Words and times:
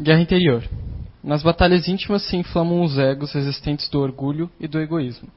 Guerra 0.00 0.20
interior. 0.20 0.62
Nas 1.24 1.42
batalhas 1.42 1.88
íntimas 1.88 2.22
se 2.22 2.36
inflamam 2.36 2.82
os 2.82 2.96
egos 2.96 3.32
resistentes 3.32 3.88
do 3.88 3.98
orgulho 4.00 4.48
e 4.60 4.68
do 4.68 4.80
egoísmo. 4.80 5.28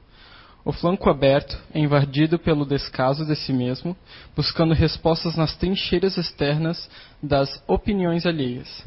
O 0.64 0.70
flanco 0.70 1.10
aberto 1.10 1.58
é 1.74 1.80
invadido 1.80 2.38
pelo 2.38 2.64
descaso 2.64 3.26
de 3.26 3.34
si 3.34 3.52
mesmo, 3.52 3.96
buscando 4.36 4.72
respostas 4.72 5.34
nas 5.34 5.56
trincheiras 5.56 6.16
externas 6.16 6.88
das 7.20 7.60
opiniões 7.66 8.24
alheias. 8.24 8.86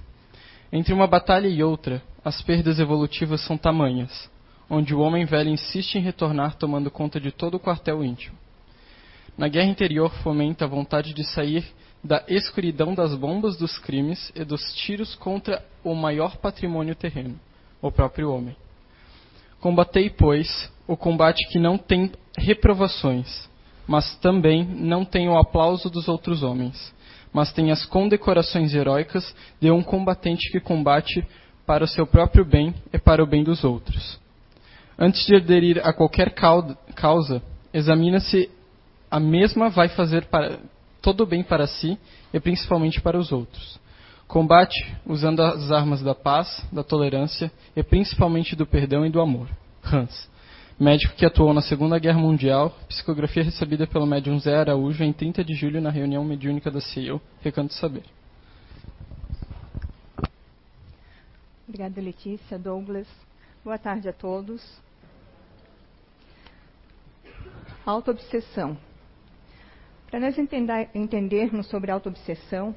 Entre 0.71 0.93
uma 0.93 1.07
batalha 1.07 1.49
e 1.49 1.61
outra, 1.61 2.01
as 2.23 2.41
perdas 2.41 2.79
evolutivas 2.79 3.41
são 3.41 3.57
tamanhas, 3.57 4.29
onde 4.69 4.95
o 4.95 4.99
homem 5.01 5.25
velho 5.25 5.49
insiste 5.49 5.95
em 5.95 6.01
retornar 6.01 6.55
tomando 6.55 6.89
conta 6.89 7.19
de 7.19 7.33
todo 7.33 7.55
o 7.55 7.59
quartel 7.59 8.01
íntimo. 8.01 8.37
Na 9.37 9.49
guerra 9.49 9.67
interior 9.67 10.09
fomenta 10.23 10.63
a 10.63 10.69
vontade 10.69 11.13
de 11.13 11.25
sair 11.25 11.65
da 12.05 12.23
escuridão 12.27 12.93
das 12.93 13.15
bombas 13.15 13.57
dos 13.57 13.79
crimes 13.79 14.31
e 14.35 14.45
dos 14.45 14.61
tiros 14.75 15.15
contra 15.15 15.65
o 15.83 15.95
maior 15.95 16.37
patrimônio 16.37 16.95
terreno, 16.95 17.39
o 17.81 17.91
próprio 17.91 18.31
homem. 18.31 18.55
Combatei, 19.59 20.11
pois, 20.11 20.71
o 20.87 20.95
combate 20.95 21.47
que 21.49 21.57
não 21.57 21.79
tem 21.79 22.11
reprovações, 22.37 23.49
mas 23.87 24.15
também 24.17 24.63
não 24.63 25.03
tem 25.03 25.27
o 25.27 25.35
aplauso 25.35 25.89
dos 25.89 26.07
outros 26.07 26.43
homens, 26.43 26.93
mas 27.33 27.51
tem 27.51 27.71
as 27.71 27.83
condecorações 27.85 28.75
heróicas 28.75 29.35
de 29.59 29.71
um 29.71 29.81
combatente 29.81 30.51
que 30.51 30.59
combate 30.59 31.25
para 31.65 31.83
o 31.83 31.87
seu 31.87 32.05
próprio 32.05 32.45
bem 32.45 32.75
e 32.93 32.99
para 32.99 33.23
o 33.23 33.27
bem 33.27 33.43
dos 33.43 33.63
outros. 33.63 34.19
Antes 34.97 35.25
de 35.25 35.35
aderir 35.35 35.81
a 35.83 35.91
qualquer 35.91 36.35
causa, 36.35 37.41
examina-se 37.73 38.47
a 39.09 39.19
mesma 39.19 39.69
vai 39.69 39.89
fazer 39.89 40.25
para, 40.25 40.59
todo 41.05 41.21
o 41.21 41.25
bem 41.27 41.43
para 41.43 41.67
si 41.67 41.99
e 42.33 42.39
principalmente 42.39 42.99
para 42.99 43.15
os 43.15 43.31
outros. 43.31 43.79
Combate 44.27 44.91
usando 45.05 45.39
as 45.39 45.71
armas 45.71 46.01
da 46.01 46.15
paz, 46.15 46.65
da 46.71 46.83
tolerância 46.83 47.51
e 47.75 47.83
principalmente 47.83 48.55
do 48.55 48.65
perdão 48.65 49.05
e 49.05 49.09
do 49.11 49.21
amor. 49.21 49.47
Hans, 49.83 50.27
médico 50.79 51.13
que 51.13 51.23
atuou 51.23 51.53
na 51.53 51.61
Segunda 51.61 51.99
Guerra 51.99 52.17
Mundial, 52.17 52.75
psicografia 52.89 53.43
recebida 53.43 53.85
pelo 53.85 54.07
médium 54.07 54.39
Zé 54.39 54.57
Araújo 54.57 55.03
em 55.03 55.13
30 55.13 55.43
de 55.43 55.53
julho 55.53 55.79
na 55.79 55.91
reunião 55.91 56.25
mediúnica 56.25 56.71
da 56.71 56.81
CIO, 56.81 57.21
Recanto 57.39 57.75
Saber. 57.75 58.03
Obrigada, 61.67 62.01
Letícia, 62.01 62.57
Douglas. 62.57 63.07
Boa 63.63 63.77
tarde 63.77 64.09
a 64.09 64.13
todos. 64.13 64.59
Autoobsessão. 67.85 68.75
Para 70.09 70.19
nós 70.19 70.37
entender, 70.37 70.89
entendermos 70.93 71.67
sobre 71.67 71.91
autoobsessão, 71.91 72.75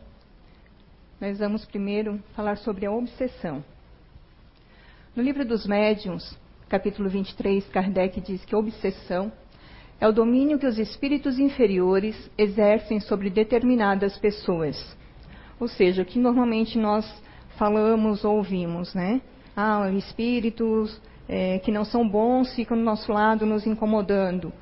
nós 1.21 1.39
vamos 1.39 1.65
primeiro 1.65 2.23
falar 2.35 2.57
sobre 2.57 2.87
a 2.87 2.91
obsessão. 2.91 3.63
No 5.15 5.23
livro 5.23 5.45
dos 5.45 5.67
médiuns, 5.67 6.37
capítulo 6.69 7.09
23, 7.09 7.69
Kardec 7.69 8.21
diz 8.21 8.45
que 8.45 8.55
a 8.55 8.59
obsessão 8.59 9.31
é 10.01 10.09
o 10.09 10.13
domínio 10.13 10.59
que 10.59 10.67
os 10.67 10.79
espíritos 10.79 11.39
inferiores 11.39 12.31
exercem 12.39 13.01
sobre 13.01 13.29
determinadas 13.29 14.17
pessoas. 14.17 14.97
Ou 15.61 15.69
seja, 15.69 16.05
que 16.05 16.19
normalmente 16.19 16.79
nós 16.79 17.05
falamos 17.57 18.25
ou 18.25 18.37
ouvimos, 18.37 18.95
né? 18.95 19.21
Ah, 19.57 19.91
espíritos 19.91 21.01
é, 21.29 21.59
que 21.59 21.73
não 21.73 21.85
são 21.85 22.09
bons 22.09 22.55
ficam 22.55 22.77
do 22.77 22.83
nosso 22.83 23.13
lado 23.13 23.45
nos 23.45 23.67
incomodando. 23.67 24.53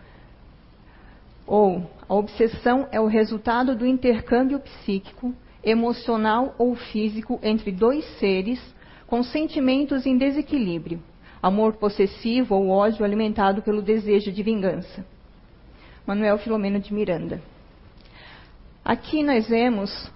Ou 1.47 1.89
a 2.08 2.14
obsessão 2.14 2.89
é 2.91 3.00
o 3.00 3.06
resultado 3.06 3.77
do 3.77 3.86
intercâmbio 3.86 4.58
psíquico, 4.58 5.34
emocional 5.62 6.55
ou 6.58 6.75
físico 6.75 7.38
entre 7.42 7.72
dois 7.72 8.05
seres 8.19 8.61
com 9.06 9.22
sentimentos 9.22 10.06
em 10.06 10.19
desequilíbrio, 10.19 11.00
amor 11.42 11.75
possessivo 11.75 12.55
ou 12.55 12.69
ódio 12.70 13.05
alimentado 13.05 13.62
pelo 13.62 13.83
desejo 13.83 14.33
de 14.33 14.42
vingança. 14.42 15.05
Manuel 16.06 16.38
Filomeno 16.38 16.78
de 16.78 16.93
Miranda. 16.93 17.41
Aqui 18.84 19.22
nós 19.22 19.48
vemos 19.48 20.10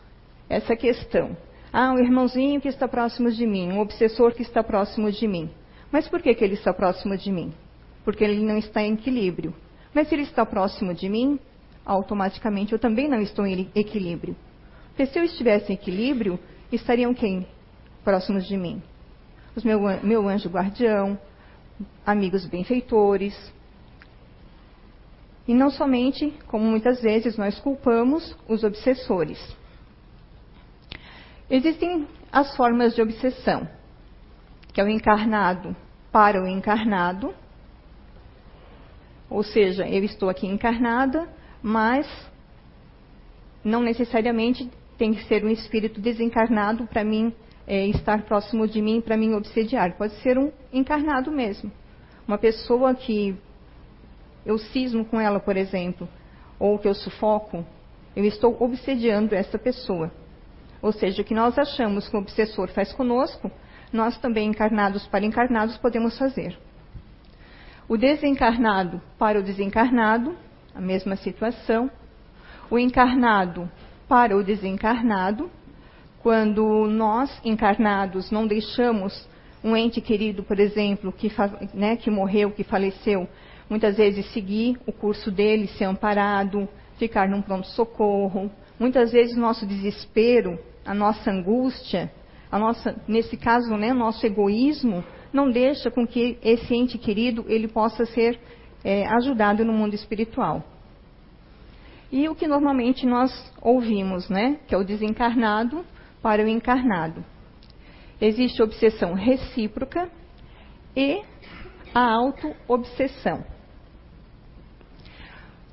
essa 0.49 0.77
questão. 0.77 1.37
Ah, 1.73 1.93
um 1.93 1.99
irmãozinho 1.99 2.61
que 2.61 2.69
está 2.69 2.87
próximo 2.89 3.31
de 3.31 3.47
mim, 3.47 3.73
um 3.73 3.81
obsessor 3.81 4.33
que 4.33 4.43
está 4.43 4.63
próximo 4.63 5.11
de 5.11 5.27
mim. 5.27 5.51
Mas 5.91 6.09
por 6.09 6.23
que, 6.23 6.35
que 6.35 6.45
ele 6.45 6.55
está 6.55 6.73
próximo 6.73 7.17
de 7.17 7.31
mim? 7.31 7.53
Porque 8.05 8.23
ele 8.23 8.45
não 8.45 8.57
está 8.57 8.83
em 8.83 8.95
equilíbrio. 8.95 9.55
Mas 9.95 10.09
se 10.09 10.15
ele 10.15 10.23
está 10.23 10.47
próximo 10.47 10.95
de 10.95 11.09
mim, 11.09 11.39
automaticamente 11.85 12.73
eu 12.73 12.79
também 12.79 13.09
não 13.09 13.21
estou 13.21 13.47
em 13.47 13.71
equilíbrio. 13.75 14.37
Porque 14.89 15.07
se 15.07 15.19
eu 15.19 15.25
estivesse 15.25 15.73
em 15.73 15.75
equilíbrio, 15.75 16.39
estariam 16.71 17.13
quem 17.15 17.47
próximos 18.05 18.47
de 18.47 18.57
mim? 18.57 18.83
Os 19.57 19.65
meu, 19.65 19.81
meu 20.03 20.29
anjo 20.29 20.49
guardião, 20.49 21.19
amigos 22.07 22.47
benfeitores. 22.47 23.35
E 25.49 25.55
não 25.55 25.71
somente, 25.71 26.33
como 26.47 26.65
muitas 26.65 27.01
vezes 27.01 27.37
nós 27.37 27.59
culpamos, 27.59 28.37
os 28.49 28.63
obsessores. 28.63 29.39
Existem 31.51 32.07
as 32.31 32.55
formas 32.57 32.95
de 32.95 33.03
obsessão, 33.03 33.69
que 34.73 34.81
é 34.81 34.85
o 34.85 34.89
encarnado 34.89 35.75
para 36.13 36.41
o 36.41 36.47
encarnado, 36.47 37.35
ou 39.31 39.45
seja, 39.45 39.89
eu 39.89 40.03
estou 40.03 40.29
aqui 40.29 40.47
encarnada, 40.47 41.29
mas 41.63 42.07
não 43.65 43.81
necessariamente 43.81 44.69
tem 44.99 45.15
que 45.15 45.25
ser 45.25 45.45
um 45.45 45.49
espírito 45.49 46.01
desencarnado 46.01 46.87
para 46.89 47.05
mim 47.05 47.33
é, 47.67 47.87
estar 47.87 48.23
próximo 48.25 48.67
de 48.67 48.83
mim, 48.83 49.01
para 49.01 49.17
mim 49.17 49.33
obsediar. 49.33 49.97
Pode 49.97 50.15
ser 50.17 50.37
um 50.37 50.51
encarnado 50.73 51.31
mesmo. 51.31 51.71
Uma 52.27 52.37
pessoa 52.37 52.95
que 52.95 53.37
eu 54.45 54.59
cismo 54.59 55.05
com 55.05 55.21
ela, 55.21 55.39
por 55.39 55.57
exemplo, 55.57 56.09
ou 56.59 56.79
que 56.79 56.89
eu 56.89 56.95
sufoco, 56.95 57.65
eu 58.17 58.25
estou 58.25 58.57
obsediando 58.61 59.35
essa 59.35 59.59
pessoa. 59.59 60.11
Ou 60.83 60.93
seja, 60.93 61.23
o 61.23 61.25
que 61.25 61.35
nós 61.35 61.57
achamos 61.59 62.09
que 62.09 62.17
o 62.17 62.21
obsessor 62.21 62.69
faz 62.69 62.93
conosco, 62.93 63.51
nós 63.93 64.19
também, 64.19 64.49
encarnados 64.49 65.07
para 65.07 65.25
encarnados, 65.25 65.77
podemos 65.77 66.19
fazer. 66.19 66.59
O 67.91 67.97
desencarnado 67.97 69.03
para 69.19 69.41
o 69.41 69.43
desencarnado, 69.43 70.37
a 70.73 70.81
mesma 70.81 71.17
situação. 71.17 71.91
O 72.71 72.79
encarnado 72.79 73.69
para 74.09 74.37
o 74.37 74.45
desencarnado, 74.45 75.51
quando 76.23 76.87
nós, 76.87 77.29
encarnados, 77.45 78.31
não 78.31 78.47
deixamos 78.47 79.29
um 79.65 79.77
ente 79.77 80.01
querido, 80.01 80.45
por 80.45 80.61
exemplo, 80.61 81.11
que, 81.11 81.33
né, 81.75 81.97
que 81.97 82.09
morreu, 82.13 82.53
que 82.53 82.63
faleceu, 82.63 83.29
muitas 83.69 83.97
vezes 83.97 84.33
seguir 84.33 84.79
o 84.87 84.93
curso 84.93 85.29
dele, 85.29 85.67
ser 85.67 85.87
amparado, 85.87 86.69
ficar 86.97 87.29
num 87.29 87.43
pronto-socorro. 87.43 88.53
Muitas 88.79 89.11
vezes 89.11 89.37
nosso 89.37 89.67
desespero, 89.67 90.61
a 90.87 90.95
nossa 90.95 91.29
angústia, 91.29 92.09
a 92.53 92.57
nossa, 92.57 92.95
nesse 93.09 93.37
caso, 93.37 93.77
né, 93.77 93.93
nosso 93.93 94.25
egoísmo, 94.25 95.03
não 95.33 95.51
deixa 95.51 95.91
com 95.91 96.07
que 96.07 96.39
esse 96.43 96.75
ente 96.75 96.99
querido 96.99 97.45
ele 97.49 97.69
possa 97.69 98.05
ser 98.07 98.39
é, 98.85 99.07
ajudado 99.07 99.65
no 99.65 99.73
mundo 99.73 99.95
espiritual. 99.95 100.65
E 102.11 102.29
o 102.29 102.35
que 102.35 102.49
normalmente 102.49 103.07
nós 103.07 103.31
ouvimos, 103.63 104.29
né, 104.29 104.59
que 104.67 104.75
é 104.75 104.79
o 104.79 104.85
desencarnado 104.85 105.85
para 106.21 106.43
o 106.43 106.49
encarnado. 106.49 107.25
Existe 108.21 108.63
obsessão 108.63 109.15
recíproca 109.15 110.11
e 110.97 111.23
a 111.95 112.13
auto-obsessão. 112.15 113.45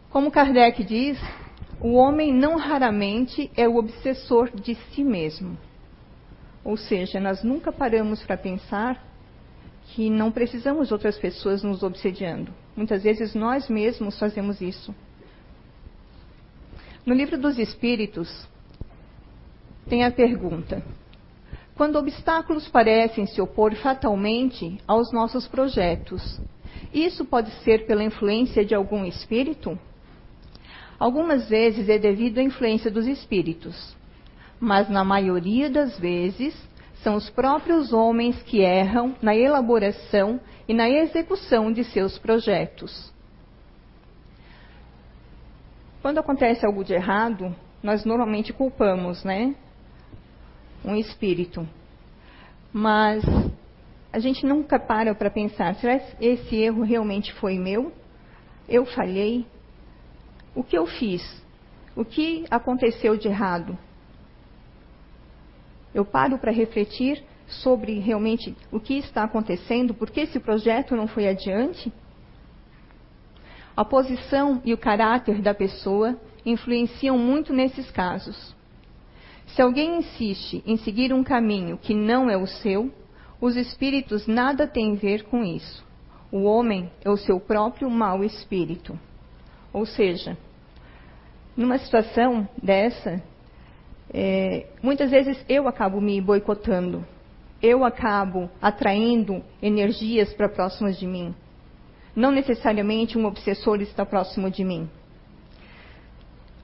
Como 0.09 0.31
Kardec 0.31 0.83
diz, 0.83 1.19
o 1.81 1.93
homem 1.93 2.33
não 2.33 2.55
raramente 2.55 3.51
é 3.55 3.67
o 3.67 3.75
obsessor 3.77 4.49
de 4.51 4.75
si 4.75 5.03
mesmo. 5.03 5.57
Ou 6.63 6.77
seja, 6.77 7.19
nós 7.19 7.43
nunca 7.43 7.71
paramos 7.71 8.23
para 8.23 8.37
pensar 8.37 9.06
que 9.87 10.09
não 10.09 10.31
precisamos 10.31 10.87
de 10.87 10.93
outras 10.93 11.17
pessoas 11.17 11.63
nos 11.63 11.83
obsediando. 11.83 12.53
Muitas 12.75 13.03
vezes 13.03 13.33
nós 13.33 13.69
mesmos 13.69 14.19
fazemos 14.19 14.61
isso. 14.61 14.93
No 17.05 17.13
livro 17.13 17.37
dos 17.37 17.57
Espíritos, 17.57 18.47
tem 19.87 20.03
a 20.03 20.11
pergunta: 20.11 20.83
quando 21.75 21.97
obstáculos 21.97 22.67
parecem 22.67 23.25
se 23.25 23.39
opor 23.41 23.73
fatalmente 23.75 24.77
aos 24.85 25.11
nossos 25.13 25.47
projetos, 25.47 26.39
isso 26.93 27.23
pode 27.23 27.51
ser 27.63 27.85
pela 27.85 28.03
influência 28.03 28.65
de 28.65 28.75
algum 28.75 29.05
espírito? 29.05 29.79
Algumas 30.99 31.47
vezes 31.47 31.87
é 31.87 31.97
devido 31.97 32.39
à 32.39 32.43
influência 32.43 32.89
dos 32.89 33.05
espíritos, 33.05 33.95
mas 34.59 34.89
na 34.89 35.03
maioria 35.03 35.69
das 35.69 35.97
vezes 35.99 36.66
são 37.03 37.15
os 37.15 37.29
próprios 37.29 37.93
homens 37.93 38.41
que 38.43 38.61
erram 38.61 39.15
na 39.21 39.35
elaboração 39.35 40.39
e 40.67 40.73
na 40.73 40.89
execução 40.89 41.71
de 41.71 41.83
seus 41.83 42.17
projetos. 42.17 43.13
Quando 46.01 46.19
acontece 46.19 46.65
algo 46.65 46.83
de 46.83 46.93
errado, 46.93 47.55
nós 47.81 48.05
normalmente 48.05 48.53
culpamos, 48.53 49.23
né? 49.23 49.55
Um 50.83 50.95
espírito. 50.95 51.67
Mas 52.71 53.23
a 54.11 54.19
gente 54.19 54.45
nunca 54.45 54.79
para 54.79 55.13
para 55.13 55.29
pensar: 55.29 55.75
será 55.75 55.99
que 55.99 56.25
esse 56.25 56.55
erro 56.55 56.83
realmente 56.83 57.33
foi 57.33 57.57
meu? 57.57 57.91
Eu 58.67 58.85
falhei? 58.85 59.45
O 60.55 60.63
que 60.63 60.77
eu 60.77 60.85
fiz? 60.85 61.21
O 61.95 62.03
que 62.03 62.45
aconteceu 62.49 63.17
de 63.17 63.27
errado? 63.27 63.77
Eu 65.97 66.05
paro 66.05 66.37
para 66.37 66.51
refletir 66.51 67.23
sobre 67.47 67.97
realmente 67.97 68.55
o 68.71 68.79
que 68.79 68.99
está 68.99 69.23
acontecendo, 69.23 69.95
por 69.95 70.11
que 70.11 70.19
esse 70.19 70.39
projeto 70.39 70.95
não 70.95 71.07
foi 71.07 71.27
adiante? 71.27 71.91
A 73.75 73.83
posição 73.83 74.61
e 74.63 74.75
o 74.75 74.77
caráter 74.77 75.41
da 75.41 75.55
pessoa 75.55 76.15
influenciam 76.45 77.17
muito 77.17 77.51
nesses 77.51 77.89
casos. 77.89 78.55
Se 79.47 79.59
alguém 79.59 79.97
insiste 79.97 80.61
em 80.67 80.77
seguir 80.77 81.11
um 81.11 81.23
caminho 81.23 81.79
que 81.79 81.95
não 81.95 82.29
é 82.29 82.37
o 82.37 82.45
seu, 82.45 82.93
os 83.41 83.55
espíritos 83.55 84.27
nada 84.27 84.67
têm 84.67 84.93
a 84.93 84.99
ver 84.99 85.23
com 85.23 85.43
isso. 85.43 85.83
O 86.31 86.43
homem 86.43 86.91
é 87.03 87.09
o 87.09 87.17
seu 87.17 87.39
próprio 87.39 87.89
mau 87.89 88.23
espírito. 88.23 88.99
Ou 89.73 89.83
seja, 89.83 90.37
numa 91.55 91.79
situação 91.79 92.47
dessa, 92.61 93.19
é, 94.13 94.67
muitas 94.81 95.11
vezes 95.11 95.43
eu 95.49 95.67
acabo 95.67 95.99
me 95.99 96.19
boicotando, 96.21 97.05
eu 97.61 97.83
acabo 97.83 98.49
atraindo 98.61 99.43
energias 99.61 100.33
para 100.33 100.49
próximas 100.49 100.97
de 100.97 101.07
mim. 101.07 101.35
Não 102.15 102.31
necessariamente 102.31 103.17
um 103.17 103.25
obsessor 103.25 103.81
está 103.81 104.05
próximo 104.05 104.49
de 104.49 104.63
mim. 104.63 104.89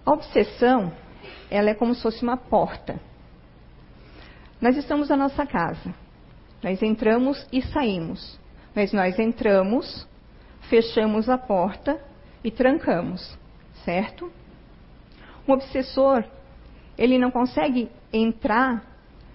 A 0.06 0.12
obsessão 0.12 0.92
ela 1.50 1.70
é 1.70 1.76
como 1.76 1.94
se 1.94 2.02
fosse 2.02 2.24
uma 2.24 2.36
porta. 2.36 3.00
Nós 4.60 4.76
estamos 4.76 5.10
na 5.10 5.16
nossa 5.16 5.46
casa. 5.46 5.94
Nós 6.64 6.82
entramos 6.82 7.46
e 7.52 7.62
saímos. 7.62 8.40
Mas 8.74 8.92
nós 8.92 9.20
entramos, 9.20 10.08
fechamos 10.70 11.30
a 11.30 11.38
porta 11.38 12.00
e 12.44 12.50
trancamos, 12.50 13.38
certo? 13.86 14.32
Um 15.48 15.54
obsessor, 15.54 16.24
ele 16.98 17.18
não 17.18 17.32
consegue 17.32 17.90
entrar 18.12 18.84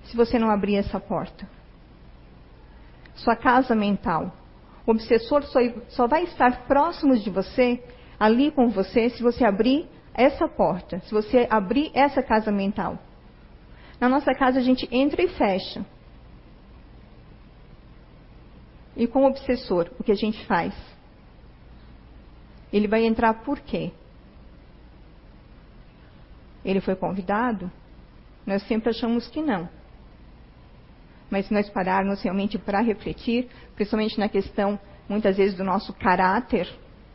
se 0.04 0.16
você 0.16 0.38
não 0.38 0.50
abrir 0.50 0.76
essa 0.76 0.98
porta. 0.98 1.48
Sua 3.14 3.36
casa 3.36 3.74
mental. 3.74 4.32
O 4.86 4.92
obsessor 4.92 5.42
só, 5.44 5.58
só 5.88 6.06
vai 6.06 6.24
estar 6.24 6.66
próximo 6.66 7.16
de 7.16 7.28
você, 7.28 7.82
ali 8.18 8.50
com 8.50 8.68
você, 8.68 9.10
se 9.10 9.22
você 9.22 9.44
abrir 9.44 9.86
essa 10.14 10.48
porta, 10.48 11.00
se 11.00 11.12
você 11.12 11.46
abrir 11.50 11.90
essa 11.94 12.22
casa 12.22 12.50
mental. 12.50 12.98
Na 14.00 14.08
nossa 14.08 14.32
casa 14.34 14.58
a 14.58 14.62
gente 14.62 14.88
entra 14.90 15.22
e 15.22 15.28
fecha. 15.28 15.84
E 18.96 19.06
com 19.06 19.24
o 19.24 19.26
obsessor, 19.26 19.90
o 19.98 20.02
que 20.02 20.10
a 20.10 20.16
gente 20.16 20.44
faz? 20.46 20.74
Ele 22.72 22.88
vai 22.88 23.04
entrar 23.04 23.34
por 23.44 23.60
quê? 23.60 23.92
Ele 26.68 26.82
foi 26.82 26.94
convidado? 26.94 27.72
Nós 28.46 28.62
sempre 28.64 28.90
achamos 28.90 29.26
que 29.26 29.40
não. 29.40 29.66
Mas 31.30 31.46
se 31.46 31.54
nós 31.54 31.70
pararmos 31.70 32.22
realmente 32.22 32.58
para 32.58 32.82
refletir, 32.82 33.48
principalmente 33.74 34.18
na 34.18 34.28
questão, 34.28 34.78
muitas 35.08 35.38
vezes, 35.38 35.56
do 35.56 35.64
nosso 35.64 35.94
caráter, 35.94 36.68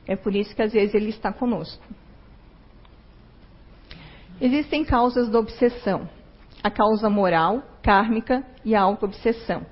é 0.08 0.16
por 0.16 0.36
isso 0.36 0.56
que 0.56 0.64
às 0.64 0.74
vezes 0.74 0.96
ele 0.96 1.10
está 1.10 1.32
conosco. 1.32 1.84
Existem 4.42 4.84
causas 4.84 5.30
da 5.30 5.38
obsessão: 5.38 6.10
a 6.64 6.72
causa 6.72 7.08
moral, 7.08 7.62
kármica 7.84 8.44
e 8.66 8.74
a 8.74 8.82
auto-obsessão. 8.82 9.64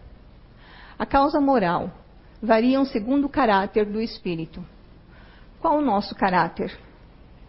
A 0.99 1.07
causa 1.07 1.41
moral 1.41 1.91
varia 2.39 2.79
segundo 2.85 3.25
o 3.25 3.29
caráter 3.29 3.87
do 3.87 3.99
espírito. 3.99 4.63
Qual 5.59 5.79
o 5.79 5.81
nosso 5.81 6.13
caráter? 6.13 6.71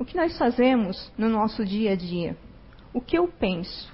O 0.02 0.04
que 0.04 0.16
nós 0.16 0.36
fazemos 0.36 1.12
no 1.16 1.28
nosso 1.28 1.64
dia 1.64 1.92
a 1.92 1.94
dia? 1.94 2.36
O 2.92 3.00
que 3.00 3.16
eu 3.16 3.28
penso? 3.28 3.88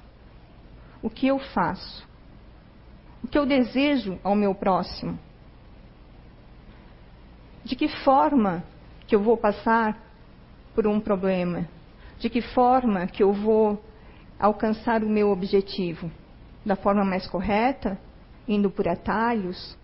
O 1.02 1.10
que 1.10 1.26
eu 1.26 1.38
faço? 1.38 2.02
O 3.22 3.28
que 3.28 3.36
eu 3.36 3.44
desejo 3.44 4.18
ao 4.24 4.34
meu 4.34 4.54
próximo? 4.54 5.18
De 7.62 7.76
que 7.76 7.88
forma 7.88 8.64
que 9.06 9.14
eu 9.14 9.22
vou 9.22 9.36
passar 9.36 10.02
por 10.74 10.86
um 10.86 10.98
problema? 10.98 11.68
de 12.18 12.30
que 12.30 12.40
forma 12.40 13.06
que 13.06 13.22
eu 13.22 13.34
vou 13.34 13.78
alcançar 14.40 15.04
o 15.04 15.08
meu 15.10 15.30
objetivo? 15.30 16.10
Da 16.64 16.74
forma 16.74 17.04
mais 17.04 17.26
correta? 17.26 18.00
Indo 18.48 18.70
por 18.70 18.88
atalhos? 18.88 19.76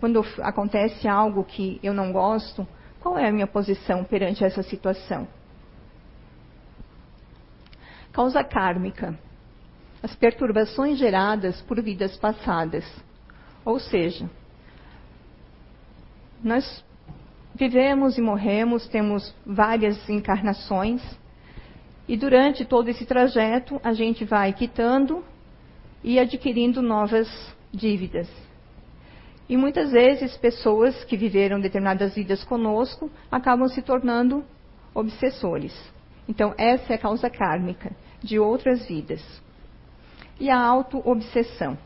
Quando 0.00 0.24
acontece 0.42 1.06
algo 1.06 1.44
que 1.44 1.78
eu 1.84 1.94
não 1.94 2.10
gosto, 2.10 2.66
qual 3.00 3.18
é 3.18 3.28
a 3.28 3.32
minha 3.32 3.46
posição 3.46 4.04
perante 4.04 4.44
essa 4.44 4.62
situação? 4.62 5.26
Causa 8.12 8.42
kármica. 8.42 9.18
As 10.02 10.14
perturbações 10.14 10.98
geradas 10.98 11.60
por 11.62 11.80
vidas 11.82 12.16
passadas. 12.16 12.84
Ou 13.64 13.78
seja, 13.78 14.30
nós 16.42 16.84
Vivemos 17.58 18.16
e 18.16 18.20
morremos, 18.20 18.86
temos 18.86 19.34
várias 19.44 20.08
encarnações, 20.08 21.02
e 22.06 22.16
durante 22.16 22.64
todo 22.64 22.88
esse 22.88 23.04
trajeto 23.04 23.80
a 23.82 23.92
gente 23.92 24.24
vai 24.24 24.52
quitando 24.52 25.24
e 26.04 26.20
adquirindo 26.20 26.80
novas 26.80 27.28
dívidas. 27.74 28.28
E 29.48 29.56
muitas 29.56 29.90
vezes 29.92 30.36
pessoas 30.36 31.04
que 31.04 31.16
viveram 31.16 31.58
determinadas 31.58 32.14
vidas 32.14 32.44
conosco 32.44 33.10
acabam 33.30 33.66
se 33.68 33.80
tornando 33.80 34.44
obsessores. 34.94 35.74
Então, 36.28 36.54
essa 36.58 36.92
é 36.92 36.96
a 36.96 36.98
causa 36.98 37.30
kármica 37.30 37.90
de 38.22 38.38
outras 38.38 38.86
vidas. 38.86 39.22
E 40.38 40.50
a 40.50 40.60
auto-obsessão. 40.60 41.78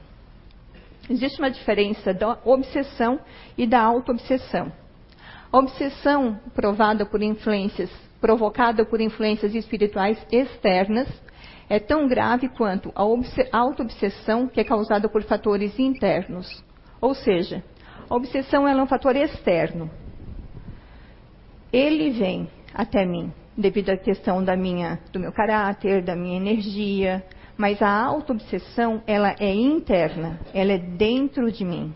Existe 1.09 1.39
uma 1.41 1.51
diferença 1.51 2.13
da 2.13 2.39
obsessão 2.45 3.21
e 3.57 3.67
da 3.67 3.81
auto-obsessão. 3.81 4.73
A 5.53 5.59
obsessão 5.59 6.41
provada 6.55 7.07
por 7.07 7.23
influências, 7.23 7.91
provocada 8.21 8.85
por 8.85 9.01
influências 9.01 9.55
espirituais 9.55 10.19
externas 10.33 11.09
é 11.69 11.79
tão 11.79 12.09
grave 12.09 12.49
quanto 12.49 12.93
a 12.95 13.03
auto-obsessão 13.57 14.49
que 14.49 14.61
é 14.61 14.65
causada 14.65 15.09
por 15.09 15.23
fatores 15.23 15.79
internos. 15.79 16.63
Ou 17.03 17.15
seja, 17.15 17.63
a 18.09 18.17
obsessão 18.17 18.67
é 18.67 18.75
um 18.75 18.87
fator 18.87 19.15
externo. 19.15 19.91
Ele 21.71 22.11
vem 22.11 22.49
até 22.73 23.05
mim 23.05 23.31
devido 23.55 23.91
à 23.91 23.97
questão 23.99 24.43
da 24.43 24.57
minha, 24.57 24.99
do 25.13 25.21
meu 25.21 25.33
caráter, 25.33 26.03
da 26.03 26.17
minha 26.17 26.39
energia, 26.39 27.23
mas 27.59 27.83
a 27.83 27.91
auto-obsessão 27.91 29.03
ela 29.07 29.37
é 29.39 29.53
interna, 29.53 30.41
ela 30.55 30.73
é 30.73 30.79
dentro 30.79 31.53
de 31.53 31.63
mim 31.63 31.93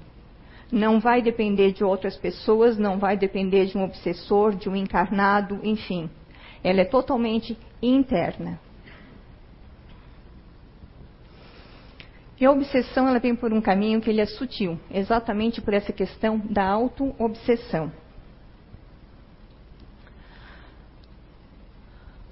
não 0.70 0.98
vai 0.98 1.22
depender 1.22 1.72
de 1.72 1.84
outras 1.84 2.16
pessoas, 2.16 2.76
não 2.76 2.98
vai 2.98 3.16
depender 3.16 3.66
de 3.66 3.78
um 3.78 3.84
obsessor, 3.84 4.54
de 4.54 4.68
um 4.68 4.74
encarnado, 4.74 5.60
enfim. 5.62 6.10
Ela 6.62 6.80
é 6.80 6.84
totalmente 6.84 7.56
interna. 7.80 8.58
E 12.38 12.44
a 12.44 12.50
obsessão 12.50 13.08
ela 13.08 13.18
vem 13.18 13.34
por 13.34 13.52
um 13.52 13.60
caminho 13.60 14.00
que 14.00 14.10
ele 14.10 14.20
é 14.20 14.26
sutil, 14.26 14.78
exatamente 14.90 15.60
por 15.60 15.72
essa 15.72 15.92
questão 15.92 16.38
da 16.50 16.64
auto-obsessão. 16.64 17.90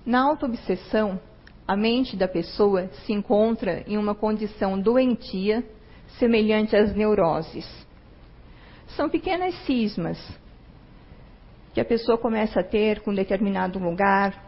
Na 0.05 0.23
auto-obsessão, 0.23 1.19
a 1.67 1.75
mente 1.75 2.15
da 2.17 2.29
pessoa 2.29 2.89
se 3.07 3.13
encontra 3.15 3.83
em 3.87 3.97
uma 3.97 4.15
condição 4.15 4.79
doentia 4.79 5.65
semelhante 6.19 6.77
às 6.77 6.95
neuroses. 6.95 7.67
São 8.89 9.09
pequenas 9.09 9.55
cismas 9.65 10.19
que 11.73 11.81
a 11.81 11.85
pessoa 11.85 12.19
começa 12.19 12.61
a 12.61 12.63
ter 12.63 13.01
com 13.01 13.15
determinado 13.15 13.79
lugar, 13.79 14.45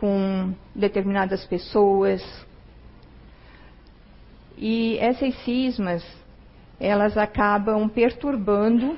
com 0.00 0.54
determinadas 0.74 1.44
pessoas. 1.44 2.45
E 4.56 4.96
essas 4.98 5.34
cismas, 5.44 6.04
elas 6.80 7.16
acabam 7.16 7.88
perturbando 7.88 8.96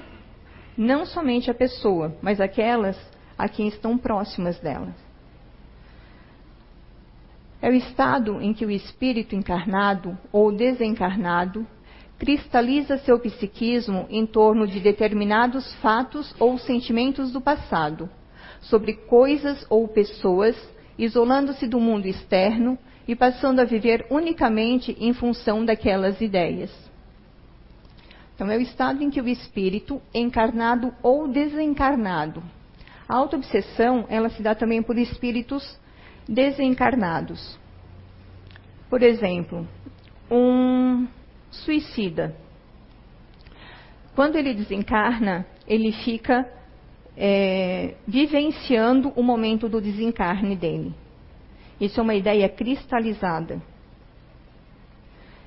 não 0.76 1.04
somente 1.04 1.50
a 1.50 1.54
pessoa, 1.54 2.16
mas 2.22 2.40
aquelas 2.40 2.96
a 3.36 3.48
quem 3.48 3.68
estão 3.68 3.98
próximas 3.98 4.58
dela. 4.60 4.94
É 7.60 7.68
o 7.68 7.74
estado 7.74 8.40
em 8.40 8.54
que 8.54 8.64
o 8.64 8.70
espírito 8.70 9.34
encarnado 9.34 10.16
ou 10.30 10.52
desencarnado 10.52 11.66
cristaliza 12.16 12.98
seu 12.98 13.18
psiquismo 13.18 14.06
em 14.10 14.26
torno 14.26 14.66
de 14.66 14.78
determinados 14.80 15.72
fatos 15.76 16.34
ou 16.38 16.58
sentimentos 16.58 17.32
do 17.32 17.40
passado, 17.40 18.08
sobre 18.60 18.92
coisas 18.92 19.66
ou 19.68 19.86
pessoas, 19.88 20.56
isolando-se 20.96 21.66
do 21.66 21.80
mundo 21.80 22.06
externo 22.06 22.78
e 23.08 23.16
passando 23.16 23.60
a 23.60 23.64
viver 23.64 24.06
unicamente 24.10 24.94
em 25.00 25.14
função 25.14 25.64
daquelas 25.64 26.20
ideias. 26.20 26.70
Então, 28.34 28.50
é 28.50 28.56
o 28.58 28.60
estado 28.60 29.02
em 29.02 29.08
que 29.08 29.20
o 29.20 29.26
espírito, 29.26 30.00
encarnado 30.14 30.92
ou 31.02 31.26
desencarnado, 31.26 32.42
a 33.08 33.16
autoobsessão, 33.16 34.04
ela 34.10 34.28
se 34.28 34.42
dá 34.42 34.54
também 34.54 34.82
por 34.82 34.98
espíritos 34.98 35.80
desencarnados. 36.28 37.58
Por 38.90 39.02
exemplo, 39.02 39.66
um 40.30 41.08
suicida. 41.50 42.36
Quando 44.14 44.36
ele 44.36 44.52
desencarna, 44.52 45.46
ele 45.66 45.92
fica 45.92 46.46
é, 47.16 47.94
vivenciando 48.06 49.12
o 49.16 49.22
momento 49.22 49.66
do 49.66 49.80
desencarne 49.80 50.54
dele. 50.54 50.94
Isso 51.80 52.00
é 52.00 52.02
uma 52.02 52.14
ideia 52.14 52.49
cristalizada. 52.49 53.61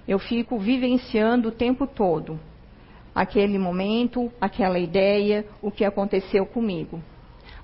Eu 0.07 0.19
fico 0.19 0.57
vivenciando 0.57 1.49
o 1.49 1.51
tempo 1.51 1.85
todo 1.85 2.39
aquele 3.13 3.59
momento, 3.59 4.31
aquela 4.39 4.79
ideia, 4.79 5.45
o 5.61 5.69
que 5.69 5.83
aconteceu 5.83 6.45
comigo. 6.45 7.01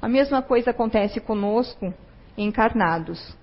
A 0.02 0.08
mesma 0.08 0.42
coisa 0.42 0.72
acontece 0.72 1.20
conosco 1.20 1.94
encarnados. 2.38 3.36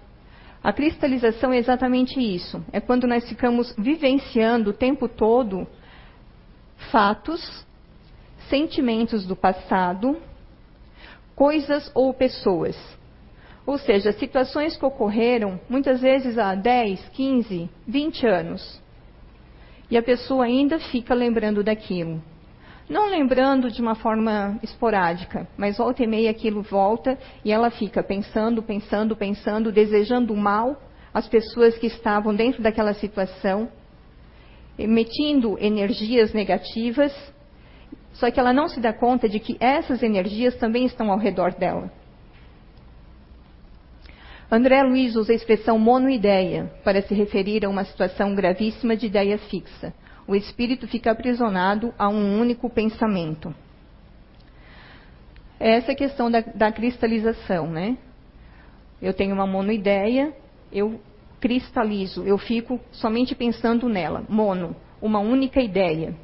A 0.62 0.72
cristalização 0.72 1.52
é 1.52 1.58
exatamente 1.58 2.20
isso. 2.20 2.64
É 2.72 2.80
quando 2.80 3.06
nós 3.06 3.28
ficamos 3.28 3.74
vivenciando 3.76 4.70
o 4.70 4.74
tempo 4.74 5.08
todo 5.08 5.66
fatos, 6.90 7.66
sentimentos 8.48 9.26
do 9.26 9.34
passado, 9.34 10.16
coisas 11.34 11.90
ou 11.94 12.14
pessoas. 12.14 12.76
Ou 13.66 13.78
seja, 13.78 14.12
situações 14.12 14.76
que 14.76 14.84
ocorreram 14.84 15.58
muitas 15.68 16.00
vezes 16.00 16.36
há 16.38 16.54
10, 16.54 17.08
15, 17.10 17.70
20 17.86 18.26
anos. 18.26 18.82
E 19.90 19.96
a 19.96 20.02
pessoa 20.02 20.44
ainda 20.44 20.78
fica 20.78 21.14
lembrando 21.14 21.62
daquilo. 21.62 22.22
Não 22.88 23.08
lembrando 23.08 23.70
de 23.70 23.80
uma 23.80 23.94
forma 23.94 24.58
esporádica, 24.62 25.48
mas 25.56 25.78
volta 25.78 26.02
e 26.02 26.06
meia 26.06 26.30
aquilo 26.30 26.60
volta 26.60 27.18
e 27.42 27.50
ela 27.50 27.70
fica 27.70 28.02
pensando, 28.02 28.62
pensando, 28.62 29.16
pensando, 29.16 29.72
desejando 29.72 30.36
mal 30.36 30.76
às 31.12 31.26
pessoas 31.26 31.78
que 31.78 31.86
estavam 31.86 32.34
dentro 32.34 32.62
daquela 32.62 32.92
situação, 32.92 33.70
emitindo 34.78 35.56
energias 35.58 36.34
negativas, 36.34 37.12
só 38.12 38.30
que 38.30 38.38
ela 38.38 38.52
não 38.52 38.68
se 38.68 38.80
dá 38.80 38.92
conta 38.92 39.28
de 39.28 39.40
que 39.40 39.56
essas 39.58 40.02
energias 40.02 40.54
também 40.56 40.84
estão 40.84 41.10
ao 41.10 41.18
redor 41.18 41.54
dela. 41.54 41.90
André 44.54 44.84
Luiz 44.84 45.16
usa 45.16 45.32
a 45.32 45.34
expressão 45.34 45.76
monoideia 45.80 46.70
para 46.84 47.02
se 47.02 47.12
referir 47.12 47.64
a 47.64 47.68
uma 47.68 47.84
situação 47.84 48.36
gravíssima 48.36 48.96
de 48.96 49.06
ideia 49.06 49.36
fixa. 49.36 49.92
O 50.28 50.36
espírito 50.36 50.86
fica 50.86 51.10
aprisionado 51.10 51.92
a 51.98 52.08
um 52.08 52.40
único 52.40 52.70
pensamento. 52.70 53.52
Essa 55.58 55.90
é 55.90 55.94
a 55.94 55.96
questão 55.96 56.30
da, 56.30 56.40
da 56.40 56.70
cristalização, 56.70 57.66
né? 57.66 57.98
Eu 59.02 59.12
tenho 59.12 59.34
uma 59.34 59.44
monoideia, 59.44 60.32
eu 60.70 61.00
cristalizo, 61.40 62.22
eu 62.22 62.38
fico 62.38 62.78
somente 62.92 63.34
pensando 63.34 63.88
nela. 63.88 64.24
Mono, 64.28 64.76
uma 65.02 65.18
única 65.18 65.60
ideia. 65.60 66.14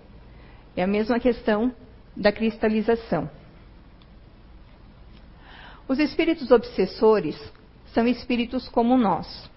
É 0.77 0.85
a 0.85 0.87
mesma 0.87 1.19
questão 1.19 1.75
da 2.17 2.31
cristalização. 2.31 3.29
Os 5.89 5.99
espíritos 5.99 6.53
obsessores 6.53 7.37
são 7.93 8.07
espíritos 8.07 8.69
como 8.69 8.97
nós. 8.97 9.51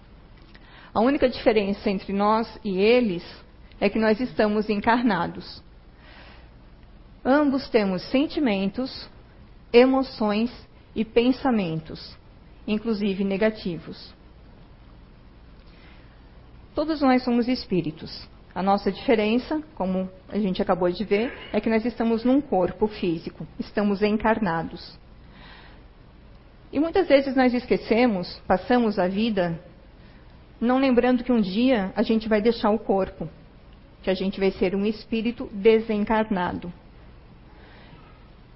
A 0.92 1.00
única 1.00 1.28
diferença 1.28 1.90
entre 1.90 2.12
nós 2.12 2.58
e 2.64 2.78
eles 2.78 3.24
é 3.80 3.88
que 3.88 3.98
nós 3.98 4.20
estamos 4.20 4.70
encarnados. 4.70 5.62
Ambos 7.24 7.68
temos 7.68 8.02
sentimentos, 8.10 9.08
emoções 9.72 10.52
e 10.94 11.04
pensamentos, 11.04 12.16
inclusive 12.66 13.24
negativos. 13.24 14.14
Todos 16.74 17.00
nós 17.00 17.22
somos 17.24 17.48
espíritos. 17.48 18.28
A 18.54 18.62
nossa 18.62 18.92
diferença, 18.92 19.60
como 19.74 20.08
a 20.28 20.38
gente 20.38 20.62
acabou 20.62 20.90
de 20.90 21.02
ver, 21.02 21.32
é 21.52 21.60
que 21.60 21.68
nós 21.68 21.84
estamos 21.84 22.24
num 22.24 22.40
corpo 22.40 22.86
físico, 22.86 23.46
estamos 23.58 24.00
encarnados. 24.02 24.96
E 26.74 26.80
muitas 26.80 27.06
vezes 27.06 27.36
nós 27.36 27.54
esquecemos, 27.54 28.42
passamos 28.48 28.98
a 28.98 29.06
vida 29.06 29.60
não 30.60 30.76
lembrando 30.76 31.22
que 31.22 31.30
um 31.30 31.40
dia 31.40 31.92
a 31.94 32.02
gente 32.02 32.28
vai 32.28 32.42
deixar 32.42 32.70
o 32.70 32.80
corpo, 32.80 33.28
que 34.02 34.10
a 34.10 34.14
gente 34.14 34.40
vai 34.40 34.50
ser 34.50 34.74
um 34.74 34.84
espírito 34.84 35.48
desencarnado. 35.52 36.72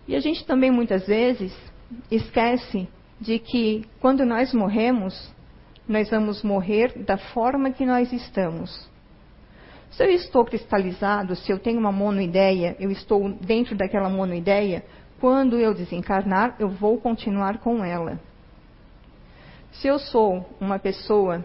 E 0.08 0.16
a 0.16 0.20
gente 0.20 0.44
também 0.44 0.68
muitas 0.68 1.06
vezes 1.06 1.56
esquece 2.10 2.88
de 3.20 3.38
que 3.38 3.84
quando 4.00 4.26
nós 4.26 4.52
morremos, 4.52 5.32
nós 5.86 6.10
vamos 6.10 6.42
morrer 6.42 6.98
da 7.04 7.18
forma 7.18 7.70
que 7.70 7.86
nós 7.86 8.12
estamos. 8.12 8.90
Se 9.90 10.02
eu 10.02 10.10
estou 10.10 10.44
cristalizado, 10.44 11.36
se 11.36 11.52
eu 11.52 11.58
tenho 11.60 11.78
uma 11.78 11.92
monoideia, 11.92 12.76
eu 12.80 12.90
estou 12.90 13.32
dentro 13.34 13.76
daquela 13.76 14.08
monoideia, 14.08 14.84
quando 15.20 15.58
eu 15.58 15.74
desencarnar, 15.74 16.56
eu 16.58 16.68
vou 16.68 16.98
continuar 17.00 17.58
com 17.58 17.84
ela. 17.84 18.20
Se 19.72 19.88
eu 19.88 19.98
sou 19.98 20.48
uma 20.60 20.78
pessoa 20.78 21.44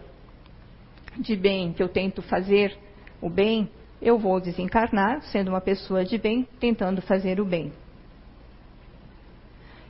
de 1.18 1.36
bem, 1.36 1.74
que 1.74 1.82
eu 1.82 1.90
tento 1.90 2.22
fazer 2.22 2.78
o 3.22 3.30
bem, 3.30 3.70
eu 4.02 4.18
vou 4.18 4.40
desencarnar 4.40 5.22
sendo 5.24 5.50
uma 5.50 5.62
pessoa 5.62 6.04
de 6.04 6.18
bem, 6.18 6.48
tentando 6.60 7.02
fazer 7.02 7.40
o 7.40 7.46
bem. 7.46 7.72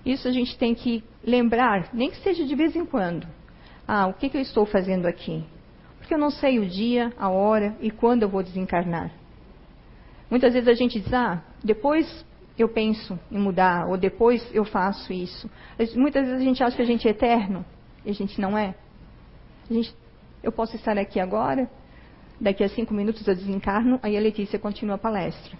Isso 0.05 0.27
a 0.27 0.31
gente 0.31 0.57
tem 0.57 0.75
que 0.75 1.03
lembrar, 1.23 1.89
nem 1.93 2.09
que 2.09 2.17
seja 2.17 2.45
de 2.45 2.55
vez 2.55 2.75
em 2.75 2.85
quando. 2.85 3.25
Ah, 3.87 4.07
o 4.07 4.13
que, 4.13 4.29
que 4.29 4.37
eu 4.37 4.41
estou 4.41 4.65
fazendo 4.65 5.05
aqui? 5.05 5.43
Porque 5.97 6.13
eu 6.13 6.17
não 6.17 6.29
sei 6.29 6.59
o 6.59 6.65
dia, 6.65 7.13
a 7.17 7.29
hora 7.29 7.75
e 7.79 7.89
quando 7.89 8.23
eu 8.23 8.29
vou 8.29 8.43
desencarnar. 8.43 9.11
Muitas 10.29 10.53
vezes 10.53 10.67
a 10.67 10.73
gente 10.73 10.99
diz, 10.99 11.13
ah, 11.13 11.41
depois 11.63 12.25
eu 12.57 12.69
penso 12.69 13.19
em 13.31 13.39
mudar, 13.39 13.88
ou 13.88 13.98
depois 13.98 14.48
eu 14.53 14.63
faço 14.63 15.12
isso. 15.12 15.50
Muitas 15.95 16.25
vezes 16.27 16.41
a 16.41 16.43
gente 16.43 16.63
acha 16.63 16.75
que 16.75 16.81
a 16.81 16.86
gente 16.86 17.07
é 17.07 17.12
eterno, 17.12 17.65
e 18.05 18.10
a 18.10 18.13
gente 18.13 18.39
não 18.39 18.57
é. 18.57 18.75
Gente, 19.69 19.95
eu 20.43 20.51
posso 20.51 20.75
estar 20.75 20.98
aqui 20.98 21.19
agora, 21.19 21.69
daqui 22.39 22.63
a 22.63 22.69
cinco 22.69 22.93
minutos 22.93 23.27
eu 23.27 23.36
desencarno, 23.36 24.00
aí 24.03 24.17
a 24.17 24.19
Letícia 24.19 24.60
continua 24.60 24.95
a 24.95 25.00
palestra. 25.00 25.57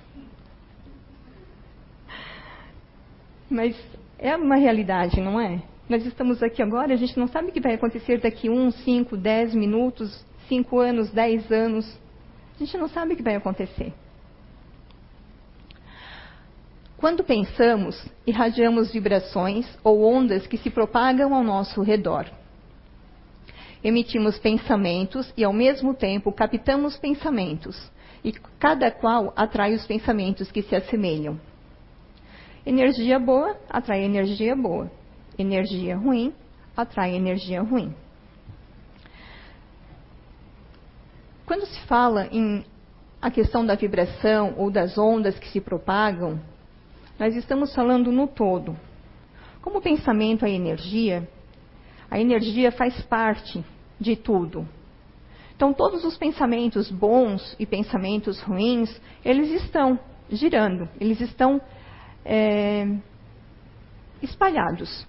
Mas 3.50 3.76
é 4.20 4.36
uma 4.36 4.56
realidade, 4.56 5.20
não 5.20 5.40
é? 5.40 5.62
Nós 5.88 6.06
estamos 6.06 6.42
aqui 6.42 6.62
agora, 6.62 6.94
a 6.94 6.98
gente 6.98 7.18
não 7.20 7.28
sabe 7.28 7.50
o 7.50 7.52
que 7.52 7.60
vai 7.60 7.74
acontecer 7.74 8.20
daqui 8.20 8.50
um, 8.50 8.72
cinco, 8.72 9.18
dez 9.18 9.54
minutos, 9.54 10.26
cinco 10.48 10.80
anos, 10.80 11.12
dez 11.12 11.52
anos. 11.52 12.00
A 12.56 12.60
gente 12.60 12.78
não 12.78 12.88
sabe 12.88 13.14
o 13.14 13.18
que 13.18 13.24
vai 13.24 13.36
acontecer. 13.36 13.94
Quando 17.04 17.22
pensamos, 17.22 18.02
irradiamos 18.26 18.94
vibrações 18.94 19.68
ou 19.84 20.06
ondas 20.06 20.48
que 20.48 20.56
se 20.56 20.70
propagam 20.70 21.34
ao 21.34 21.44
nosso 21.44 21.82
redor. 21.82 22.26
Emitimos 23.84 24.40
pensamentos 24.40 25.30
e, 25.36 25.44
ao 25.44 25.52
mesmo 25.52 25.94
tempo, 25.94 26.32
captamos 26.32 26.96
pensamentos, 26.96 27.92
e 28.24 28.32
cada 28.58 28.90
qual 28.90 29.34
atrai 29.36 29.74
os 29.74 29.86
pensamentos 29.86 30.50
que 30.50 30.62
se 30.62 30.78
assemelham. 30.78 31.38
Energia 32.66 33.20
boa 33.20 33.58
atrai 33.70 34.02
energia 34.06 34.56
boa. 34.56 34.90
Energia 35.38 35.98
ruim 35.98 36.34
atrai 36.74 37.16
energia 37.16 37.62
ruim. 37.62 37.94
Quando 41.46 41.66
se 41.66 41.82
fala 41.82 42.30
em 42.32 42.64
a 43.22 43.30
questão 43.30 43.66
da 43.66 43.76
vibração 43.76 44.54
ou 44.56 44.72
das 44.72 44.98
ondas 44.98 45.38
que 45.38 45.50
se 45.50 45.60
propagam, 45.60 46.40
nós 47.20 47.36
estamos 47.36 47.74
falando 47.74 48.12
no 48.12 48.28
todo. 48.28 48.76
Como 49.62 49.78
o 49.78 49.82
pensamento 49.82 50.46
é 50.46 50.52
energia, 50.52 51.28
a 52.10 52.20
energia 52.20 52.72
faz 52.72 53.02
parte 53.04 53.64
de 54.00 54.16
tudo. 54.16 54.68
Então, 55.56 55.74
todos 55.74 56.04
os 56.04 56.18
pensamentos 56.18 56.92
bons 56.92 57.56
e 57.60 57.66
pensamentos 57.66 58.42
ruins, 58.42 59.00
eles 59.24 59.50
estão 59.64 60.00
girando, 60.30 60.90
eles 61.00 61.22
estão 61.22 61.62
é, 62.26 62.86
espalhados. 64.22 65.08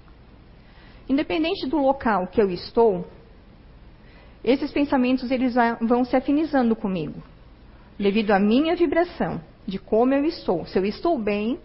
Independente 1.08 1.66
do 1.66 1.78
local 1.78 2.26
que 2.28 2.40
eu 2.40 2.50
estou, 2.50 3.06
esses 4.42 4.70
pensamentos 4.70 5.30
eles 5.30 5.54
vão 5.80 6.04
se 6.04 6.14
afinizando 6.16 6.76
comigo, 6.76 7.22
devido 7.98 8.30
à 8.32 8.38
minha 8.38 8.76
vibração, 8.76 9.40
de 9.66 9.78
como 9.78 10.12
eu 10.12 10.24
estou. 10.24 10.66
Se 10.66 10.78
eu 10.78 10.84
estou 10.84 11.18
bem, 11.18 11.58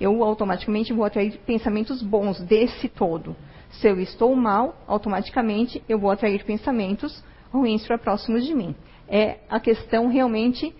eu 0.00 0.24
automaticamente 0.24 0.92
vou 0.92 1.04
atrair 1.04 1.38
pensamentos 1.44 2.02
bons 2.02 2.40
desse 2.40 2.88
todo. 2.88 3.36
Se 3.72 3.86
eu 3.86 4.00
estou 4.00 4.34
mal, 4.34 4.74
automaticamente 4.86 5.82
eu 5.88 5.98
vou 5.98 6.10
atrair 6.10 6.42
pensamentos 6.44 7.22
ruins 7.52 7.86
para 7.86 7.98
próximos 7.98 8.46
de 8.46 8.54
mim. 8.54 8.74
É 9.06 9.38
a 9.48 9.60
questão 9.60 10.08
realmente 10.08 10.74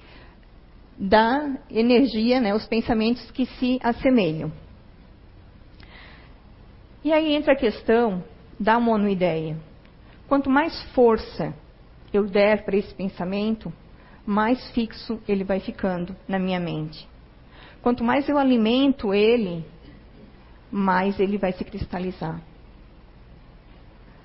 da 0.98 1.56
energia, 1.70 2.40
né, 2.40 2.54
os 2.54 2.66
pensamentos 2.66 3.30
que 3.30 3.46
se 3.46 3.78
assemelham. 3.82 4.50
E 7.02 7.12
aí 7.12 7.34
entra 7.34 7.52
a 7.52 7.56
questão 7.56 8.22
da 8.58 8.78
monoideia. 8.78 9.56
Quanto 10.28 10.50
mais 10.50 10.82
força 10.92 11.54
eu 12.12 12.26
der 12.26 12.64
para 12.64 12.76
esse 12.76 12.94
pensamento, 12.94 13.72
mais 14.26 14.70
fixo 14.72 15.20
ele 15.26 15.42
vai 15.42 15.60
ficando 15.60 16.14
na 16.28 16.38
minha 16.38 16.60
mente. 16.60 17.09
Quanto 17.82 18.04
mais 18.04 18.28
eu 18.28 18.36
alimento 18.36 19.14
ele, 19.14 19.64
mais 20.70 21.18
ele 21.18 21.38
vai 21.38 21.52
se 21.52 21.64
cristalizar. 21.64 22.40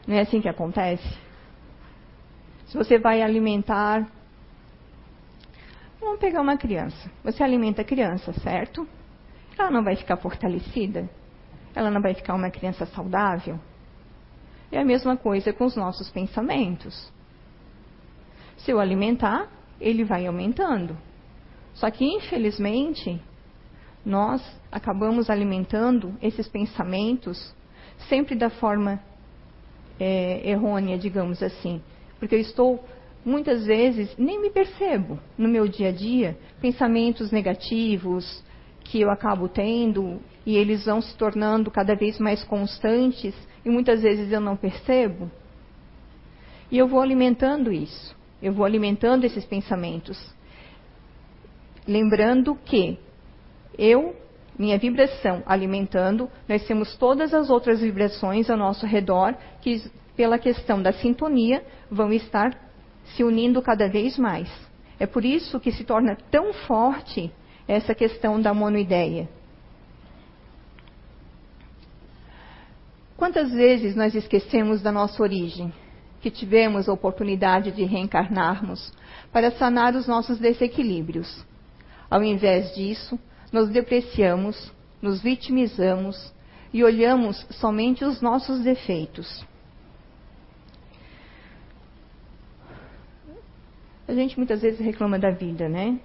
Não 0.07 0.15
é 0.15 0.21
assim 0.21 0.41
que 0.41 0.49
acontece? 0.49 1.17
Se 2.67 2.77
você 2.77 2.99
vai 2.99 3.21
alimentar. 3.21 4.07
Vamos 5.99 6.19
pegar 6.19 6.41
uma 6.41 6.57
criança. 6.57 7.09
Você 7.23 7.41
alimenta 7.43 7.81
a 7.81 7.85
criança, 7.85 8.31
certo? 8.33 8.87
Ela 9.57 9.71
não 9.71 9.83
vai 9.83 9.95
ficar 9.95 10.17
fortalecida? 10.17 11.09
Ela 11.73 11.89
não 11.89 12.01
vai 12.01 12.13
ficar 12.13 12.35
uma 12.35 12.51
criança 12.51 12.85
saudável? 12.85 13.59
É 14.71 14.79
a 14.79 14.85
mesma 14.85 15.15
coisa 15.15 15.53
com 15.53 15.65
os 15.65 15.75
nossos 15.75 16.09
pensamentos. 16.11 17.11
Se 18.57 18.71
eu 18.71 18.79
alimentar, 18.79 19.49
ele 19.79 20.03
vai 20.03 20.27
aumentando. 20.27 20.97
Só 21.73 21.89
que, 21.89 22.05
infelizmente, 22.05 23.21
nós 24.05 24.41
acabamos 24.71 25.29
alimentando 25.29 26.15
esses 26.21 26.47
pensamentos 26.47 27.53
sempre 28.07 28.35
da 28.35 28.49
forma 28.49 29.01
é, 29.99 30.47
errônea, 30.47 30.97
digamos 30.97 31.41
assim. 31.41 31.81
Porque 32.19 32.35
eu 32.35 32.39
estou, 32.39 32.83
muitas 33.25 33.65
vezes, 33.65 34.15
nem 34.17 34.39
me 34.39 34.49
percebo 34.49 35.19
no 35.37 35.49
meu 35.49 35.67
dia 35.67 35.89
a 35.89 35.91
dia, 35.91 36.37
pensamentos 36.61 37.31
negativos 37.31 38.43
que 38.83 39.01
eu 39.01 39.09
acabo 39.09 39.47
tendo 39.47 40.21
e 40.45 40.55
eles 40.55 40.85
vão 40.85 41.01
se 41.01 41.17
tornando 41.17 41.71
cada 41.71 41.95
vez 41.95 42.19
mais 42.19 42.43
constantes 42.43 43.33
e 43.65 43.69
muitas 43.69 44.03
vezes 44.03 44.31
eu 44.31 44.39
não 44.39 44.55
percebo. 44.55 45.31
E 46.71 46.77
eu 46.77 46.87
vou 46.87 47.01
alimentando 47.01 47.71
isso. 47.71 48.15
Eu 48.41 48.53
vou 48.53 48.65
alimentando 48.65 49.23
esses 49.23 49.45
pensamentos. 49.45 50.19
Lembrando 51.87 52.55
que 52.65 52.99
eu, 53.77 54.15
minha 54.57 54.77
vibração 54.77 55.43
alimentando, 55.45 56.29
nós 56.47 56.65
temos 56.65 56.95
todas 56.95 57.33
as 57.33 57.49
outras 57.49 57.81
vibrações 57.81 58.49
ao 58.49 58.57
nosso 58.57 58.85
redor 58.85 59.35
que, 59.61 59.83
pela 60.15 60.39
questão 60.39 60.81
da 60.81 60.93
sintonia, 60.93 61.63
vão 61.89 62.11
estar 62.11 62.57
se 63.15 63.23
unindo 63.23 63.61
cada 63.61 63.87
vez 63.87 64.17
mais. 64.17 64.49
É 64.99 65.05
por 65.05 65.25
isso 65.25 65.59
que 65.59 65.71
se 65.71 65.83
torna 65.83 66.17
tão 66.31 66.53
forte 66.53 67.31
essa 67.67 67.93
questão 67.93 68.41
da 68.41 68.53
monoideia. 68.53 69.27
Quantas 73.17 73.51
vezes 73.51 73.95
nós 73.95 74.13
esquecemos 74.13 74.81
da 74.81 74.91
nossa 74.91 75.21
origem? 75.21 75.71
que 76.25 76.31
tivemos 76.31 76.89
a 76.89 76.91
oportunidade 76.91 77.71
de 77.71 77.83
reencarnarmos 77.83 78.91
para 79.31 79.51
sanar 79.51 79.95
os 79.95 80.07
nossos 80.07 80.39
desequilíbrios. 80.39 81.45
Ao 82.09 82.23
invés 82.23 82.73
disso, 82.73 83.19
nos 83.55 83.69
depreciamos, 83.69 84.69
nos 85.01 85.21
vitimizamos 85.21 86.33
e 86.73 86.83
olhamos 86.83 87.37
somente 87.51 88.03
os 88.03 88.21
nossos 88.21 88.59
defeitos. 88.59 89.45
A 94.05 94.13
gente 94.13 94.37
muitas 94.37 94.61
vezes 94.61 94.81
reclama 94.81 95.17
da 95.17 95.31
vida, 95.31 95.69
né? 95.69 95.97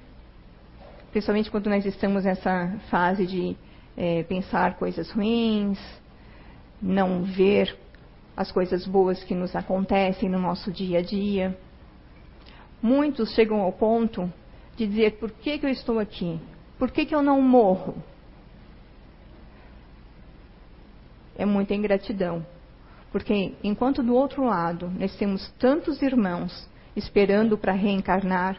Principalmente 1.11 1.51
quando 1.51 1.69
nós 1.69 1.85
estamos 1.85 2.23
nessa 2.23 2.79
fase 2.89 3.27
de 3.27 3.57
é, 3.97 4.23
pensar 4.23 4.77
coisas 4.77 5.11
ruins, 5.11 5.81
não 6.81 7.25
ver 7.25 7.77
as 8.37 8.53
coisas 8.53 8.87
boas 8.87 9.25
que 9.25 9.35
nos 9.35 9.57
acontecem 9.57 10.29
no 10.29 10.39
nosso 10.39 10.71
dia 10.71 11.01
a 11.01 11.03
dia. 11.03 11.59
Muitos 12.81 13.35
chegam 13.35 13.61
ao 13.61 13.73
ponto 13.73 14.33
de 14.77 14.87
dizer: 14.87 15.19
por 15.19 15.33
que, 15.33 15.59
que 15.59 15.67
eu 15.67 15.71
estou 15.71 15.99
aqui? 15.99 16.39
Por 16.81 16.91
que, 16.91 17.05
que 17.05 17.15
eu 17.15 17.21
não 17.21 17.43
morro? 17.43 17.95
É 21.37 21.45
muita 21.45 21.75
ingratidão. 21.75 22.45
Porque 23.13 23.53
enquanto 23.63 24.03
do 24.03 24.15
outro 24.15 24.47
lado 24.47 24.91
nós 24.99 25.15
temos 25.19 25.47
tantos 25.59 26.01
irmãos 26.01 26.67
esperando 26.97 27.59
para 27.59 27.75
reencarnar, 27.75 28.57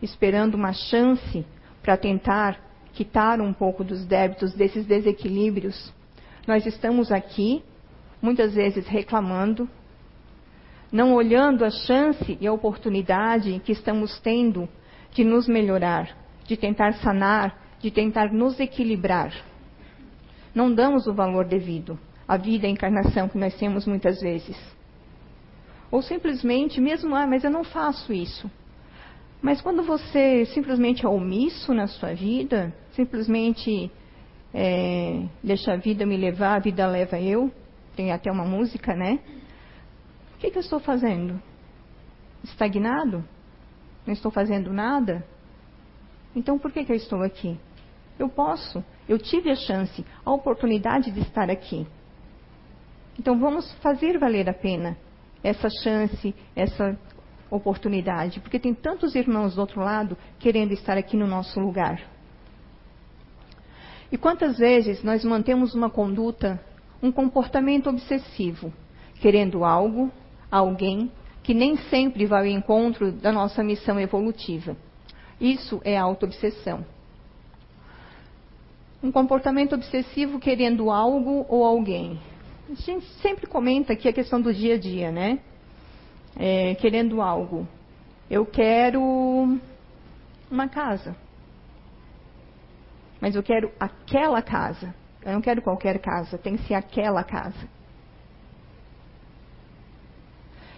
esperando 0.00 0.54
uma 0.54 0.72
chance 0.72 1.44
para 1.82 1.96
tentar 1.96 2.60
quitar 2.92 3.40
um 3.40 3.52
pouco 3.52 3.82
dos 3.82 4.06
débitos 4.06 4.54
desses 4.54 4.86
desequilíbrios, 4.86 5.92
nós 6.46 6.64
estamos 6.64 7.10
aqui 7.10 7.64
muitas 8.22 8.54
vezes 8.54 8.86
reclamando, 8.86 9.68
não 10.92 11.12
olhando 11.12 11.64
a 11.64 11.70
chance 11.70 12.38
e 12.40 12.46
a 12.46 12.52
oportunidade 12.52 13.60
que 13.64 13.72
estamos 13.72 14.20
tendo 14.20 14.68
de 15.10 15.24
nos 15.24 15.48
melhorar, 15.48 16.23
de 16.44 16.56
tentar 16.56 16.94
sanar, 16.94 17.58
de 17.80 17.90
tentar 17.90 18.32
nos 18.32 18.58
equilibrar. 18.60 19.32
Não 20.54 20.72
damos 20.72 21.06
o 21.06 21.14
valor 21.14 21.46
devido 21.46 21.98
à 22.26 22.36
vida 22.36 22.66
e 22.66 22.70
à 22.70 22.72
encarnação 22.72 23.28
que 23.28 23.38
nós 23.38 23.54
temos 23.56 23.86
muitas 23.86 24.20
vezes. 24.20 24.56
Ou 25.90 26.02
simplesmente, 26.02 26.80
mesmo, 26.80 27.14
ah, 27.14 27.26
mas 27.26 27.44
eu 27.44 27.50
não 27.50 27.64
faço 27.64 28.12
isso. 28.12 28.50
Mas 29.40 29.60
quando 29.60 29.82
você 29.82 30.46
simplesmente 30.46 31.04
é 31.04 31.08
omisso 31.08 31.74
na 31.74 31.86
sua 31.86 32.14
vida, 32.14 32.74
simplesmente 32.92 33.90
é, 34.52 35.26
deixa 35.42 35.72
a 35.72 35.76
vida 35.76 36.06
me 36.06 36.16
levar, 36.16 36.56
a 36.56 36.60
vida 36.60 36.86
leva 36.86 37.20
eu, 37.20 37.52
tem 37.94 38.10
até 38.10 38.30
uma 38.32 38.44
música, 38.44 38.94
né? 38.94 39.18
O 40.34 40.38
que, 40.38 40.50
que 40.50 40.58
eu 40.58 40.62
estou 40.62 40.80
fazendo? 40.80 41.40
Estagnado? 42.42 43.24
Não 44.06 44.14
estou 44.14 44.30
fazendo 44.30 44.72
nada? 44.72 45.24
Então 46.34 46.58
por 46.58 46.72
que, 46.72 46.84
que 46.84 46.92
eu 46.92 46.96
estou 46.96 47.22
aqui? 47.22 47.58
Eu 48.18 48.28
posso, 48.28 48.84
eu 49.08 49.18
tive 49.18 49.50
a 49.50 49.56
chance, 49.56 50.04
a 50.24 50.32
oportunidade 50.32 51.10
de 51.10 51.20
estar 51.20 51.50
aqui. 51.50 51.86
Então 53.18 53.38
vamos 53.38 53.72
fazer 53.74 54.18
valer 54.18 54.48
a 54.48 54.54
pena 54.54 54.96
essa 55.42 55.68
chance, 55.82 56.34
essa 56.56 56.98
oportunidade, 57.50 58.40
porque 58.40 58.58
tem 58.58 58.74
tantos 58.74 59.14
irmãos 59.14 59.54
do 59.54 59.60
outro 59.60 59.80
lado 59.80 60.16
querendo 60.38 60.72
estar 60.72 60.96
aqui 60.96 61.16
no 61.16 61.26
nosso 61.26 61.60
lugar. 61.60 62.00
E 64.10 64.16
quantas 64.16 64.58
vezes 64.58 65.02
nós 65.02 65.24
mantemos 65.24 65.74
uma 65.74 65.90
conduta 65.90 66.60
um 67.04 67.12
comportamento 67.12 67.90
obsessivo, 67.90 68.72
querendo 69.20 69.62
algo, 69.62 70.10
alguém, 70.50 71.12
que 71.42 71.52
nem 71.52 71.76
sempre 71.76 72.24
vai 72.24 72.40
ao 72.40 72.46
encontro 72.46 73.12
da 73.12 73.30
nossa 73.30 73.62
missão 73.62 74.00
evolutiva. 74.00 74.74
Isso 75.40 75.80
é 75.84 75.96
autoobsessão. 75.96 76.84
Um 79.02 79.12
comportamento 79.12 79.74
obsessivo 79.74 80.38
querendo 80.38 80.90
algo 80.90 81.44
ou 81.48 81.64
alguém. 81.64 82.18
A 82.70 82.74
gente 82.74 83.04
sempre 83.20 83.46
comenta 83.46 83.92
aqui 83.92 84.08
a 84.08 84.12
questão 84.12 84.40
do 84.40 84.52
dia 84.52 84.74
a 84.74 84.78
dia, 84.78 85.12
né? 85.12 85.40
É, 86.36 86.74
querendo 86.76 87.20
algo. 87.20 87.68
Eu 88.30 88.46
quero 88.46 89.58
uma 90.50 90.68
casa. 90.68 91.14
Mas 93.20 93.34
eu 93.34 93.42
quero 93.42 93.70
aquela 93.78 94.40
casa. 94.40 94.94
Eu 95.24 95.32
não 95.32 95.40
quero 95.40 95.62
qualquer 95.62 95.98
casa, 95.98 96.36
tem 96.36 96.56
que 96.56 96.66
ser 96.66 96.74
aquela 96.74 97.22
casa. 97.24 97.68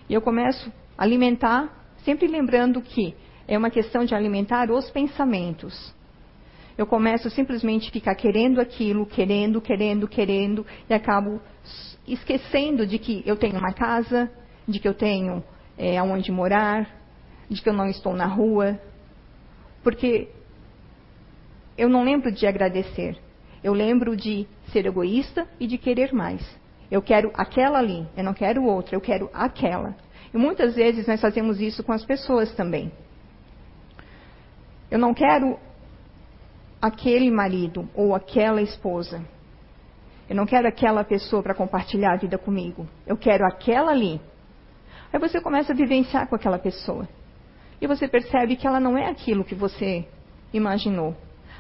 E 0.09 0.15
eu 0.15 0.23
começo 0.23 0.73
a 0.97 1.03
alimentar, 1.03 1.69
sempre 2.05 2.29
lembrando 2.29 2.81
que 2.81 3.15
é 3.49 3.57
uma 3.57 3.71
questão 3.71 4.05
de 4.05 4.15
alimentar 4.15 4.71
os 4.71 4.91
pensamentos. 4.91 5.95
Eu 6.77 6.87
começo 6.87 7.31
simplesmente 7.31 7.89
a 7.89 7.93
ficar 7.93 8.15
querendo 8.15 8.61
aquilo, 8.61 9.07
querendo, 9.07 9.61
querendo, 9.61 10.07
querendo, 10.07 10.67
e 10.89 10.93
acabo 10.93 11.41
esquecendo 12.07 12.87
de 12.87 12.99
que 12.99 13.23
eu 13.25 13.37
tenho 13.37 13.59
uma 13.59 13.73
casa, 13.73 14.31
de 14.69 14.79
que 14.79 14.87
eu 14.87 14.95
tenho 14.95 15.43
é, 15.79 15.97
aonde 15.97 16.31
morar, 16.31 16.89
de 17.49 17.63
que 17.63 17.69
eu 17.69 17.73
não 17.73 17.89
estou 17.89 18.13
na 18.13 18.27
rua. 18.27 18.79
Porque 19.83 20.29
eu 21.79 21.89
não 21.89 22.05
lembro 22.05 22.31
de 22.31 22.47
agradecer. 22.47 23.17
Eu 23.65 23.73
lembro 23.73 24.15
de 24.15 24.47
ser 24.71 24.85
egoísta 24.87 25.49
e 25.59 25.67
de 25.67 25.79
querer 25.79 26.13
mais. 26.13 26.43
Eu 26.91 27.01
quero 27.01 27.33
aquela 27.35 27.79
ali, 27.79 28.07
eu 28.17 28.23
não 28.23 28.35
quero 28.35 28.65
outra, 28.65 28.95
eu 28.95 29.01
quero 29.01 29.31
aquela. 29.33 29.97
E 30.33 30.37
muitas 30.37 30.77
vezes 30.77 31.07
nós 31.07 31.21
fazemos 31.21 31.61
isso 31.61 31.83
com 31.83 31.93
as 31.93 32.05
pessoas 32.05 32.55
também. 32.55 32.93
Eu 34.91 34.99
não 34.99 35.13
quero 35.13 35.59
aquele 36.81 37.31
marido 37.31 37.89
ou 37.95 38.15
aquela 38.15 38.63
esposa. 38.63 39.25
Eu 40.29 40.37
não 40.37 40.47
quero 40.47 40.67
aquela 40.67 41.05
pessoa 41.05 41.43
para 41.43 41.55
compartilhar 41.55 42.13
a 42.13 42.17
vida 42.17 42.37
comigo. 42.37 42.87
Eu 43.07 43.17
quero 43.17 43.47
aquela 43.47 43.93
ali. 43.93 44.21
Aí 45.13 45.21
você 45.21 45.41
começa 45.41 45.73
a 45.73 45.77
vivenciar 45.77 46.29
com 46.29 46.35
aquela 46.35 46.59
pessoa. 46.59 47.09
E 47.81 47.87
você 47.87 48.09
percebe 48.09 48.57
que 48.57 48.67
ela 48.67 48.81
não 48.81 48.97
é 48.97 49.09
aquilo 49.09 49.45
que 49.45 49.55
você 49.55 50.07
imaginou, 50.53 51.15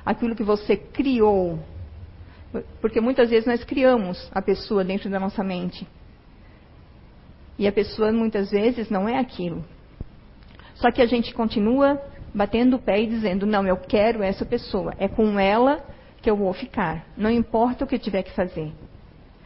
aquilo 0.04 0.34
que 0.34 0.42
você 0.42 0.76
criou. 0.76 1.58
Porque 2.80 3.00
muitas 3.00 3.30
vezes 3.30 3.46
nós 3.46 3.62
criamos 3.64 4.30
a 4.34 4.40
pessoa 4.40 4.82
dentro 4.82 5.10
da 5.10 5.20
nossa 5.20 5.44
mente. 5.44 5.86
E 7.58 7.66
a 7.66 7.72
pessoa 7.72 8.12
muitas 8.12 8.50
vezes 8.50 8.90
não 8.90 9.08
é 9.08 9.18
aquilo. 9.18 9.64
Só 10.74 10.90
que 10.90 11.00
a 11.00 11.06
gente 11.06 11.32
continua 11.34 12.00
batendo 12.36 12.76
o 12.76 12.78
pé 12.78 13.00
e 13.00 13.06
dizendo: 13.06 13.46
não, 13.46 13.66
eu 13.66 13.78
quero 13.78 14.22
essa 14.22 14.44
pessoa, 14.44 14.92
é 14.98 15.08
com 15.08 15.40
ela 15.40 15.82
que 16.20 16.30
eu 16.30 16.36
vou 16.36 16.52
ficar, 16.52 17.06
não 17.16 17.30
importa 17.30 17.84
o 17.84 17.86
que 17.88 17.94
eu 17.94 17.98
tiver 17.98 18.22
que 18.22 18.32
fazer. 18.32 18.72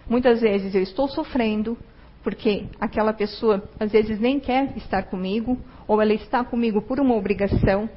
Muitas 0.08 0.40
vezes 0.40 0.74
eu 0.74 0.82
estou 0.82 1.06
sofrendo 1.06 1.78
porque 2.22 2.66
aquela 2.80 3.12
pessoa 3.12 3.62
às 3.78 3.92
vezes 3.92 4.18
nem 4.18 4.40
quer 4.40 4.76
estar 4.76 5.04
comigo, 5.04 5.56
ou 5.86 6.02
ela 6.02 6.12
está 6.12 6.44
comigo 6.44 6.82
por 6.82 6.98
uma 7.00 7.14
obrigação, 7.14 7.88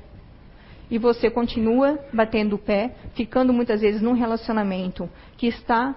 e 0.90 0.98
você 0.98 1.30
continua 1.30 2.00
batendo 2.14 2.56
o 2.56 2.60
pé, 2.60 2.94
ficando 3.16 3.52
muitas 3.52 3.82
vezes 3.82 4.02
num 4.02 4.14
relacionamento 4.14 5.10
que 5.38 5.48
está 5.48 5.96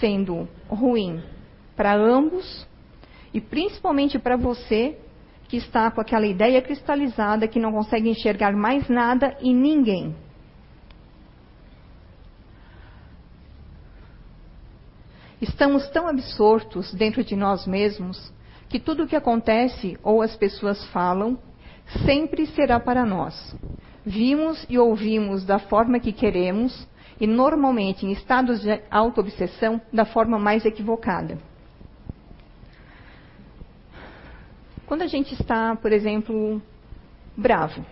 sendo 0.00 0.48
ruim 0.68 1.22
para 1.76 1.94
ambos 1.94 2.66
e 3.32 3.40
principalmente 3.40 4.18
para 4.18 4.36
você 4.36 4.98
que 5.52 5.58
está 5.58 5.90
com 5.90 6.00
aquela 6.00 6.26
ideia 6.26 6.62
cristalizada 6.62 7.46
que 7.46 7.60
não 7.60 7.72
consegue 7.72 8.08
enxergar 8.08 8.54
mais 8.54 8.88
nada 8.88 9.36
e 9.38 9.52
ninguém. 9.52 10.16
Estamos 15.42 15.86
tão 15.90 16.08
absortos 16.08 16.94
dentro 16.94 17.22
de 17.22 17.36
nós 17.36 17.66
mesmos 17.66 18.32
que 18.70 18.80
tudo 18.80 19.02
o 19.02 19.06
que 19.06 19.14
acontece 19.14 19.98
ou 20.02 20.22
as 20.22 20.34
pessoas 20.34 20.82
falam 20.86 21.38
sempre 22.06 22.46
será 22.46 22.80
para 22.80 23.04
nós. 23.04 23.54
Vimos 24.06 24.64
e 24.70 24.78
ouvimos 24.78 25.44
da 25.44 25.58
forma 25.58 26.00
que 26.00 26.14
queremos 26.14 26.88
e 27.20 27.26
normalmente 27.26 28.06
em 28.06 28.12
estados 28.12 28.62
de 28.62 28.80
autoobsessão 28.90 29.82
da 29.92 30.06
forma 30.06 30.38
mais 30.38 30.64
equivocada. 30.64 31.51
Quando 34.92 35.00
a 35.00 35.06
gente 35.06 35.32
está, 35.32 35.74
por 35.74 35.90
exemplo, 35.90 36.60
bravo, 37.34 37.82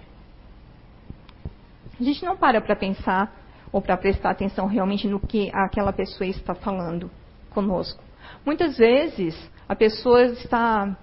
a 1.99 2.03
gente 2.05 2.23
não 2.23 2.37
para 2.37 2.61
para 2.61 2.77
pensar 2.77 3.35
ou 3.73 3.81
para 3.81 3.97
prestar 3.97 4.33
atenção 4.33 4.67
realmente 4.67 5.09
no 5.09 5.19
que 5.19 5.51
aquela 5.55 5.95
pessoa 5.95 6.29
está 6.29 6.55
falando 6.55 7.11
conosco. 7.49 8.05
Muitas 8.45 8.77
vezes 8.77 9.35
a 9.67 9.75
pessoa 9.75 10.25
está 10.25 10.95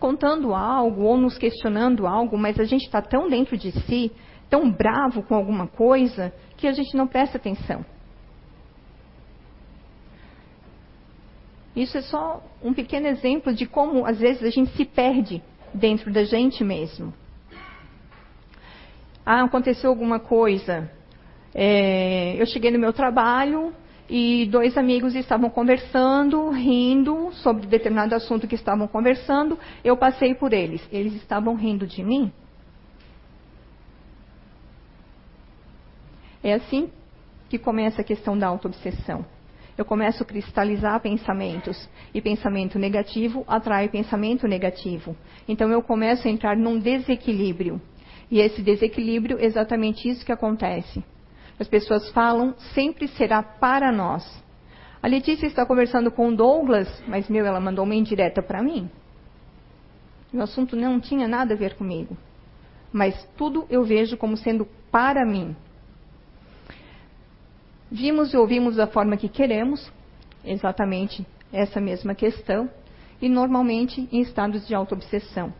contando 0.00 0.52
algo 0.52 1.02
ou 1.02 1.16
nos 1.16 1.38
questionando 1.38 2.04
algo, 2.04 2.36
mas 2.36 2.58
a 2.58 2.64
gente 2.64 2.86
está 2.86 3.00
tão 3.00 3.30
dentro 3.30 3.56
de 3.56 3.70
si, 3.82 4.10
tão 4.50 4.68
bravo 4.68 5.22
com 5.22 5.36
alguma 5.36 5.68
coisa, 5.68 6.34
que 6.56 6.66
a 6.66 6.72
gente 6.72 6.96
não 6.96 7.06
presta 7.06 7.36
atenção. 7.36 7.86
Isso 11.76 11.98
é 11.98 12.00
só 12.00 12.42
um 12.64 12.72
pequeno 12.72 13.06
exemplo 13.06 13.52
de 13.52 13.66
como, 13.66 14.06
às 14.06 14.18
vezes, 14.18 14.42
a 14.42 14.48
gente 14.48 14.74
se 14.74 14.84
perde 14.86 15.42
dentro 15.74 16.10
da 16.10 16.24
gente 16.24 16.64
mesmo. 16.64 17.12
Ah, 19.24 19.42
aconteceu 19.42 19.90
alguma 19.90 20.18
coisa. 20.18 20.90
É, 21.54 22.34
eu 22.40 22.46
cheguei 22.46 22.70
no 22.70 22.78
meu 22.78 22.94
trabalho 22.94 23.74
e 24.08 24.46
dois 24.46 24.78
amigos 24.78 25.14
estavam 25.14 25.50
conversando, 25.50 26.48
rindo 26.48 27.30
sobre 27.34 27.66
determinado 27.66 28.14
assunto 28.14 28.48
que 28.48 28.54
estavam 28.54 28.88
conversando. 28.88 29.58
Eu 29.84 29.98
passei 29.98 30.34
por 30.34 30.54
eles. 30.54 30.80
Eles 30.90 31.14
estavam 31.14 31.54
rindo 31.54 31.86
de 31.86 32.02
mim. 32.02 32.32
É 36.42 36.54
assim 36.54 36.88
que 37.50 37.58
começa 37.58 38.00
a 38.00 38.04
questão 38.04 38.38
da 38.38 38.46
autoobsessão 38.46 39.26
eu 39.76 39.84
começo 39.84 40.22
a 40.22 40.26
cristalizar 40.26 41.00
pensamentos. 41.00 41.88
E 42.14 42.20
pensamento 42.20 42.78
negativo 42.78 43.44
atrai 43.46 43.88
pensamento 43.88 44.48
negativo. 44.48 45.16
Então 45.46 45.70
eu 45.70 45.82
começo 45.82 46.26
a 46.26 46.30
entrar 46.30 46.56
num 46.56 46.78
desequilíbrio. 46.78 47.80
E 48.30 48.40
esse 48.40 48.62
desequilíbrio 48.62 49.38
é 49.38 49.44
exatamente 49.44 50.08
isso 50.08 50.24
que 50.24 50.32
acontece. 50.32 51.04
As 51.58 51.68
pessoas 51.68 52.10
falam, 52.10 52.54
sempre 52.74 53.08
será 53.08 53.42
para 53.42 53.92
nós. 53.92 54.24
A 55.02 55.06
Letícia 55.06 55.46
está 55.46 55.64
conversando 55.64 56.10
com 56.10 56.28
o 56.28 56.36
Douglas, 56.36 57.02
mas 57.06 57.28
meu, 57.28 57.46
ela 57.46 57.60
mandou 57.60 57.84
uma 57.84 57.94
indireta 57.94 58.42
para 58.42 58.62
mim. 58.62 58.90
O 60.32 60.40
assunto 60.40 60.74
não 60.74 60.98
tinha 61.00 61.28
nada 61.28 61.54
a 61.54 61.56
ver 61.56 61.76
comigo. 61.76 62.16
Mas 62.92 63.28
tudo 63.36 63.66
eu 63.70 63.84
vejo 63.84 64.16
como 64.16 64.36
sendo 64.36 64.66
para 64.90 65.24
mim. 65.24 65.54
Vimos 67.90 68.34
e 68.34 68.36
ouvimos 68.36 68.76
da 68.76 68.86
forma 68.86 69.16
que 69.16 69.28
queremos, 69.28 69.92
exatamente 70.44 71.26
essa 71.52 71.80
mesma 71.80 72.14
questão, 72.14 72.68
e 73.20 73.28
normalmente 73.28 74.08
em 74.10 74.20
estados 74.20 74.66
de 74.66 74.74
autoobsessão. 74.74 75.52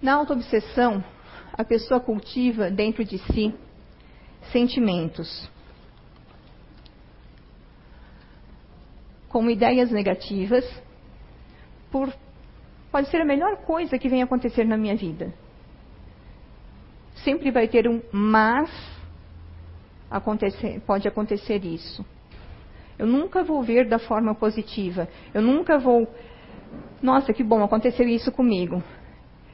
Na 0.00 0.14
autoobsessão, 0.14 1.04
a 1.52 1.64
pessoa 1.64 2.00
cultiva 2.00 2.70
dentro 2.70 3.04
de 3.04 3.18
si 3.18 3.54
sentimentos 4.50 5.48
como 9.28 9.50
ideias 9.50 9.90
negativas 9.90 10.64
por 11.90 12.12
pode 12.90 13.08
ser 13.10 13.20
a 13.20 13.24
melhor 13.24 13.58
coisa 13.58 13.98
que 13.98 14.08
vem 14.08 14.22
acontecer 14.22 14.64
na 14.64 14.76
minha 14.76 14.96
vida 14.96 15.32
sempre 17.24 17.50
vai 17.50 17.68
ter 17.68 17.88
um 17.88 18.00
mas 18.12 18.70
acontecer, 20.10 20.80
pode 20.86 21.06
acontecer 21.06 21.64
isso. 21.64 22.04
Eu 22.98 23.06
nunca 23.06 23.42
vou 23.42 23.62
ver 23.62 23.88
da 23.88 23.98
forma 23.98 24.34
positiva. 24.34 25.08
Eu 25.32 25.40
nunca 25.40 25.78
vou, 25.78 26.06
nossa, 27.00 27.32
que 27.32 27.42
bom, 27.42 27.62
aconteceu 27.62 28.06
isso 28.06 28.30
comigo. 28.32 28.82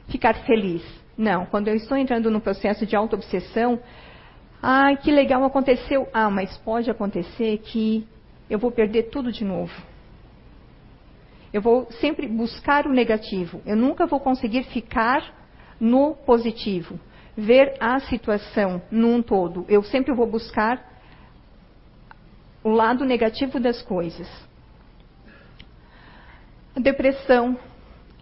Ficar 0.09 0.33
feliz. 0.45 0.83
Não, 1.17 1.45
quando 1.45 1.67
eu 1.67 1.75
estou 1.75 1.97
entrando 1.97 2.29
no 2.29 2.41
processo 2.41 2.85
de 2.85 2.95
autoobsessão, 2.95 3.79
ai, 4.61 4.97
que 4.97 5.11
legal 5.11 5.43
aconteceu. 5.45 6.07
Ah, 6.13 6.29
mas 6.29 6.57
pode 6.57 6.89
acontecer 6.89 7.59
que 7.59 8.05
eu 8.49 8.59
vou 8.59 8.71
perder 8.71 9.03
tudo 9.03 9.31
de 9.31 9.45
novo. 9.45 9.73
Eu 11.53 11.61
vou 11.61 11.87
sempre 12.01 12.27
buscar 12.27 12.85
o 12.85 12.91
negativo. 12.91 13.61
Eu 13.65 13.77
nunca 13.77 14.05
vou 14.05 14.19
conseguir 14.19 14.63
ficar 14.63 15.33
no 15.79 16.13
positivo 16.13 16.99
ver 17.37 17.77
a 17.79 17.99
situação 17.99 18.81
num 18.89 19.21
todo. 19.21 19.63
Eu 19.69 19.83
sempre 19.83 20.11
vou 20.11 20.25
buscar 20.25 20.83
o 22.63 22.71
lado 22.71 23.05
negativo 23.05 23.59
das 23.59 23.79
coisas. 23.83 24.27
A 26.75 26.79
depressão, 26.79 27.57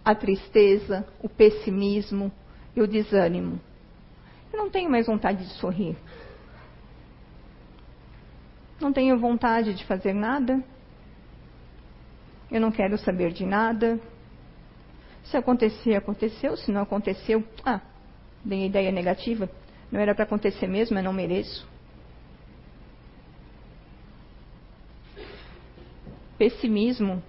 a 0.04 0.14
tristeza, 0.14 1.06
o 1.22 1.30
pessimismo 1.30 2.30
e 2.76 2.82
o 2.82 2.86
desânimo. 2.86 3.58
Eu 4.52 4.58
não 4.58 4.70
tenho 4.70 4.90
mais 4.90 5.06
vontade 5.06 5.44
de 5.44 5.52
sorrir. 5.54 5.96
Não 8.78 8.92
tenho 8.92 9.18
vontade 9.18 9.72
de 9.72 9.84
fazer 9.86 10.12
nada. 10.12 10.62
Eu 12.50 12.60
não 12.60 12.70
quero 12.70 12.98
saber 12.98 13.32
de 13.32 13.46
nada. 13.46 13.98
Se 15.24 15.36
acontecer, 15.38 15.94
aconteceu. 15.94 16.56
Se 16.56 16.70
não 16.70 16.82
aconteceu, 16.82 17.42
ah, 17.64 17.80
Dei 18.46 18.66
ideia 18.66 18.92
negativa. 18.92 19.50
Não 19.90 20.00
era 20.00 20.14
para 20.14 20.22
acontecer 20.22 20.68
mesmo, 20.68 20.96
eu 20.96 21.02
não 21.02 21.12
mereço. 21.12 21.66
Pessimismo. 26.38 27.20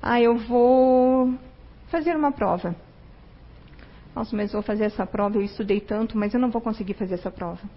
Ah, 0.00 0.20
eu 0.20 0.36
vou 0.36 1.36
fazer 1.88 2.14
uma 2.14 2.30
prova. 2.30 2.76
Nossa, 4.14 4.36
mas 4.36 4.52
vou 4.52 4.62
fazer 4.62 4.84
essa 4.84 5.04
prova, 5.04 5.36
eu 5.36 5.42
estudei 5.42 5.80
tanto, 5.80 6.16
mas 6.16 6.32
eu 6.32 6.38
não 6.38 6.50
vou 6.50 6.62
conseguir 6.62 6.94
fazer 6.94 7.14
essa 7.14 7.30
prova. 7.30 7.68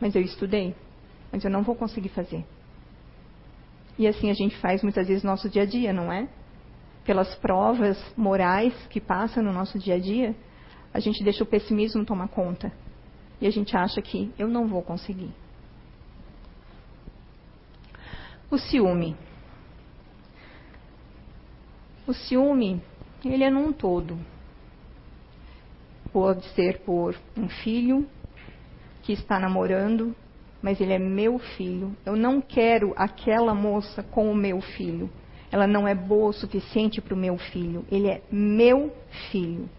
Mas 0.00 0.14
eu 0.14 0.22
estudei, 0.22 0.76
mas 1.32 1.44
eu 1.44 1.50
não 1.50 1.64
vou 1.64 1.74
conseguir 1.74 2.10
fazer. 2.10 2.44
E 3.98 4.06
assim 4.06 4.30
a 4.30 4.34
gente 4.34 4.56
faz 4.58 4.80
muitas 4.82 5.08
vezes 5.08 5.24
no 5.24 5.30
nosso 5.30 5.48
dia 5.48 5.62
a 5.62 5.66
dia, 5.66 5.92
não 5.92 6.12
é? 6.12 6.28
Pelas 7.04 7.34
provas 7.36 7.98
morais 8.16 8.74
que 8.88 9.00
passam 9.00 9.42
no 9.42 9.52
nosso 9.52 9.78
dia 9.78 9.96
a 9.96 9.98
dia, 9.98 10.34
a 10.92 10.98
gente 10.98 11.22
deixa 11.22 11.44
o 11.44 11.46
pessimismo 11.46 12.04
tomar 12.04 12.28
conta. 12.28 12.72
E 13.40 13.46
a 13.46 13.50
gente 13.50 13.76
acha 13.76 14.00
que 14.00 14.32
eu 14.38 14.48
não 14.48 14.66
vou 14.66 14.82
conseguir. 14.82 15.30
O 18.50 18.56
ciúme. 18.56 19.16
O 22.06 22.12
ciúme, 22.12 22.82
ele 23.24 23.44
é 23.44 23.50
num 23.50 23.72
todo. 23.72 24.18
Pode 26.12 26.44
ser 26.50 26.80
por 26.80 27.16
um 27.36 27.48
filho 27.48 28.08
que 29.02 29.12
está 29.12 29.38
namorando, 29.38 30.14
mas 30.62 30.80
ele 30.80 30.92
é 30.92 30.98
meu 30.98 31.38
filho. 31.38 31.94
Eu 32.06 32.16
não 32.16 32.40
quero 32.40 32.94
aquela 32.96 33.52
moça 33.52 34.02
com 34.02 34.30
o 34.30 34.34
meu 34.34 34.60
filho 34.60 35.10
ela 35.54 35.68
não 35.68 35.86
é 35.86 35.94
boa 35.94 36.30
o 36.30 36.32
suficiente 36.32 37.00
para 37.00 37.14
o 37.14 37.16
meu 37.16 37.38
filho. 37.38 37.84
Ele 37.88 38.08
é 38.08 38.20
meu 38.28 38.92
filho. 39.30 39.70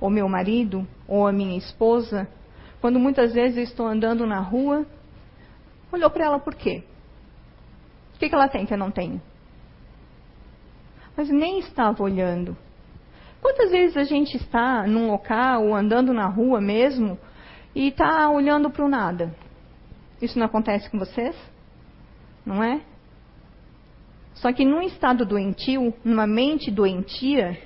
Ou 0.00 0.08
meu 0.08 0.26
marido, 0.26 0.88
ou 1.06 1.26
a 1.26 1.32
minha 1.32 1.58
esposa, 1.58 2.26
quando 2.80 2.98
muitas 2.98 3.34
vezes 3.34 3.58
eu 3.58 3.62
estou 3.62 3.86
andando 3.86 4.26
na 4.26 4.40
rua, 4.40 4.86
olhou 5.92 6.08
para 6.08 6.24
ela 6.24 6.38
por 6.38 6.54
quê? 6.54 6.82
O 8.14 8.18
que, 8.18 8.26
que 8.26 8.34
ela 8.34 8.48
tem 8.48 8.64
que 8.64 8.72
eu 8.72 8.78
não 8.78 8.90
tenho? 8.90 9.20
Mas 11.14 11.28
nem 11.28 11.58
estava 11.58 12.02
olhando. 12.02 12.56
Quantas 13.42 13.70
vezes 13.70 13.98
a 13.98 14.04
gente 14.04 14.34
está 14.38 14.86
num 14.86 15.10
local 15.10 15.66
ou 15.66 15.74
andando 15.74 16.14
na 16.14 16.26
rua 16.26 16.58
mesmo 16.58 17.18
e 17.74 17.88
está 17.88 18.30
olhando 18.30 18.70
para 18.70 18.86
o 18.86 18.88
nada? 18.88 19.36
Isso 20.22 20.38
não 20.38 20.46
acontece 20.46 20.88
com 20.88 20.98
vocês? 20.98 21.36
Não 22.46 22.62
é? 22.62 22.80
Só 24.34 24.52
que 24.52 24.64
num 24.64 24.82
estado 24.82 25.24
doentio, 25.24 25.94
numa 26.04 26.26
mente 26.26 26.70
doentia, 26.70 27.58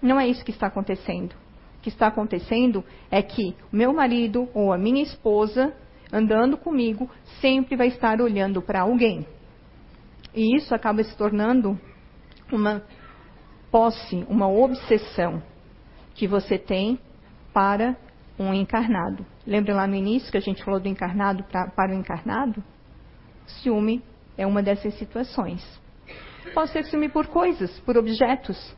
não 0.00 0.18
é 0.18 0.26
isso 0.26 0.44
que 0.44 0.50
está 0.50 0.68
acontecendo. 0.68 1.32
O 1.78 1.82
que 1.82 1.88
está 1.88 2.06
acontecendo 2.06 2.84
é 3.10 3.20
que 3.22 3.54
o 3.72 3.76
meu 3.76 3.92
marido 3.92 4.48
ou 4.54 4.72
a 4.72 4.78
minha 4.78 5.02
esposa, 5.02 5.74
andando 6.12 6.56
comigo, 6.56 7.10
sempre 7.40 7.76
vai 7.76 7.88
estar 7.88 8.20
olhando 8.20 8.62
para 8.62 8.82
alguém. 8.82 9.26
E 10.34 10.56
isso 10.56 10.74
acaba 10.74 11.02
se 11.02 11.16
tornando 11.16 11.78
uma 12.50 12.82
posse, 13.70 14.24
uma 14.28 14.48
obsessão 14.48 15.42
que 16.14 16.26
você 16.28 16.58
tem 16.58 16.98
para 17.52 17.96
um 18.38 18.54
encarnado. 18.54 19.26
Lembra 19.46 19.74
lá 19.74 19.86
no 19.86 19.94
início 19.94 20.30
que 20.30 20.38
a 20.38 20.40
gente 20.40 20.64
falou 20.64 20.80
do 20.80 20.88
encarnado 20.88 21.44
pra, 21.44 21.68
para 21.68 21.92
o 21.92 21.94
encarnado? 21.94 22.62
Ciúme 23.46 24.02
é 24.36 24.46
uma 24.46 24.62
dessas 24.62 24.94
situações. 24.94 25.62
Pode 26.52 26.70
ser 26.70 26.84
ciúme 26.84 27.08
por 27.08 27.26
coisas, 27.28 27.78
por 27.80 27.96
objetos. 27.96 28.76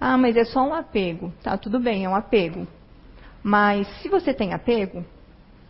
Ah, 0.00 0.16
mas 0.16 0.36
é 0.36 0.44
só 0.44 0.62
um 0.62 0.74
apego. 0.74 1.32
Tá, 1.42 1.56
tudo 1.56 1.80
bem, 1.80 2.04
é 2.04 2.08
um 2.08 2.14
apego. 2.14 2.66
Mas 3.42 3.86
se 4.00 4.08
você 4.08 4.34
tem 4.34 4.52
apego, 4.52 5.04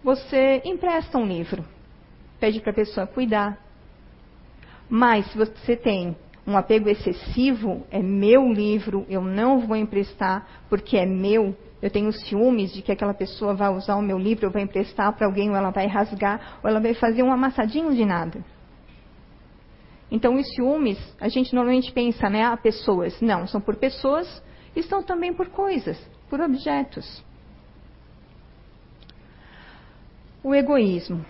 você 0.03 0.63
empresta 0.65 1.19
um 1.19 1.27
livro. 1.27 1.65
Pede 2.41 2.61
para 2.61 2.71
a 2.71 2.75
pessoa 2.75 3.07
cuidar. 3.07 3.59
Mas 4.89 5.31
se 5.31 5.39
você 5.39 5.77
tem 5.77 6.17
um 6.47 6.57
apego 6.57 6.89
excessivo, 6.89 7.87
é 7.91 8.01
meu 8.03 8.51
livro, 8.51 9.05
eu 9.09 9.21
não 9.21 9.61
vou 9.61 9.77
emprestar 9.77 10.47
porque 10.69 10.97
é 10.97 11.05
meu, 11.05 11.55
eu 11.83 11.91
tenho 11.91 12.11
ciúmes 12.11 12.73
de 12.73 12.81
que 12.81 12.91
aquela 12.91 13.13
pessoa 13.13 13.55
vai 13.55 13.69
usar 13.69 13.97
o 13.97 14.03
meu 14.03 14.19
livro, 14.19 14.47
eu 14.47 14.51
vou 14.51 14.61
emprestar 14.61 15.13
para 15.13 15.27
alguém, 15.27 15.51
ou 15.51 15.57
ela 15.57 15.71
vai 15.71 15.87
rasgar, 15.87 16.59
ou 16.63 16.71
ela 16.71 16.81
vai 16.81 16.95
fazer 16.95 17.23
um 17.23 17.31
amassadinho 17.31 17.95
de 17.95 18.05
nada. 18.05 18.43
Então, 20.11 20.37
os 20.37 20.49
ciúmes, 20.55 20.99
a 21.21 21.29
gente 21.29 21.55
normalmente 21.55 21.93
pensa, 21.93 22.31
né, 22.31 22.45
a 22.45 22.57
pessoas. 22.57 23.21
Não, 23.21 23.47
são 23.47 23.61
por 23.61 23.77
pessoas 23.77 24.43
e 24.75 24.83
são 24.83 25.03
também 25.03 25.35
por 25.35 25.49
coisas, 25.49 25.99
por 26.31 26.41
objetos. 26.41 27.23
O 30.43 30.55
egoísmo. 30.55 31.25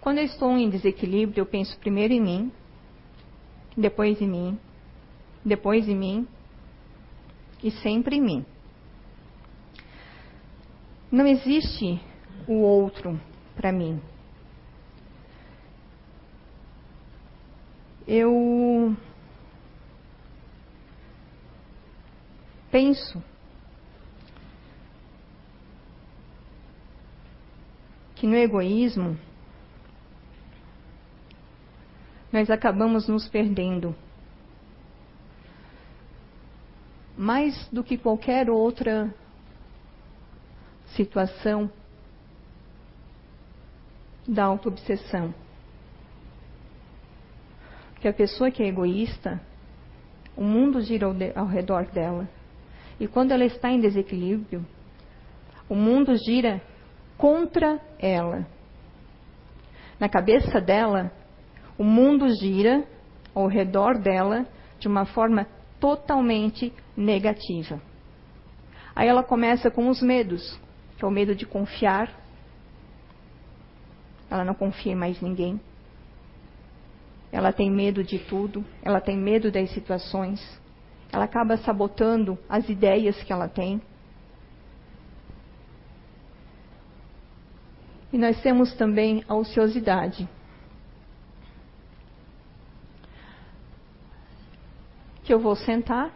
Quando 0.00 0.18
eu 0.18 0.24
estou 0.24 0.56
em 0.56 0.68
desequilíbrio, 0.68 1.42
eu 1.42 1.46
penso 1.46 1.78
primeiro 1.78 2.12
em 2.12 2.20
mim, 2.20 2.52
depois 3.76 4.20
em 4.20 4.28
mim, 4.28 4.58
depois 5.44 5.88
em 5.88 5.96
mim 5.96 6.28
e 7.62 7.70
sempre 7.70 8.16
em 8.16 8.20
mim. 8.20 8.46
Não 11.10 11.26
existe 11.26 12.00
o 12.46 12.54
outro 12.54 13.18
para 13.56 13.72
mim. 13.72 14.00
Eu 18.10 18.96
penso 22.70 23.22
que 28.16 28.26
no 28.26 28.34
egoísmo 28.34 29.18
nós 32.32 32.48
acabamos 32.48 33.06
nos 33.06 33.28
perdendo. 33.28 33.94
Mais 37.14 37.68
do 37.68 37.84
que 37.84 37.98
qualquer 37.98 38.48
outra 38.48 39.14
situação 40.96 41.70
da 44.26 44.44
autoobsessão. 44.44 45.34
Porque 47.98 48.06
a 48.06 48.12
pessoa 48.12 48.48
que 48.48 48.62
é 48.62 48.68
egoísta, 48.68 49.40
o 50.36 50.44
mundo 50.44 50.80
gira 50.80 51.06
ao, 51.06 51.12
de, 51.12 51.32
ao 51.34 51.46
redor 51.46 51.86
dela. 51.86 52.28
E 53.00 53.08
quando 53.08 53.32
ela 53.32 53.44
está 53.44 53.72
em 53.72 53.80
desequilíbrio, 53.80 54.64
o 55.68 55.74
mundo 55.74 56.14
gira 56.16 56.62
contra 57.16 57.80
ela. 57.98 58.46
Na 59.98 60.08
cabeça 60.08 60.60
dela, 60.60 61.10
o 61.76 61.82
mundo 61.82 62.28
gira 62.40 62.84
ao 63.34 63.48
redor 63.48 63.98
dela 63.98 64.46
de 64.78 64.86
uma 64.86 65.04
forma 65.04 65.44
totalmente 65.80 66.72
negativa. 66.96 67.82
Aí 68.94 69.08
ela 69.08 69.24
começa 69.24 69.72
com 69.72 69.88
os 69.88 70.00
medos, 70.00 70.56
que 70.96 71.04
é 71.04 71.08
o 71.08 71.10
medo 71.10 71.34
de 71.34 71.44
confiar. 71.44 72.16
Ela 74.30 74.44
não 74.44 74.54
confia 74.54 74.92
em 74.92 74.96
mais 74.96 75.20
ninguém. 75.20 75.60
Ela 77.30 77.52
tem 77.52 77.70
medo 77.70 78.02
de 78.02 78.18
tudo, 78.18 78.64
ela 78.82 79.00
tem 79.00 79.16
medo 79.16 79.50
das 79.50 79.70
situações. 79.70 80.40
Ela 81.12 81.24
acaba 81.24 81.56
sabotando 81.58 82.38
as 82.48 82.68
ideias 82.68 83.22
que 83.22 83.32
ela 83.32 83.48
tem. 83.48 83.80
E 88.12 88.18
nós 88.18 88.40
temos 88.40 88.74
também 88.74 89.22
a 89.28 89.34
ociosidade. 89.34 90.28
que 95.28 95.34
eu 95.34 95.38
vou 95.38 95.54
sentar, 95.54 96.10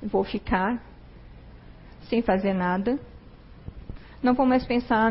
vou 0.00 0.22
ficar 0.22 0.80
sem 2.02 2.22
fazer 2.22 2.54
nada, 2.54 2.96
não 4.22 4.34
vou 4.34 4.46
mais 4.46 4.64
pensar 4.64 5.10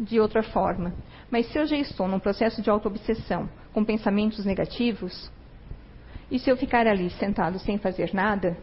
de 0.00 0.18
outra 0.18 0.42
forma. 0.42 0.94
Mas 1.30 1.46
se 1.50 1.58
eu 1.58 1.66
já 1.66 1.76
estou 1.76 2.08
num 2.08 2.18
processo 2.18 2.62
de 2.62 2.70
autoobsessão, 2.70 3.48
com 3.72 3.84
pensamentos 3.84 4.44
negativos, 4.44 5.30
e 6.30 6.38
se 6.38 6.50
eu 6.50 6.56
ficar 6.56 6.86
ali 6.86 7.10
sentado 7.10 7.58
sem 7.58 7.78
fazer 7.78 8.12
nada, 8.14 8.56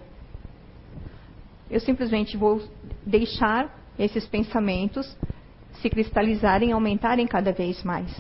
eu 1.69 1.79
simplesmente 1.79 2.37
vou 2.37 2.61
deixar 3.05 3.73
esses 3.97 4.25
pensamentos 4.27 5.15
se 5.81 5.89
cristalizarem, 5.89 6.71
aumentarem 6.71 7.27
cada 7.27 7.51
vez 7.51 7.83
mais. 7.83 8.11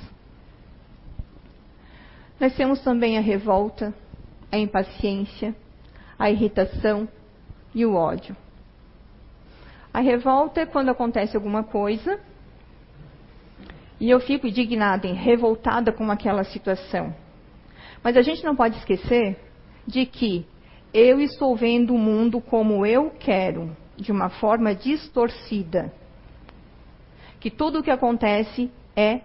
Nós 2.39 2.55
temos 2.55 2.81
também 2.81 3.17
a 3.17 3.21
revolta, 3.21 3.93
a 4.51 4.57
impaciência, 4.57 5.55
a 6.17 6.29
irritação 6.29 7.07
e 7.73 7.85
o 7.85 7.95
ódio. 7.95 8.35
A 9.93 10.01
revolta 10.01 10.61
é 10.61 10.65
quando 10.65 10.89
acontece 10.89 11.35
alguma 11.35 11.63
coisa 11.63 12.19
e 13.99 14.09
eu 14.09 14.19
fico 14.19 14.47
indignada 14.47 15.07
revoltada 15.13 15.91
com 15.91 16.09
aquela 16.11 16.43
situação. 16.43 17.13
Mas 18.03 18.17
a 18.17 18.21
gente 18.21 18.43
não 18.43 18.55
pode 18.55 18.77
esquecer 18.77 19.37
de 19.87 20.05
que 20.05 20.45
eu 20.93 21.19
estou 21.19 21.55
vendo 21.55 21.93
o 21.93 21.97
mundo 21.97 22.39
como 22.39 22.85
eu 22.85 23.09
quero, 23.09 23.75
de 23.97 24.11
uma 24.11 24.29
forma 24.29 24.73
distorcida. 24.73 25.91
Que 27.39 27.49
tudo 27.49 27.79
o 27.79 27.83
que 27.83 27.91
acontece 27.91 28.71
é 28.95 29.21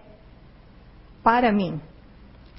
para 1.23 1.51
mim. 1.51 1.79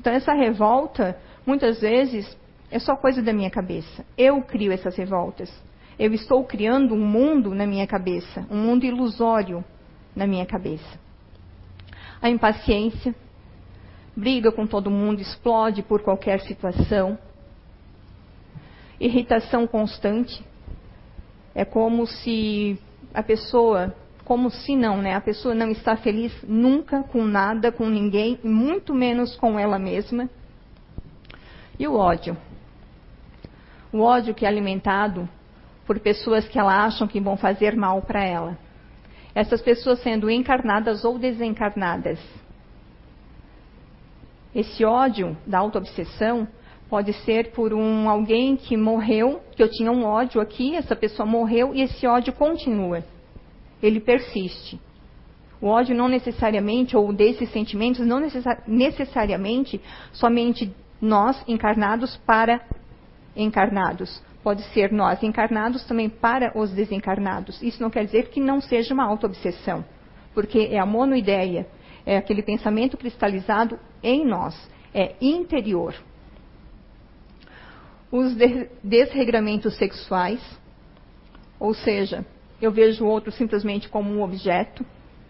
Então, 0.01 0.13
essa 0.13 0.33
revolta, 0.33 1.19
muitas 1.47 1.81
vezes, 1.81 2.37
é 2.71 2.79
só 2.79 2.97
coisa 2.97 3.23
da 3.23 3.33
minha 3.33 3.51
cabeça. 3.51 4.05
Eu 4.17 4.43
crio 4.43 4.73
essas 4.73 4.97
revoltas. 4.97 5.53
Eu 5.99 6.13
estou 6.15 6.45
criando 6.45 6.95
um 6.95 7.07
mundo 7.07 7.55
na 7.55 7.67
minha 7.67 7.87
cabeça, 7.87 8.47
um 8.51 8.57
mundo 8.57 8.85
ilusório 8.85 9.65
na 10.17 10.27
minha 10.27 10.47
cabeça. 10.47 11.02
A 12.23 12.31
impaciência, 12.31 13.15
briga 14.17 14.53
com 14.53 14.67
todo 14.67 14.91
mundo, 14.91 15.21
explode 15.21 15.83
por 15.83 16.03
qualquer 16.03 16.41
situação. 16.41 17.19
Irritação 19.01 19.67
constante. 19.67 20.43
É 21.55 21.65
como 21.65 22.07
se 22.07 22.79
a 23.13 23.23
pessoa, 23.23 23.95
como 24.25 24.49
se 24.49 24.77
não, 24.77 25.03
né? 25.03 25.15
A 25.15 25.21
pessoa 25.21 25.55
não 25.55 25.71
está 25.71 25.97
feliz 25.97 26.33
nunca 26.47 27.03
com 27.03 27.25
nada, 27.25 27.73
com 27.73 27.87
ninguém, 27.87 28.39
muito 28.45 28.95
menos 28.95 29.37
com 29.37 29.59
ela 29.59 29.79
mesma. 29.79 30.31
E 31.79 31.89
o 31.89 31.97
ódio 31.97 32.37
o 33.93 34.01
ódio 34.01 34.35
que 34.35 34.47
é 34.47 34.49
alimentado 34.49 35.29
por 35.87 36.01
pessoas 36.01 36.49
que 36.49 36.59
ela 36.59 36.85
acham 36.85 37.07
que 37.07 37.21
vão 37.21 37.37
fazer 37.37 37.77
mal 37.77 38.01
para 38.01 38.25
ela. 38.25 38.57
Essas 39.35 39.63
pessoas 39.63 40.01
sendo 40.03 40.31
encarnadas 40.31 41.05
ou 41.05 41.19
desencarnadas. 41.19 42.19
Esse 44.55 44.85
ódio 44.85 45.37
da 45.47 45.59
autoobsessão 45.59 46.47
pode 46.89 47.15
ser 47.25 47.53
por 47.53 47.73
um 47.73 48.07
alguém 48.09 48.55
que 48.55 48.77
morreu, 48.77 49.41
que 49.57 49.63
eu 49.63 49.71
tinha 49.71 49.91
um 49.91 50.05
ódio 50.05 50.43
aqui, 50.43 50.77
essa 50.77 50.95
pessoa 50.95 51.27
morreu 51.27 51.75
e 51.75 51.81
esse 51.81 52.07
ódio 52.07 52.35
continua. 52.35 53.03
Ele 53.83 53.99
persiste. 53.99 54.79
O 55.59 55.69
ódio 55.69 55.97
não 55.97 56.09
necessariamente, 56.09 56.95
ou 56.95 57.13
desses 57.13 57.49
sentimentos, 57.51 58.07
não 58.07 58.21
necessariamente 58.67 59.81
somente 60.13 60.71
nós 61.01 61.43
encarnados 61.49 62.17
para 62.27 62.61
encarnados. 63.35 64.23
Pode 64.43 64.63
ser 64.73 64.91
nós 64.91 65.23
encarnados 65.23 65.85
também 65.85 66.09
para 66.09 66.57
os 66.59 66.71
desencarnados. 66.73 67.63
Isso 67.63 67.81
não 67.81 67.91
quer 67.91 68.05
dizer 68.05 68.29
que 68.29 68.41
não 68.41 68.61
seja 68.61 68.93
uma 68.93 69.05
autoobsessão, 69.05 69.85
porque 70.35 70.69
é 70.71 70.79
a 70.79 70.87
monoideia, 70.87 71.67
é 72.05 72.17
aquele 72.17 72.43
pensamento 72.43 72.97
cristalizado 72.97 73.79
em 74.03 74.27
nós, 74.27 74.55
é 74.93 75.15
interior. 75.21 75.95
Os 78.11 78.37
desregramentos 78.83 79.77
sexuais, 79.77 80.41
ou 81.59 81.73
seja, 81.73 82.27
eu 82.61 82.71
vejo 82.71 83.05
o 83.05 83.09
outro 83.09 83.31
simplesmente 83.33 83.89
como 83.89 84.11
um 84.11 84.23
objeto, 84.23 84.85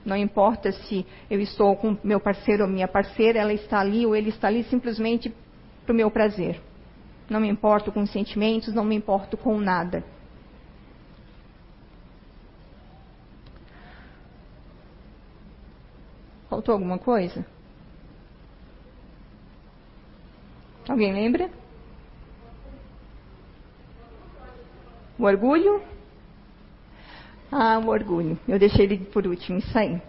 não 0.05 0.16
importa 0.16 0.72
se 0.72 1.07
eu 1.31 1.40
estou 1.40 1.77
com 1.77 1.96
meu 2.03 2.18
parceiro 2.18 2.64
ou 2.64 2.68
minha 2.68 2.88
parceira, 2.88 3.38
ela 3.38 3.53
está 3.53 3.79
ali 3.79 4.05
ou 4.05 4.16
ele 4.16 4.31
está 4.31 4.48
ali 4.48 4.64
simplesmente 4.64 5.33
para 5.85 5.92
o 5.92 5.96
meu 5.96 6.11
prazer. 6.11 6.61
Não 7.33 7.40
me 7.40 7.49
importo 7.49 7.90
com 7.90 8.05
sentimentos, 8.05 8.75
não 8.75 8.85
me 8.85 8.95
importo 8.95 9.38
com 9.38 9.59
nada. 9.59 10.05
Faltou 16.51 16.75
alguma 16.75 16.99
coisa? 16.99 17.47
Alguém 20.87 21.14
lembra? 21.14 21.51
O 25.18 25.25
orgulho? 25.25 25.83
Ah, 27.51 27.79
o 27.79 27.88
orgulho. 27.88 28.38
Eu 28.47 28.59
deixei 28.59 28.85
ele 28.85 28.99
por 29.07 29.27
último, 29.27 29.57
isso 29.57 29.79
aí. 29.79 30.03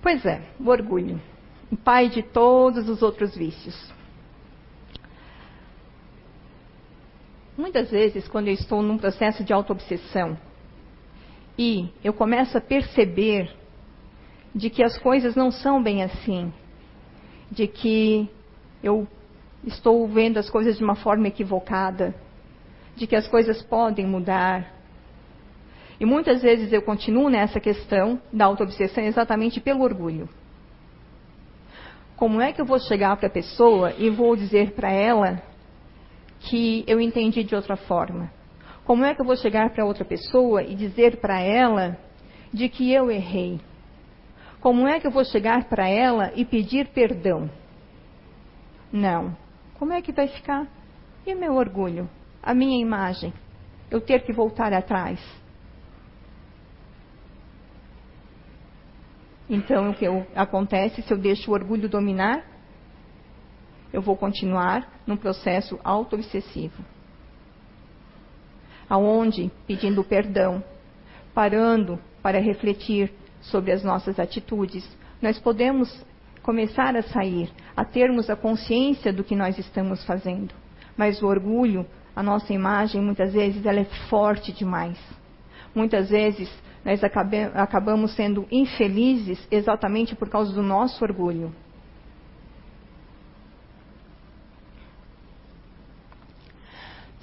Pois 0.00 0.24
é, 0.24 0.40
o 0.60 0.68
orgulho. 0.68 1.20
O 1.68 1.76
pai 1.76 2.08
de 2.08 2.22
todos 2.22 2.88
os 2.88 3.02
outros 3.02 3.36
vícios. 3.36 3.96
Muitas 7.56 7.90
vezes, 7.90 8.28
quando 8.28 8.48
eu 8.48 8.54
estou 8.54 8.82
num 8.82 8.98
processo 8.98 9.42
de 9.42 9.52
autoobsessão 9.52 10.36
e 11.58 11.88
eu 12.04 12.12
começo 12.12 12.58
a 12.58 12.60
perceber 12.60 13.50
de 14.54 14.68
que 14.68 14.82
as 14.82 14.98
coisas 14.98 15.34
não 15.34 15.50
são 15.50 15.82
bem 15.82 16.02
assim, 16.02 16.52
de 17.50 17.66
que 17.66 18.28
eu 18.82 19.08
estou 19.64 20.06
vendo 20.06 20.36
as 20.36 20.50
coisas 20.50 20.76
de 20.76 20.84
uma 20.84 20.96
forma 20.96 21.28
equivocada, 21.28 22.14
de 22.94 23.06
que 23.06 23.16
as 23.16 23.26
coisas 23.26 23.62
podem 23.62 24.06
mudar. 24.06 24.74
E 25.98 26.04
muitas 26.04 26.42
vezes 26.42 26.70
eu 26.72 26.82
continuo 26.82 27.30
nessa 27.30 27.58
questão 27.58 28.20
da 28.30 28.44
autoobsessão 28.44 29.02
exatamente 29.02 29.60
pelo 29.60 29.82
orgulho. 29.82 30.28
Como 32.16 32.40
é 32.40 32.52
que 32.52 32.60
eu 32.60 32.66
vou 32.66 32.78
chegar 32.78 33.16
para 33.16 33.28
a 33.28 33.30
pessoa 33.30 33.94
e 33.98 34.10
vou 34.10 34.36
dizer 34.36 34.72
para 34.72 34.90
ela 34.90 35.42
que 36.40 36.84
eu 36.86 37.00
entendi 37.00 37.44
de 37.44 37.54
outra 37.54 37.76
forma? 37.76 38.30
Como 38.84 39.04
é 39.04 39.14
que 39.14 39.20
eu 39.20 39.26
vou 39.26 39.36
chegar 39.36 39.70
para 39.70 39.84
outra 39.84 40.04
pessoa 40.04 40.62
e 40.62 40.74
dizer 40.74 41.20
para 41.20 41.40
ela 41.40 41.98
de 42.52 42.68
que 42.68 42.92
eu 42.92 43.10
errei? 43.10 43.60
Como 44.60 44.86
é 44.86 45.00
que 45.00 45.06
eu 45.06 45.10
vou 45.10 45.24
chegar 45.24 45.68
para 45.68 45.88
ela 45.88 46.32
e 46.34 46.44
pedir 46.44 46.88
perdão? 46.88 47.50
Não. 48.92 49.36
Como 49.78 49.92
é 49.92 50.00
que 50.00 50.12
vai 50.12 50.28
ficar? 50.28 50.66
E 51.26 51.34
meu 51.34 51.54
orgulho? 51.54 52.08
A 52.42 52.54
minha 52.54 52.80
imagem? 52.80 53.32
Eu 53.90 54.00
ter 54.00 54.24
que 54.24 54.32
voltar 54.32 54.72
atrás? 54.72 55.20
Então, 59.48 59.90
o 59.90 59.94
que 59.94 60.06
acontece 60.34 61.02
se 61.02 61.12
eu 61.12 61.18
deixo 61.18 61.50
o 61.50 61.54
orgulho 61.54 61.88
dominar? 61.88 62.55
Eu 63.92 64.02
vou 64.02 64.16
continuar 64.16 65.00
num 65.06 65.16
processo 65.16 65.78
auto-obsessivo. 65.82 66.84
Aonde, 68.88 69.50
pedindo 69.66 70.04
perdão, 70.04 70.62
parando 71.34 71.98
para 72.22 72.38
refletir 72.38 73.12
sobre 73.40 73.72
as 73.72 73.82
nossas 73.82 74.18
atitudes, 74.18 74.88
nós 75.20 75.38
podemos 75.38 76.04
começar 76.42 76.94
a 76.96 77.02
sair, 77.02 77.50
a 77.76 77.84
termos 77.84 78.30
a 78.30 78.36
consciência 78.36 79.12
do 79.12 79.24
que 79.24 79.34
nós 79.34 79.58
estamos 79.58 80.04
fazendo. 80.04 80.54
Mas 80.96 81.20
o 81.20 81.26
orgulho, 81.26 81.84
a 82.14 82.22
nossa 82.22 82.52
imagem, 82.52 83.02
muitas 83.02 83.32
vezes 83.32 83.66
ela 83.66 83.80
é 83.80 83.84
forte 84.08 84.52
demais. 84.52 84.98
Muitas 85.74 86.08
vezes 86.08 86.48
nós 86.84 87.02
acabamos 87.54 88.14
sendo 88.14 88.46
infelizes 88.50 89.44
exatamente 89.50 90.14
por 90.14 90.28
causa 90.28 90.52
do 90.52 90.62
nosso 90.62 91.04
orgulho. 91.04 91.52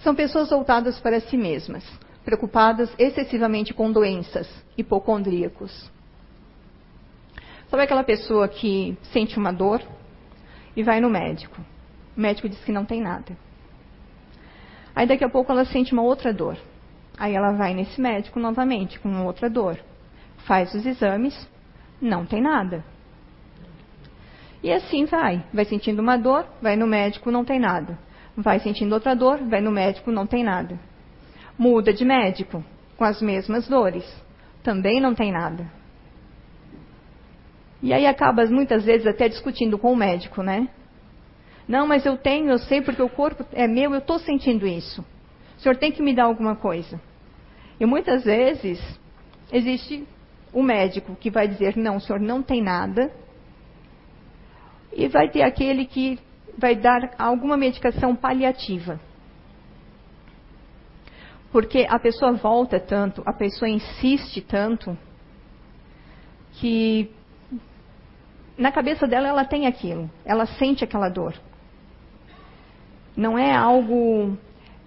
São 0.03 0.13
pessoas 0.13 0.49
voltadas 0.49 0.99
para 0.99 1.21
si 1.21 1.37
mesmas, 1.37 1.83
preocupadas 2.25 2.93
excessivamente 2.99 3.73
com 3.73 3.89
doenças, 3.89 4.49
hipocondríacos. 4.77 5.89
Sabe 7.69 7.83
aquela 7.83 8.03
pessoa 8.03 8.49
que 8.49 8.97
sente 9.13 9.37
uma 9.37 9.53
dor 9.53 9.81
e 10.75 10.83
vai 10.83 10.99
no 10.99 11.09
médico? 11.09 11.59
O 12.17 12.19
médico 12.19 12.49
diz 12.49 12.61
que 12.65 12.71
não 12.71 12.83
tem 12.83 13.01
nada. 13.01 13.35
Aí 14.93 15.07
daqui 15.07 15.23
a 15.23 15.29
pouco 15.29 15.51
ela 15.53 15.63
sente 15.63 15.93
uma 15.93 16.03
outra 16.03 16.33
dor. 16.33 16.57
Aí 17.17 17.33
ela 17.33 17.53
vai 17.53 17.73
nesse 17.73 17.99
médico 18.01 18.41
novamente 18.41 18.99
com 18.99 19.25
outra 19.25 19.49
dor. 19.49 19.79
Faz 20.45 20.73
os 20.73 20.85
exames, 20.85 21.49
não 22.01 22.25
tem 22.25 22.41
nada. 22.41 22.83
E 24.61 24.69
assim 24.69 25.05
vai. 25.05 25.43
Vai 25.53 25.63
sentindo 25.63 26.01
uma 26.01 26.17
dor, 26.17 26.45
vai 26.61 26.75
no 26.75 26.85
médico, 26.85 27.31
não 27.31 27.45
tem 27.45 27.57
nada. 27.57 27.97
Vai 28.35 28.59
sentindo 28.59 28.93
outra 28.93 29.15
dor, 29.15 29.39
vai 29.47 29.61
no 29.61 29.71
médico, 29.71 30.11
não 30.11 30.25
tem 30.25 30.43
nada. 30.43 30.79
Muda 31.57 31.93
de 31.93 32.03
médico, 32.03 32.63
com 32.97 33.03
as 33.03 33.21
mesmas 33.21 33.67
dores, 33.67 34.05
também 34.63 34.99
não 34.99 35.13
tem 35.13 35.31
nada. 35.31 35.69
E 37.81 37.93
aí 37.93 38.07
acaba 38.07 38.45
muitas 38.45 38.85
vezes 38.85 39.05
até 39.05 39.27
discutindo 39.27 39.77
com 39.77 39.91
o 39.91 39.95
médico, 39.95 40.41
né? 40.41 40.69
Não, 41.67 41.85
mas 41.85 42.05
eu 42.05 42.17
tenho, 42.17 42.49
eu 42.49 42.57
sei 42.57 42.81
porque 42.81 43.01
o 43.01 43.09
corpo 43.09 43.45
é 43.51 43.67
meu, 43.67 43.91
eu 43.93 43.99
estou 43.99 44.19
sentindo 44.19 44.65
isso. 44.65 45.05
O 45.57 45.61
senhor 45.61 45.75
tem 45.77 45.91
que 45.91 46.01
me 46.01 46.13
dar 46.13 46.25
alguma 46.25 46.55
coisa. 46.55 46.99
E 47.79 47.85
muitas 47.85 48.23
vezes 48.23 48.79
existe 49.51 50.07
o 50.53 50.63
médico 50.63 51.15
que 51.15 51.29
vai 51.29 51.47
dizer: 51.47 51.75
não, 51.75 51.97
o 51.97 51.99
senhor 51.99 52.19
não 52.19 52.41
tem 52.41 52.61
nada. 52.61 53.11
E 54.91 55.07
vai 55.07 55.29
ter 55.29 55.41
aquele 55.41 55.85
que 55.85 56.19
vai 56.57 56.75
dar 56.75 57.13
alguma 57.17 57.57
medicação 57.57 58.15
paliativa. 58.15 58.99
Porque 61.51 61.85
a 61.87 61.99
pessoa 61.99 62.33
volta 62.33 62.79
tanto, 62.79 63.21
a 63.25 63.33
pessoa 63.33 63.69
insiste 63.69 64.41
tanto, 64.41 64.97
que 66.53 67.11
na 68.57 68.71
cabeça 68.71 69.07
dela 69.07 69.27
ela 69.27 69.45
tem 69.45 69.67
aquilo, 69.67 70.09
ela 70.25 70.45
sente 70.45 70.83
aquela 70.83 71.09
dor. 71.09 71.35
Não 73.15 73.37
é 73.37 73.53
algo. 73.53 74.37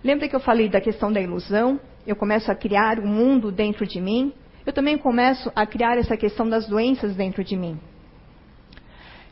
Lembra 0.03 0.29
que 0.29 0.35
eu 0.35 0.41
falei 0.41 0.69
da 0.69 0.81
questão 0.81 1.13
da 1.13 1.21
ilusão? 1.21 1.81
Eu 2.05 2.17
começo 2.17 2.51
a 2.51 2.55
criar 2.55 2.99
um 2.99 3.07
mundo 3.07 3.53
dentro 3.53 3.87
de 3.87 4.01
mim. 4.01 4.33
Eu 4.65 4.73
também 4.73 4.99
começo 4.99 5.51
a 5.55 5.65
criar 5.65 5.97
essa 5.97 6.17
questão 6.17 6.49
das 6.49 6.67
doenças 6.67 7.14
dentro 7.14 7.45
de 7.45 7.57
mim. 7.57 7.79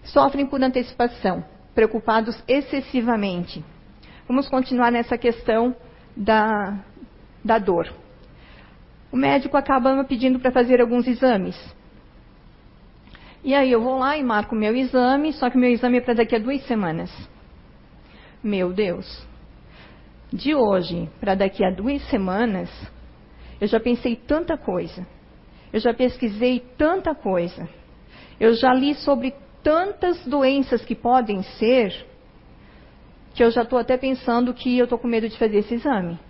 Sofrem 0.04 0.46
por 0.46 0.62
antecipação 0.62 1.44
preocupados 1.74 2.42
excessivamente. 2.46 3.64
Vamos 4.26 4.48
continuar 4.48 4.90
nessa 4.90 5.18
questão 5.18 5.76
da, 6.16 6.78
da 7.44 7.58
dor. 7.58 7.92
O 9.12 9.16
médico 9.16 9.56
acaba 9.56 10.02
pedindo 10.04 10.38
para 10.38 10.50
fazer 10.50 10.80
alguns 10.80 11.06
exames. 11.06 11.56
E 13.44 13.54
aí 13.54 13.70
eu 13.70 13.82
vou 13.82 13.98
lá 13.98 14.16
e 14.16 14.22
marco 14.22 14.54
meu 14.54 14.74
exame, 14.74 15.32
só 15.34 15.50
que 15.50 15.58
meu 15.58 15.70
exame 15.70 15.98
é 15.98 16.00
para 16.00 16.14
daqui 16.14 16.34
a 16.34 16.38
duas 16.38 16.64
semanas. 16.66 17.10
Meu 18.42 18.72
Deus. 18.72 19.26
De 20.32 20.54
hoje 20.54 21.08
para 21.20 21.34
daqui 21.34 21.64
a 21.64 21.70
duas 21.70 22.02
semanas, 22.08 22.70
eu 23.60 23.68
já 23.68 23.78
pensei 23.78 24.16
tanta 24.16 24.56
coisa. 24.56 25.06
Eu 25.72 25.80
já 25.80 25.92
pesquisei 25.92 26.60
tanta 26.78 27.14
coisa. 27.14 27.68
Eu 28.40 28.54
já 28.54 28.72
li 28.72 28.94
sobre 28.94 29.34
tantas 29.64 30.24
doenças 30.24 30.84
que 30.84 30.94
podem 30.94 31.42
ser 31.42 32.06
que 33.34 33.42
eu 33.42 33.50
já 33.50 33.62
estou 33.62 33.80
até 33.80 33.96
pensando 33.96 34.54
que 34.54 34.78
eu 34.78 34.84
estou 34.84 34.98
com 34.98 35.08
medo 35.08 35.28
de 35.28 35.36
fazer 35.36 35.56
esse 35.56 35.74
exame. 35.74 36.20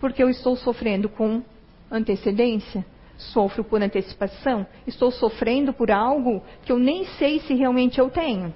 Porque 0.00 0.20
eu 0.20 0.28
estou 0.28 0.56
sofrendo 0.56 1.08
com 1.08 1.40
antecedência, 1.88 2.84
Sofro 3.30 3.62
por 3.62 3.80
antecipação? 3.80 4.66
Estou 4.86 5.10
sofrendo 5.10 5.72
por 5.72 5.90
algo 5.90 6.42
que 6.64 6.72
eu 6.72 6.78
nem 6.78 7.04
sei 7.04 7.38
se 7.40 7.54
realmente 7.54 7.98
eu 7.98 8.10
tenho. 8.10 8.52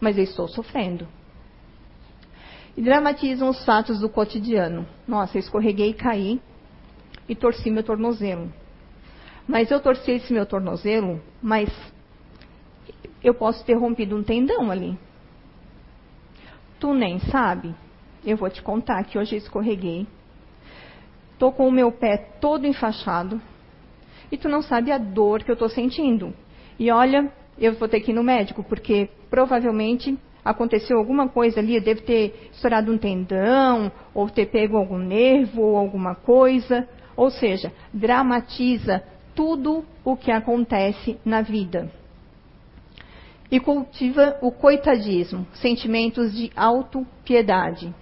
Mas 0.00 0.18
eu 0.18 0.24
estou 0.24 0.48
sofrendo. 0.48 1.06
E 2.76 2.82
dramatizam 2.82 3.48
os 3.48 3.64
fatos 3.64 4.00
do 4.00 4.08
cotidiano. 4.08 4.86
Nossa, 5.06 5.36
eu 5.36 5.40
escorreguei 5.40 5.90
e 5.90 5.94
caí 5.94 6.40
e 7.28 7.34
torci 7.34 7.70
meu 7.70 7.84
tornozelo. 7.84 8.52
Mas 9.46 9.70
eu 9.70 9.80
torci 9.80 10.12
esse 10.12 10.32
meu 10.32 10.46
tornozelo, 10.46 11.20
mas 11.42 11.70
eu 13.22 13.34
posso 13.34 13.64
ter 13.64 13.74
rompido 13.74 14.16
um 14.16 14.22
tendão 14.22 14.70
ali. 14.70 14.98
Tu 16.80 16.92
nem 16.94 17.18
sabe? 17.18 17.74
Eu 18.24 18.36
vou 18.36 18.48
te 18.48 18.62
contar 18.62 19.04
que 19.04 19.18
hoje 19.18 19.34
eu 19.34 19.38
escorreguei. 19.38 20.06
Tô 21.38 21.52
com 21.52 21.68
o 21.68 21.72
meu 21.72 21.92
pé 21.92 22.16
todo 22.40 22.66
enfaixado. 22.66 23.40
E 24.32 24.36
tu 24.36 24.48
não 24.48 24.62
sabe 24.62 24.90
a 24.90 24.98
dor 24.98 25.42
que 25.42 25.50
eu 25.50 25.56
tô 25.56 25.68
sentindo. 25.68 26.34
E 26.78 26.90
olha, 26.90 27.30
eu 27.58 27.74
vou 27.74 27.88
ter 27.88 28.00
que 28.00 28.10
ir 28.10 28.14
no 28.14 28.22
médico, 28.22 28.64
porque 28.64 29.08
provavelmente 29.30 30.18
aconteceu 30.44 30.98
alguma 30.98 31.28
coisa 31.28 31.60
ali, 31.60 31.76
eu 31.76 31.80
devo 31.80 32.02
ter 32.02 32.50
estourado 32.52 32.92
um 32.92 32.98
tendão, 32.98 33.90
ou 34.12 34.28
ter 34.28 34.46
pego 34.46 34.76
algum 34.76 34.98
nervo, 34.98 35.62
ou 35.62 35.76
alguma 35.76 36.14
coisa. 36.14 36.88
Ou 37.16 37.30
seja, 37.30 37.72
dramatiza 37.92 39.02
tudo 39.34 39.84
o 40.04 40.16
que 40.16 40.30
acontece 40.30 41.18
na 41.24 41.42
vida. 41.42 41.90
E 43.50 43.60
cultiva 43.60 44.38
o 44.40 44.50
coitadismo, 44.50 45.46
sentimentos 45.54 46.34
de 46.34 46.50
autopiedade. 46.56 47.94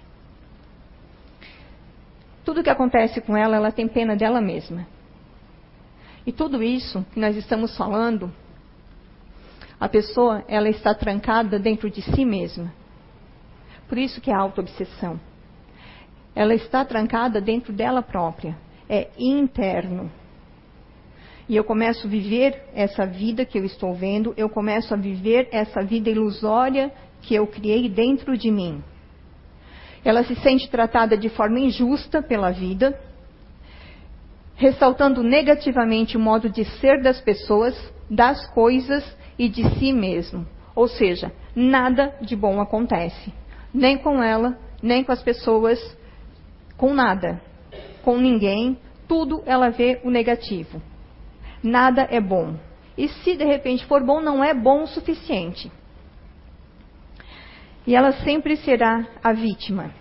Tudo 2.45 2.63
que 2.63 2.71
acontece 2.71 3.21
com 3.21 3.37
ela, 3.37 3.57
ela 3.57 3.73
tem 3.73 3.87
pena 3.87 4.17
dela 4.17 4.41
mesma. 4.41 4.87
E 6.27 6.33
tudo 6.33 6.63
isso 6.63 7.05
que 7.13 7.21
nós 7.21 7.37
estamos 7.37 7.77
falando, 7.77 8.33
a 9.81 9.89
pessoa, 9.89 10.45
ela 10.47 10.69
está 10.69 10.95
trancada 10.95 11.59
dentro 11.59 11.91
de 11.91 12.03
si 12.03 12.25
mesma. 12.25 12.73
Por 13.89 13.99
isso 13.99 14.21
que 14.21 14.31
é 14.31 14.35
auto-obsessão. 14.35 15.21
Ela 16.35 16.55
está 16.55 16.85
trancada 16.85 17.41
dentro 17.41 17.73
dela 17.73 18.01
própria. 18.01 18.57
É 18.89 19.09
interno. 19.19 20.11
E 21.49 21.57
eu 21.57 21.65
começo 21.65 22.07
a 22.07 22.11
viver 22.11 22.63
essa 22.75 23.05
vida 23.05 23.45
que 23.45 23.59
eu 23.59 23.65
estou 23.65 23.95
vendo, 23.95 24.33
eu 24.37 24.49
começo 24.49 24.95
a 24.95 24.97
viver 24.97 25.49
essa 25.51 25.83
vida 25.83 26.09
ilusória 26.09 26.93
que 27.21 27.35
eu 27.35 27.47
criei 27.47 27.89
dentro 27.89 28.37
de 28.37 28.51
mim. 28.51 28.83
Ela 30.05 30.25
se 30.25 30.35
sente 30.37 30.71
tratada 30.71 31.17
de 31.17 31.29
forma 31.29 31.59
injusta 31.59 32.23
pela 32.23 32.51
vida, 32.51 32.99
ressaltando 34.55 35.23
negativamente 35.23 36.17
o 36.17 36.21
modo 36.21 36.49
de 36.49 36.65
ser 36.65 37.03
das 37.03 37.21
pessoas, 37.21 37.77
das 38.09 38.47
coisas 38.53 39.05
e 39.39 39.49
de 39.49 39.69
si 39.79 39.93
mesmo. 39.93 40.47
Ou 40.75 40.89
seja, 40.89 41.33
nada 41.55 42.15
de 42.21 42.37
bom 42.37 42.61
acontece. 42.61 43.33
Nem 43.75 43.99
com 43.99 44.23
ela, 44.23 44.59
nem 44.83 45.03
com 45.03 45.13
as 45.13 45.23
pessoas, 45.23 45.79
com 46.77 46.95
nada. 46.95 47.41
Com 48.03 48.17
ninguém, 48.17 48.79
tudo 49.09 49.43
ela 49.47 49.71
vê 49.71 50.01
o 50.05 50.11
negativo 50.11 50.81
nada 51.63 52.07
é 52.11 52.21
bom. 52.21 52.57
E 52.97 53.09
se 53.09 53.37
de 53.37 53.45
repente 53.45 53.87
for 53.87 54.03
bom, 54.03 54.21
não 54.21 54.43
é 54.43 54.53
bom 54.53 54.83
o 54.83 54.87
suficiente. 54.87 55.71
E 57.87 57.95
ela 57.95 58.13
sempre 58.13 58.57
será 58.57 59.07
a 59.23 59.33
vítima. 59.33 59.93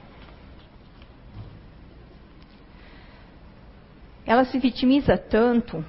Ela 4.25 4.45
se 4.45 4.57
vitimiza 4.59 5.17
tanto 5.17 5.83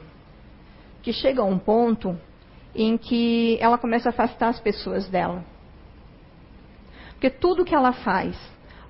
que 1.03 1.13
chega 1.13 1.43
a 1.43 1.45
um 1.45 1.59
ponto 1.59 2.19
em 2.75 2.97
que 2.97 3.59
ela 3.61 3.77
começa 3.77 4.09
a 4.09 4.11
afastar 4.11 4.49
as 4.49 4.61
pessoas 4.61 5.09
dela. 5.09 5.45
Porque 7.13 7.29
tudo 7.29 7.65
que 7.65 7.75
ela 7.75 7.93
faz, 7.93 8.37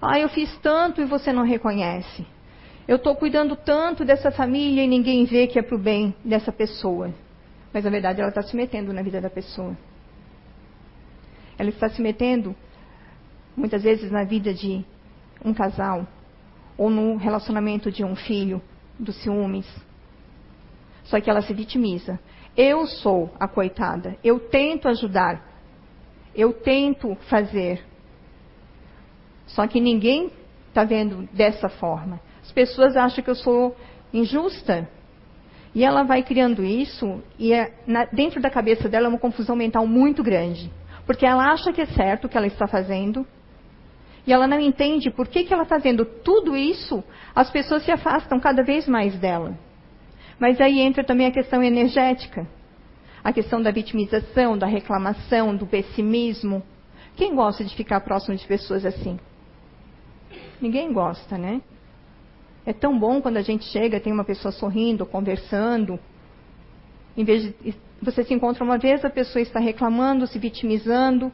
ah, 0.01 0.19
eu 0.19 0.29
fiz 0.29 0.57
tanto 0.59 1.01
e 1.01 1.05
você 1.05 1.33
não 1.33 1.45
reconhece. 1.45 2.27
Eu 2.87 2.97
estou 2.97 3.15
cuidando 3.15 3.55
tanto 3.55 4.05
dessa 4.05 4.31
família 4.31 4.83
e 4.83 4.89
ninguém 4.89 5.25
vê 5.25 5.47
que 5.47 5.59
é 5.59 5.63
para 5.63 5.77
o 5.77 5.79
bem 5.79 6.15
dessa 6.25 6.51
pessoa. 6.51 7.13
Mas 7.73 7.85
na 7.85 7.91
verdade 7.91 8.21
ela 8.21 8.29
está 8.29 8.43
se 8.43 8.57
metendo 8.57 8.93
na 8.93 9.03
vida 9.03 9.21
da 9.21 9.31
pessoa. 9.31 9.77
Ela 11.59 11.71
está 11.71 11.89
se 11.89 12.03
metendo, 12.03 12.57
muitas 13.57 13.83
vezes, 13.83 14.11
na 14.11 14.25
vida 14.25 14.53
de 14.53 14.85
um 15.45 15.55
casal, 15.55 16.07
ou 16.77 16.91
no 16.91 17.17
relacionamento 17.17 17.91
de 17.91 18.05
um 18.05 18.17
filho, 18.17 18.61
dos 18.99 19.17
ciúmes. 19.23 19.67
Só 21.05 21.21
que 21.21 21.31
ela 21.31 21.43
se 21.43 21.53
vitimiza. 21.53 22.19
Eu 22.57 22.87
sou 22.87 23.33
a 23.39 23.49
coitada. 23.49 24.17
Eu 24.23 24.39
tento 24.39 24.89
ajudar. 24.89 25.43
Eu 26.35 26.53
tento 26.53 27.15
fazer. 27.29 27.85
Só 29.47 29.67
que 29.67 29.81
ninguém 29.81 30.31
está 30.69 30.85
vendo 30.85 31.29
dessa 31.33 31.69
forma. 31.69 32.21
As 32.43 32.53
pessoas 32.53 32.97
acham 32.97 33.23
que 33.23 33.31
eu 33.31 33.35
sou 33.35 33.77
injusta. 34.13 34.89
E 35.75 35.85
ela 35.85 36.03
vai 36.03 36.23
criando 36.23 36.63
isso, 36.63 37.23
e 37.39 37.53
é, 37.53 37.73
na, 37.87 38.05
dentro 38.05 38.43
da 38.43 38.51
cabeça 38.51 38.89
dela 38.89 39.07
é 39.07 39.09
uma 39.09 39.19
confusão 39.19 39.57
mental 39.57 39.87
muito 39.87 40.23
grande. 40.23 40.71
Porque 41.07 41.25
ela 41.25 41.51
acha 41.51 41.73
que 41.73 41.81
é 41.81 41.87
certo 41.87 42.27
o 42.27 42.29
que 42.29 42.37
ela 42.37 42.47
está 42.47 42.67
fazendo, 42.67 43.27
e 44.27 44.33
ela 44.33 44.47
não 44.47 44.61
entende 44.61 45.11
por 45.11 45.27
que, 45.27 45.45
que 45.45 45.53
ela 45.53 45.63
está 45.63 45.77
fazendo 45.77 46.05
tudo 46.05 46.57
isso, 46.57 47.03
as 47.35 47.51
pessoas 47.51 47.85
se 47.85 47.91
afastam 47.91 48.39
cada 48.39 48.63
vez 48.63 48.87
mais 48.87 49.19
dela. 49.19 49.59
Mas 50.39 50.61
aí 50.61 50.81
entra 50.81 51.03
também 51.03 51.27
a 51.27 51.33
questão 51.33 51.63
energética, 51.63 52.47
a 53.25 53.33
questão 53.33 53.63
da 53.63 53.71
vitimização, 53.71 54.59
da 54.59 54.67
reclamação, 54.67 55.57
do 55.57 55.67
pessimismo. 55.67 56.63
Quem 57.17 57.35
gosta 57.35 57.65
de 57.65 57.75
ficar 57.75 58.01
próximo 58.01 58.37
de 58.37 58.47
pessoas 58.47 58.85
assim? 58.85 59.19
Ninguém 60.61 60.93
gosta, 60.93 61.37
né? 61.37 61.61
É 62.65 62.73
tão 62.73 62.99
bom 62.99 63.21
quando 63.21 63.37
a 63.37 63.43
gente 63.43 63.65
chega, 63.65 63.99
tem 63.99 64.13
uma 64.13 64.25
pessoa 64.25 64.53
sorrindo, 64.53 65.05
conversando. 65.05 65.99
Em 67.17 67.25
vez 67.25 67.43
de 67.43 67.75
você 68.01 68.25
se 68.25 68.35
encontra 68.35 68.65
uma 68.65 68.79
vez, 68.79 69.05
a 69.05 69.11
pessoa 69.11 69.41
está 69.41 69.61
reclamando, 69.61 70.27
se 70.27 70.39
vitimizando. 70.39 71.33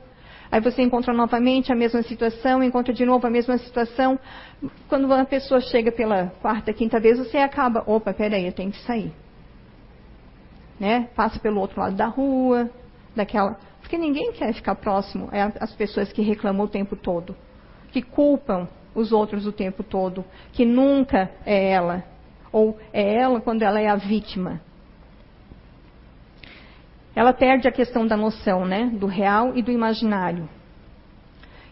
Aí 0.51 0.61
você 0.61 0.83
encontra 0.83 1.13
novamente 1.13 1.71
a 1.71 1.75
mesma 1.75 2.03
situação, 2.03 2.63
encontra 2.63 2.93
de 2.93 3.05
novo 3.05 3.27
a 3.27 3.31
mesma 3.31 3.59
situação. 3.59 4.19
Quando 4.89 5.05
uma 5.05 5.25
pessoa 5.25 5.61
chega 5.61 5.93
pela 5.93 6.27
quarta, 6.41 6.73
quinta 6.73 6.99
vez, 6.99 7.19
você 7.19 7.39
acaba, 7.39 7.83
opa, 7.87 8.15
peraí, 8.15 8.47
eu 8.47 8.53
tenho 8.53 8.71
que 8.71 8.81
sair. 8.83 9.13
Né? 10.81 11.09
Passa 11.15 11.39
pelo 11.39 11.61
outro 11.61 11.81
lado 11.81 11.97
da 11.97 12.07
rua, 12.07 12.71
daquela. 13.15 13.59
Porque 13.81 13.99
ninguém 13.99 14.33
quer 14.33 14.53
ficar 14.55 14.75
próximo 14.75 15.29
às 15.61 15.73
pessoas 15.75 16.13
que 16.13 16.23
reclamam 16.23 16.67
o 16.67 16.69
tempo 16.69 16.97
todo, 16.97 17.37
que 17.93 18.01
culpam 18.01 18.69
os 18.99 19.13
outros 19.13 19.47
o 19.47 19.53
tempo 19.53 19.83
todo, 19.83 20.25
que 20.53 20.65
nunca 20.65 21.31
é 21.47 21.71
ela, 21.71 22.05
ou 22.53 22.79
é 22.93 23.15
ela 23.15 23.41
quando 23.41 23.63
ela 23.63 23.81
é 23.81 23.89
a 23.89 23.97
vítima. 23.97 24.61
Ela 27.15 27.33
perde 27.33 27.67
a 27.67 27.73
questão 27.73 28.07
da 28.07 28.17
noção, 28.17 28.65
né, 28.65 28.87
do 28.87 29.07
real 29.07 29.57
e 29.57 29.63
do 29.63 29.73
imaginário. 29.73 30.49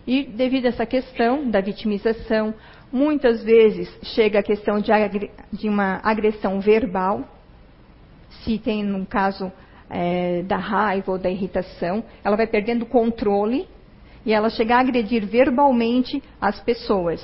E 0.07 0.23
devido 0.25 0.67
a 0.67 0.69
essa 0.69 0.87
questão 0.87 1.51
da 1.51 1.61
vitimização, 1.61 2.55
muitas 2.93 3.43
vezes 3.43 3.89
chega 4.15 4.39
a 4.39 4.43
questão 4.43 4.81
de, 4.81 4.91
de 5.53 5.69
uma 5.69 6.01
agressão 6.03 6.61
verbal, 6.61 7.25
se 8.45 8.59
tem 8.59 8.85
no 8.85 9.05
caso 9.05 9.51
é, 9.91 10.43
da 10.43 10.57
raiva 10.57 11.13
ou 11.13 11.19
da 11.19 11.31
irritação, 11.31 12.05
ela 12.25 12.37
vai 12.37 12.47
perdendo 12.47 12.83
o 12.83 12.87
controle 12.87 13.69
e 14.27 14.33
ela 14.33 14.51
chegar 14.51 14.79
a 14.79 14.81
agredir 14.81 15.25
verbalmente 15.25 16.21
as 16.41 16.59
pessoas. 16.59 17.23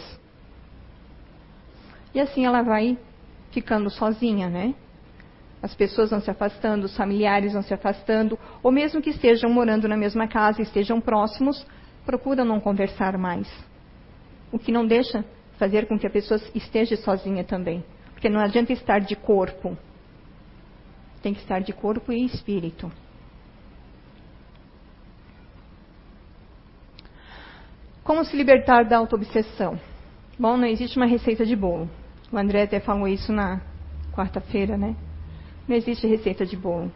E 2.14 2.20
assim 2.20 2.46
ela 2.46 2.62
vai 2.62 2.96
ficando 3.50 3.90
sozinha, 3.90 4.48
né? 4.48 4.72
As 5.60 5.74
pessoas 5.74 6.10
vão 6.10 6.20
se 6.20 6.30
afastando, 6.30 6.86
os 6.86 6.96
familiares 6.96 7.52
vão 7.52 7.62
se 7.62 7.74
afastando, 7.74 8.38
ou 8.62 8.70
mesmo 8.70 9.02
que 9.02 9.10
estejam 9.10 9.50
morando 9.50 9.88
na 9.88 9.96
mesma 9.96 10.28
casa, 10.28 10.62
estejam 10.62 11.00
próximos, 11.00 11.66
procuram 12.06 12.44
não 12.44 12.60
conversar 12.60 13.18
mais. 13.18 13.52
O 14.52 14.58
que 14.58 14.70
não 14.70 14.86
deixa 14.86 15.24
fazer 15.58 15.86
com 15.86 15.98
que 15.98 16.06
a 16.06 16.10
pessoa 16.10 16.40
esteja 16.54 16.96
sozinha 16.96 17.42
também. 17.42 17.84
Porque 18.12 18.28
não 18.28 18.40
adianta 18.40 18.72
estar 18.72 19.00
de 19.00 19.16
corpo. 19.16 19.76
Tem 21.20 21.34
que 21.34 21.40
estar 21.40 21.60
de 21.60 21.72
corpo 21.72 22.12
e 22.12 22.24
espírito. 22.24 22.90
Como 28.04 28.24
se 28.24 28.36
libertar 28.36 28.84
da 28.84 28.98
autoobsessão? 28.98 29.78
Bom, 30.38 30.56
não 30.56 30.66
existe 30.66 30.96
uma 30.96 31.06
receita 31.06 31.46
de 31.46 31.54
bolo. 31.54 31.88
O 32.32 32.36
André 32.36 32.62
até 32.62 32.80
falou 32.80 33.06
isso 33.06 33.32
na 33.32 33.60
quarta-feira, 34.12 34.76
né? 34.76 34.96
Não 35.68 35.76
existe 35.76 36.06
receita 36.06 36.44
de 36.44 36.56
bolo. 36.56 36.90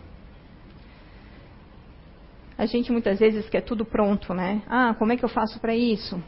A 2.58 2.66
gente 2.66 2.90
muitas 2.90 3.18
vezes 3.18 3.48
quer 3.48 3.60
tudo 3.60 3.84
pronto, 3.84 4.34
né? 4.34 4.62
Ah, 4.66 4.94
como 4.98 5.12
é 5.12 5.16
que 5.16 5.24
eu 5.24 5.28
faço 5.28 5.60
para 5.60 5.76
isso? 5.76 6.20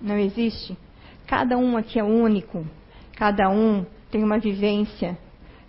Não 0.00 0.18
existe. 0.18 0.76
Cada 1.26 1.56
um 1.56 1.76
aqui 1.76 2.00
é 2.00 2.04
único. 2.04 2.66
Cada 3.14 3.48
um 3.48 3.86
tem 4.10 4.24
uma 4.24 4.38
vivência. 4.38 5.16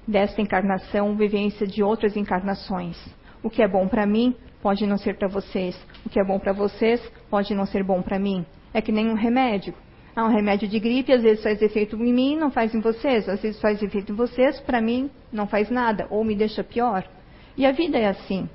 desta 0.07 0.41
encarnação, 0.41 1.15
vivência 1.15 1.65
de 1.65 1.81
outras 1.81 2.15
encarnações. 2.15 2.95
O 3.41 3.49
que 3.49 3.61
é 3.61 3.67
bom 3.67 3.87
para 3.87 4.05
mim 4.05 4.35
pode 4.65 4.87
não 4.87 4.97
ser 4.97 5.15
para 5.15 5.27
vocês. 5.27 5.79
O 6.03 6.09
que 6.09 6.19
é 6.19 6.23
bom 6.23 6.39
para 6.39 6.51
vocês 6.51 6.99
pode 7.29 7.53
não 7.53 7.67
ser 7.67 7.83
bom 7.83 8.01
para 8.01 8.17
mim. 8.17 8.43
É 8.73 8.81
que 8.81 8.91
nem 8.91 9.07
um 9.07 9.13
remédio. 9.13 9.75
Ah, 10.15 10.25
um 10.25 10.33
remédio 10.33 10.67
de 10.67 10.79
gripe 10.79 11.13
às 11.13 11.21
vezes 11.21 11.43
faz 11.43 11.61
efeito 11.61 11.95
em 11.97 12.11
mim, 12.11 12.35
não 12.35 12.49
faz 12.49 12.73
em 12.73 12.81
vocês. 12.81 13.29
Às 13.29 13.43
vezes 13.43 13.61
faz 13.61 13.79
efeito 13.83 14.11
em 14.11 14.15
vocês, 14.15 14.59
para 14.61 14.81
mim 14.81 15.11
não 15.31 15.45
faz 15.45 15.69
nada 15.69 16.07
ou 16.09 16.25
me 16.25 16.35
deixa 16.35 16.63
pior. 16.63 17.07
E 17.55 17.63
a 17.63 17.71
vida 17.71 17.99
é 17.99 18.07
assim. 18.07 18.49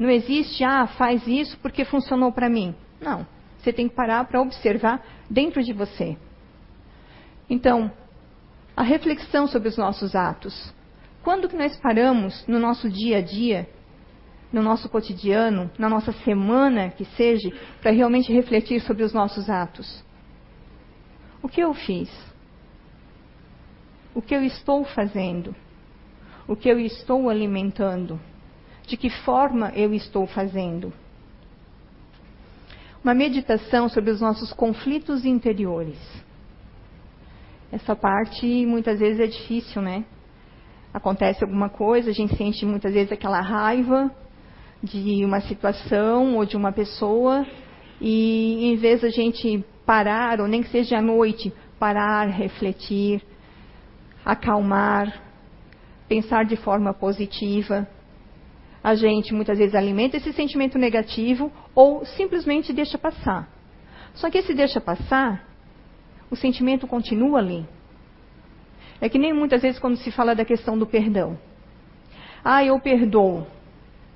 Não 0.00 0.10
existe, 0.10 0.64
ah, 0.64 0.88
faz 0.88 1.24
isso 1.28 1.56
porque 1.60 1.84
funcionou 1.84 2.32
para 2.32 2.50
mim. 2.50 2.74
Não. 3.00 3.24
Você 3.58 3.72
tem 3.72 3.88
que 3.88 3.94
parar 3.94 4.24
para 4.24 4.40
observar 4.40 5.00
dentro 5.30 5.62
de 5.62 5.72
você. 5.72 6.16
Então, 7.48 7.88
a 8.76 8.82
reflexão 8.82 9.46
sobre 9.46 9.68
os 9.68 9.76
nossos 9.76 10.16
atos. 10.16 10.74
Quando 11.22 11.48
que 11.48 11.56
nós 11.56 11.78
paramos 11.78 12.44
no 12.48 12.58
nosso 12.58 12.90
dia 12.90 13.18
a 13.18 13.22
dia, 13.22 13.68
no 14.52 14.62
nosso 14.62 14.88
cotidiano, 14.88 15.70
na 15.78 15.88
nossa 15.88 16.12
semana 16.12 16.90
que 16.90 17.04
seja, 17.16 17.50
para 17.80 17.90
realmente 17.90 18.32
refletir 18.32 18.80
sobre 18.82 19.02
os 19.02 19.12
nossos 19.12 19.48
atos? 19.48 20.04
O 21.42 21.48
que 21.48 21.60
eu 21.60 21.72
fiz? 21.72 22.10
O 24.14 24.20
que 24.20 24.34
eu 24.34 24.44
estou 24.44 24.84
fazendo? 24.84 25.54
O 26.46 26.54
que 26.54 26.68
eu 26.68 26.78
estou 26.78 27.30
alimentando? 27.30 28.20
De 28.86 28.96
que 28.96 29.08
forma 29.08 29.72
eu 29.74 29.94
estou 29.94 30.26
fazendo? 30.26 30.92
Uma 33.02 33.14
meditação 33.14 33.88
sobre 33.88 34.10
os 34.10 34.20
nossos 34.20 34.52
conflitos 34.52 35.24
interiores. 35.24 35.98
Essa 37.72 37.96
parte 37.96 38.66
muitas 38.66 39.00
vezes 39.00 39.18
é 39.18 39.26
difícil, 39.26 39.80
né? 39.80 40.04
Acontece 40.92 41.42
alguma 41.42 41.70
coisa, 41.70 42.10
a 42.10 42.12
gente 42.12 42.36
sente 42.36 42.66
muitas 42.66 42.92
vezes 42.92 43.10
aquela 43.10 43.40
raiva 43.40 44.14
de 44.82 45.24
uma 45.24 45.40
situação 45.40 46.36
ou 46.36 46.44
de 46.44 46.56
uma 46.56 46.72
pessoa, 46.72 47.46
e 48.00 48.72
em 48.72 48.76
vez 48.76 49.02
da 49.02 49.08
gente 49.08 49.64
parar, 49.86 50.40
ou 50.40 50.48
nem 50.48 50.62
que 50.62 50.70
seja 50.70 50.98
à 50.98 51.02
noite, 51.02 51.52
parar, 51.78 52.26
refletir, 52.26 53.22
acalmar, 54.24 55.22
pensar 56.08 56.44
de 56.44 56.56
forma 56.56 56.92
positiva, 56.92 57.86
a 58.82 58.94
gente 58.94 59.32
muitas 59.32 59.58
vezes 59.58 59.74
alimenta 59.74 60.16
esse 60.16 60.32
sentimento 60.32 60.76
negativo 60.76 61.52
ou 61.74 62.04
simplesmente 62.04 62.72
deixa 62.72 62.98
passar. 62.98 63.48
Só 64.14 64.28
que 64.28 64.38
esse 64.38 64.52
deixa 64.52 64.80
passar 64.80 65.46
o 66.30 66.36
sentimento 66.36 66.86
continua 66.86 67.38
ali. 67.38 67.66
É 69.00 69.08
que 69.08 69.18
nem 69.18 69.32
muitas 69.32 69.62
vezes 69.62 69.78
quando 69.78 69.96
se 69.96 70.10
fala 70.10 70.34
da 70.34 70.44
questão 70.44 70.78
do 70.78 70.86
perdão. 70.86 71.38
Ah, 72.44 72.64
eu 72.64 72.78
perdoo, 72.80 73.46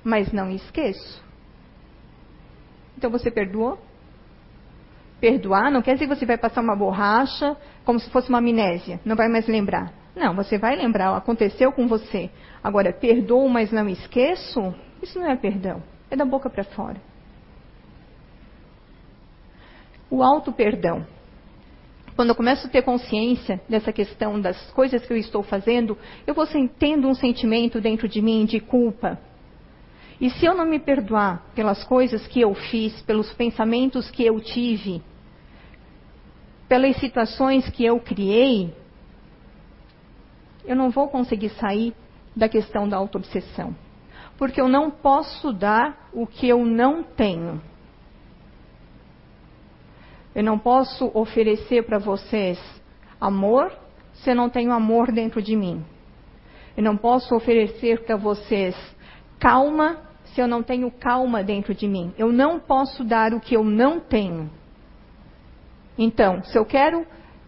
mas 0.03 0.31
não 0.31 0.49
esqueço. 0.49 1.23
Então 2.97 3.11
você 3.11 3.29
perdoou? 3.29 3.77
Perdoar 5.19 5.71
não 5.71 5.81
quer 5.81 5.93
dizer 5.93 6.07
que 6.07 6.15
você 6.15 6.25
vai 6.25 6.37
passar 6.37 6.61
uma 6.61 6.75
borracha 6.75 7.57
como 7.83 7.99
se 7.99 8.09
fosse 8.09 8.29
uma 8.29 8.39
amnésia, 8.39 8.99
não 9.05 9.15
vai 9.15 9.27
mais 9.27 9.47
lembrar. 9.47 9.91
Não, 10.15 10.35
você 10.35 10.57
vai 10.57 10.75
lembrar, 10.75 11.15
aconteceu 11.15 11.71
com 11.71 11.87
você. 11.87 12.29
Agora, 12.63 12.91
perdoo, 12.91 13.47
mas 13.47 13.71
não 13.71 13.87
esqueço, 13.87 14.73
isso 15.01 15.19
não 15.19 15.29
é 15.29 15.35
perdão, 15.35 15.81
é 16.09 16.15
da 16.15 16.25
boca 16.25 16.49
para 16.49 16.63
fora. 16.63 16.99
O 20.09 20.23
auto-perdão. 20.23 21.05
Quando 22.15 22.29
eu 22.29 22.35
começo 22.35 22.65
a 22.65 22.69
ter 22.69 22.81
consciência 22.81 23.61
dessa 23.69 23.93
questão 23.93 24.41
das 24.41 24.71
coisas 24.71 25.05
que 25.05 25.13
eu 25.13 25.17
estou 25.17 25.43
fazendo, 25.43 25.95
eu 26.25 26.33
vou 26.33 26.47
tendo 26.79 27.07
um 27.07 27.13
sentimento 27.13 27.79
dentro 27.79 28.07
de 28.07 28.21
mim 28.21 28.43
de 28.45 28.59
culpa. 28.59 29.19
E 30.19 30.29
se 30.31 30.45
eu 30.45 30.55
não 30.55 30.65
me 30.65 30.79
perdoar 30.79 31.43
pelas 31.53 31.83
coisas 31.83 32.25
que 32.27 32.41
eu 32.41 32.53
fiz, 32.53 32.99
pelos 33.03 33.31
pensamentos 33.33 34.09
que 34.09 34.25
eu 34.25 34.39
tive, 34.39 35.01
pelas 36.67 36.97
situações 36.97 37.69
que 37.69 37.85
eu 37.85 37.99
criei, 37.99 38.73
eu 40.65 40.75
não 40.75 40.89
vou 40.89 41.07
conseguir 41.07 41.49
sair 41.49 41.93
da 42.35 42.49
questão 42.49 42.89
da 42.89 42.97
autoobsessão. 42.97 43.75
Porque 44.37 44.59
eu 44.59 44.67
não 44.67 44.89
posso 44.89 45.53
dar 45.53 46.09
o 46.13 46.25
que 46.27 46.47
eu 46.47 46.65
não 46.65 47.03
tenho. 47.03 47.61
Eu 50.35 50.43
não 50.43 50.59
posso 50.59 51.09
oferecer 51.13 51.83
para 51.85 51.97
vocês 51.97 52.59
amor 53.19 53.71
se 54.13 54.31
eu 54.31 54.35
não 54.35 54.49
tenho 54.49 54.71
amor 54.71 55.11
dentro 55.11 55.41
de 55.41 55.55
mim. 55.55 55.83
Eu 56.75 56.83
não 56.83 56.97
posso 56.97 57.35
oferecer 57.35 58.03
para 58.03 58.15
vocês 58.15 58.75
calma 59.39 60.06
se 60.37 60.41
eu 60.41 60.47
não 60.47 60.61
tenho 60.61 60.91
calma 60.91 61.43
dentro 61.43 61.73
de 61.73 61.87
mim. 61.87 62.13
Eu 62.15 62.31
não 62.31 62.59
posso 62.59 63.03
dar 63.03 63.33
o 63.33 63.39
que 63.39 63.55
eu 63.55 63.63
não 63.63 63.99
tenho. 63.99 64.51
Então, 65.97 66.43
se 66.43 66.55
eu 66.55 66.63
quero 66.63 67.07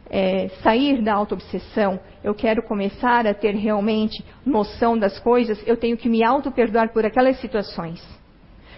é, 0.09 0.49
sair 0.63 0.99
da 1.03 1.13
autoobsessão, 1.13 1.99
eu 2.23 2.33
quero 2.33 2.63
começar 2.63 3.27
a 3.27 3.33
ter 3.35 3.53
realmente 3.53 4.25
noção 4.43 4.97
das 4.97 5.19
coisas, 5.19 5.61
eu 5.67 5.77
tenho 5.77 5.95
que 5.97 6.09
me 6.09 6.23
auto-perdoar 6.23 6.91
por 6.91 7.05
aquelas 7.05 7.39
situações. 7.39 8.03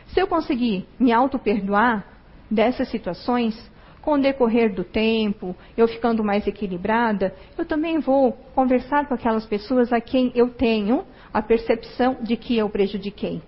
Se 0.07 0.19
eu 0.19 0.27
conseguir 0.27 0.85
me 0.99 1.13
auto-perdoar 1.13 2.05
dessas 2.51 2.89
situações, 2.89 3.55
com 4.01 4.15
o 4.15 4.21
decorrer 4.21 4.75
do 4.75 4.83
tempo, 4.83 5.55
eu 5.77 5.87
ficando 5.87 6.21
mais 6.21 6.45
equilibrada, 6.45 7.33
eu 7.57 7.63
também 7.63 7.99
vou 7.99 8.33
conversar 8.53 9.07
com 9.07 9.13
aquelas 9.13 9.45
pessoas 9.45 9.93
a 9.93 10.01
quem 10.01 10.33
eu 10.35 10.49
tenho 10.49 11.05
a 11.33 11.41
percepção 11.41 12.17
de 12.21 12.35
que 12.35 12.57
eu 12.57 12.69
prejudiquei. 12.69 13.41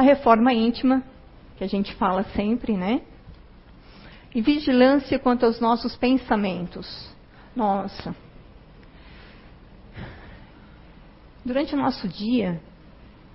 A 0.00 0.02
reforma 0.02 0.50
íntima, 0.50 1.02
que 1.58 1.62
a 1.62 1.66
gente 1.66 1.94
fala 1.96 2.24
sempre, 2.34 2.74
né? 2.74 3.02
E 4.34 4.40
vigilância 4.40 5.18
quanto 5.18 5.44
aos 5.44 5.60
nossos 5.60 5.94
pensamentos. 5.94 7.14
Nossa. 7.54 8.16
Durante 11.44 11.74
o 11.74 11.76
nosso 11.76 12.08
dia, 12.08 12.58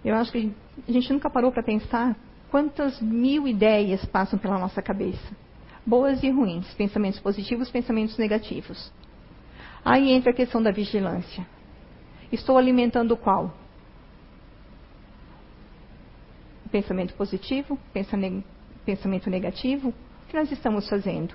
eu 0.04 0.16
acho 0.16 0.32
que 0.32 0.52
a 0.88 0.92
gente 0.92 1.14
nunca 1.14 1.30
parou 1.30 1.52
para 1.52 1.62
pensar 1.62 2.18
quantas 2.50 3.00
mil 3.00 3.48
ideias 3.48 4.04
passam 4.04 4.40
pela 4.40 4.58
nossa 4.58 4.82
cabeça. 4.82 5.38
Boas 5.86 6.24
e 6.24 6.32
ruins, 6.32 6.74
pensamentos 6.74 7.20
positivos, 7.20 7.70
pensamentos 7.70 8.18
negativos. 8.18 8.92
Aí 9.86 10.12
entra 10.12 10.32
a 10.32 10.36
questão 10.36 10.64
da 10.64 10.72
vigilância. 10.72 11.46
Estou 12.32 12.58
alimentando 12.58 13.16
qual? 13.16 13.54
Pensamento 16.76 17.14
positivo, 17.14 17.80
pensamento 17.94 19.30
negativo? 19.30 19.90
O 19.90 20.28
que 20.28 20.36
nós 20.36 20.52
estamos 20.52 20.90
fazendo? 20.90 21.34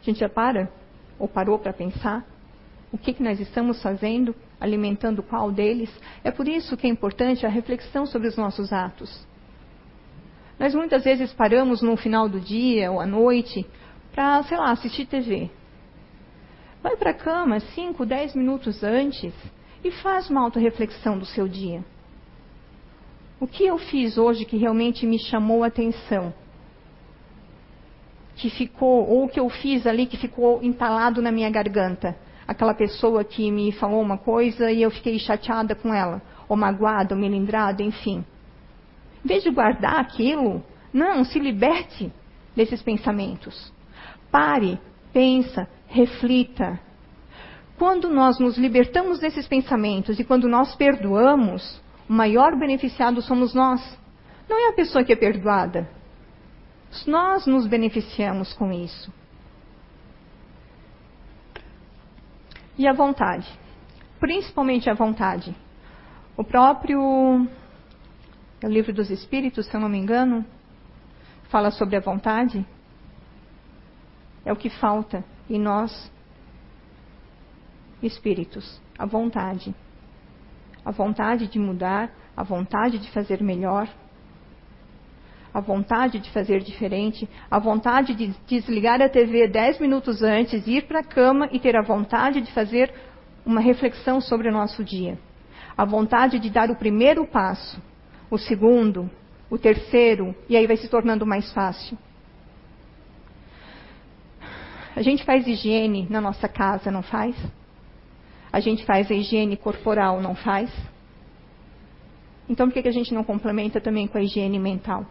A 0.00 0.04
gente 0.04 0.18
já 0.18 0.28
para? 0.28 0.68
Ou 1.16 1.28
parou 1.28 1.60
para 1.60 1.72
pensar? 1.72 2.26
O 2.90 2.98
que, 2.98 3.12
que 3.12 3.22
nós 3.22 3.38
estamos 3.38 3.80
fazendo? 3.80 4.34
alimentando 4.58 5.22
qual 5.22 5.52
deles. 5.52 5.90
É 6.24 6.30
por 6.30 6.48
isso 6.48 6.76
que 6.76 6.86
é 6.86 6.90
importante 6.90 7.44
a 7.44 7.48
reflexão 7.48 8.06
sobre 8.06 8.26
os 8.26 8.36
nossos 8.36 8.72
atos. 8.72 9.24
Nós 10.58 10.74
muitas 10.74 11.04
vezes 11.04 11.32
paramos 11.34 11.82
no 11.82 11.96
final 11.96 12.28
do 12.28 12.40
dia 12.40 12.90
ou 12.90 12.98
à 12.98 13.06
noite 13.06 13.64
para, 14.12 14.42
sei 14.44 14.56
lá, 14.56 14.72
assistir 14.72 15.06
TV. 15.06 15.50
Vai 16.82 16.96
para 16.96 17.10
a 17.10 17.14
cama 17.14 17.60
5, 17.60 18.04
10 18.04 18.34
minutos 18.34 18.82
antes 18.82 19.34
e 19.88 19.90
faz 20.02 20.30
uma 20.30 20.42
autorreflexão 20.42 21.18
do 21.18 21.26
seu 21.26 21.46
dia. 21.48 21.84
O 23.38 23.46
que 23.46 23.64
eu 23.64 23.78
fiz 23.78 24.16
hoje 24.16 24.44
que 24.44 24.56
realmente 24.56 25.06
me 25.06 25.18
chamou 25.18 25.62
a 25.62 25.66
atenção? 25.66 26.32
Que 28.36 28.50
ficou, 28.50 29.08
ou 29.08 29.24
o 29.24 29.28
que 29.28 29.40
eu 29.40 29.48
fiz 29.48 29.86
ali 29.86 30.06
que 30.06 30.16
ficou 30.16 30.62
entalado 30.62 31.20
na 31.22 31.32
minha 31.32 31.50
garganta? 31.50 32.16
aquela 32.46 32.74
pessoa 32.74 33.24
que 33.24 33.50
me 33.50 33.72
falou 33.72 34.00
uma 34.00 34.16
coisa 34.16 34.70
e 34.70 34.82
eu 34.82 34.90
fiquei 34.90 35.18
chateada 35.18 35.74
com 35.74 35.92
ela, 35.92 36.22
ou 36.48 36.56
magoada, 36.56 37.14
ou 37.14 37.20
melindrada, 37.20 37.82
enfim. 37.82 38.24
Em 39.24 39.28
vez 39.28 39.42
de 39.42 39.50
guardar 39.50 39.98
aquilo, 39.98 40.62
não, 40.92 41.24
se 41.24 41.38
liberte 41.38 42.12
desses 42.54 42.80
pensamentos. 42.82 43.72
Pare, 44.30 44.78
pensa, 45.12 45.68
reflita. 45.88 46.78
Quando 47.78 48.08
nós 48.08 48.38
nos 48.38 48.56
libertamos 48.56 49.18
desses 49.18 49.46
pensamentos 49.46 50.18
e 50.18 50.24
quando 50.24 50.48
nós 50.48 50.74
perdoamos, 50.74 51.80
o 52.08 52.12
maior 52.12 52.56
beneficiado 52.56 53.20
somos 53.20 53.54
nós. 53.54 53.98
Não 54.48 54.58
é 54.58 54.70
a 54.70 54.74
pessoa 54.74 55.04
que 55.04 55.12
é 55.12 55.16
perdoada. 55.16 55.88
Nós 57.06 57.46
nos 57.46 57.66
beneficiamos 57.66 58.52
com 58.54 58.72
isso. 58.72 59.12
E 62.78 62.86
a 62.86 62.92
vontade. 62.92 63.46
Principalmente 64.18 64.88
a 64.88 64.94
vontade. 64.94 65.54
O 66.36 66.44
próprio 66.44 67.46
é 68.62 68.66
o 68.66 68.70
livro 68.70 68.92
dos 68.92 69.10
Espíritos, 69.10 69.66
se 69.66 69.74
eu 69.74 69.80
não 69.80 69.88
me 69.88 69.98
engano, 69.98 70.44
fala 71.50 71.70
sobre 71.70 71.96
a 71.96 72.00
vontade. 72.00 72.66
É 74.44 74.52
o 74.52 74.56
que 74.56 74.70
falta 74.70 75.22
em 75.50 75.60
nós 75.60 76.10
espíritos, 78.02 78.80
a 78.98 79.06
vontade. 79.06 79.74
A 80.84 80.90
vontade 80.90 81.46
de 81.46 81.58
mudar, 81.58 82.10
a 82.36 82.42
vontade 82.42 82.98
de 82.98 83.10
fazer 83.10 83.42
melhor, 83.42 83.88
a 85.52 85.60
vontade 85.60 86.18
de 86.18 86.30
fazer 86.30 86.60
diferente, 86.60 87.26
a 87.50 87.58
vontade 87.58 88.14
de 88.14 88.28
desligar 88.46 89.00
a 89.00 89.08
TV 89.08 89.48
dez 89.48 89.80
minutos 89.80 90.22
antes, 90.22 90.66
ir 90.66 90.86
para 90.86 91.00
a 91.00 91.04
cama 91.04 91.48
e 91.50 91.58
ter 91.58 91.74
a 91.74 91.82
vontade 91.82 92.42
de 92.42 92.52
fazer 92.52 92.92
uma 93.44 93.60
reflexão 93.60 94.20
sobre 94.20 94.48
o 94.48 94.52
nosso 94.52 94.84
dia. 94.84 95.18
A 95.74 95.84
vontade 95.84 96.38
de 96.38 96.50
dar 96.50 96.70
o 96.70 96.76
primeiro 96.76 97.26
passo, 97.26 97.82
o 98.30 98.36
segundo, 98.36 99.10
o 99.48 99.56
terceiro, 99.56 100.34
e 100.48 100.56
aí 100.56 100.66
vai 100.66 100.76
se 100.76 100.88
tornando 100.88 101.24
mais 101.24 101.50
fácil. 101.52 101.96
A 104.94 105.02
gente 105.02 105.24
faz 105.24 105.46
higiene 105.46 106.06
na 106.10 106.20
nossa 106.20 106.48
casa, 106.48 106.90
não 106.90 107.02
faz? 107.02 107.34
A 108.56 108.60
gente 108.60 108.86
faz 108.86 109.10
a 109.10 109.14
higiene 109.14 109.54
corporal, 109.54 110.18
não 110.22 110.34
faz? 110.34 110.72
Então 112.48 112.66
por 112.66 112.72
que, 112.72 112.80
que 112.80 112.88
a 112.88 112.92
gente 112.92 113.12
não 113.12 113.22
complementa 113.22 113.82
também 113.82 114.06
com 114.06 114.16
a 114.16 114.22
higiene 114.22 114.58
mental? 114.58 115.04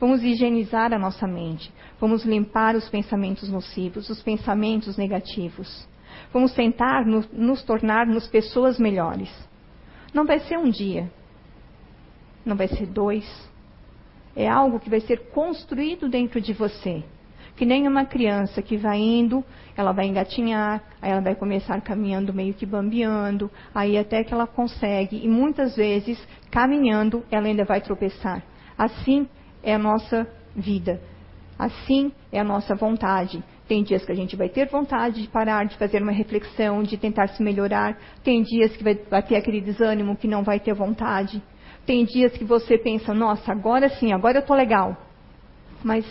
Vamos 0.00 0.20
higienizar 0.20 0.92
a 0.92 0.98
nossa 0.98 1.28
mente. 1.28 1.72
Vamos 2.00 2.24
limpar 2.24 2.74
os 2.74 2.88
pensamentos 2.88 3.48
nocivos, 3.48 4.10
os 4.10 4.20
pensamentos 4.20 4.96
negativos. 4.96 5.86
Vamos 6.32 6.52
tentar 6.54 7.06
no, 7.06 7.24
nos 7.32 7.62
tornarmos 7.62 8.26
pessoas 8.26 8.76
melhores. 8.76 9.30
Não 10.12 10.26
vai 10.26 10.40
ser 10.40 10.58
um 10.58 10.70
dia. 10.70 11.08
Não 12.44 12.56
vai 12.56 12.66
ser 12.66 12.86
dois. 12.86 13.48
É 14.34 14.48
algo 14.48 14.80
que 14.80 14.90
vai 14.90 14.98
ser 14.98 15.30
construído 15.30 16.08
dentro 16.08 16.40
de 16.40 16.52
você. 16.52 17.04
Que 17.60 17.66
nem 17.66 17.86
uma 17.86 18.06
criança 18.06 18.62
que 18.62 18.78
vai 18.78 18.98
indo, 18.98 19.44
ela 19.76 19.92
vai 19.92 20.06
engatinhar, 20.06 20.82
aí 21.02 21.10
ela 21.10 21.20
vai 21.20 21.34
começar 21.34 21.78
caminhando 21.82 22.32
meio 22.32 22.54
que 22.54 22.64
bambeando, 22.64 23.50
aí 23.74 23.98
até 23.98 24.24
que 24.24 24.32
ela 24.32 24.46
consegue, 24.46 25.20
e 25.22 25.28
muitas 25.28 25.76
vezes, 25.76 26.18
caminhando, 26.50 27.22
ela 27.30 27.46
ainda 27.46 27.62
vai 27.66 27.82
tropeçar. 27.82 28.42
Assim 28.78 29.28
é 29.62 29.74
a 29.74 29.78
nossa 29.78 30.26
vida. 30.56 31.02
Assim 31.58 32.10
é 32.32 32.40
a 32.40 32.44
nossa 32.44 32.74
vontade. 32.74 33.44
Tem 33.68 33.82
dias 33.82 34.06
que 34.06 34.12
a 34.12 34.16
gente 34.16 34.36
vai 34.36 34.48
ter 34.48 34.66
vontade 34.66 35.20
de 35.20 35.28
parar, 35.28 35.66
de 35.66 35.76
fazer 35.76 36.02
uma 36.02 36.12
reflexão, 36.12 36.82
de 36.82 36.96
tentar 36.96 37.28
se 37.28 37.42
melhorar. 37.42 37.94
Tem 38.24 38.42
dias 38.42 38.74
que 38.74 38.82
vai 38.82 38.94
bater 38.94 39.36
aquele 39.36 39.60
desânimo 39.60 40.16
que 40.16 40.26
não 40.26 40.42
vai 40.42 40.58
ter 40.58 40.72
vontade. 40.72 41.42
Tem 41.84 42.06
dias 42.06 42.32
que 42.32 42.44
você 42.44 42.78
pensa, 42.78 43.12
nossa, 43.12 43.52
agora 43.52 43.90
sim, 43.90 44.14
agora 44.14 44.38
eu 44.38 44.40
estou 44.40 44.56
legal. 44.56 44.96
Mas 45.84 46.06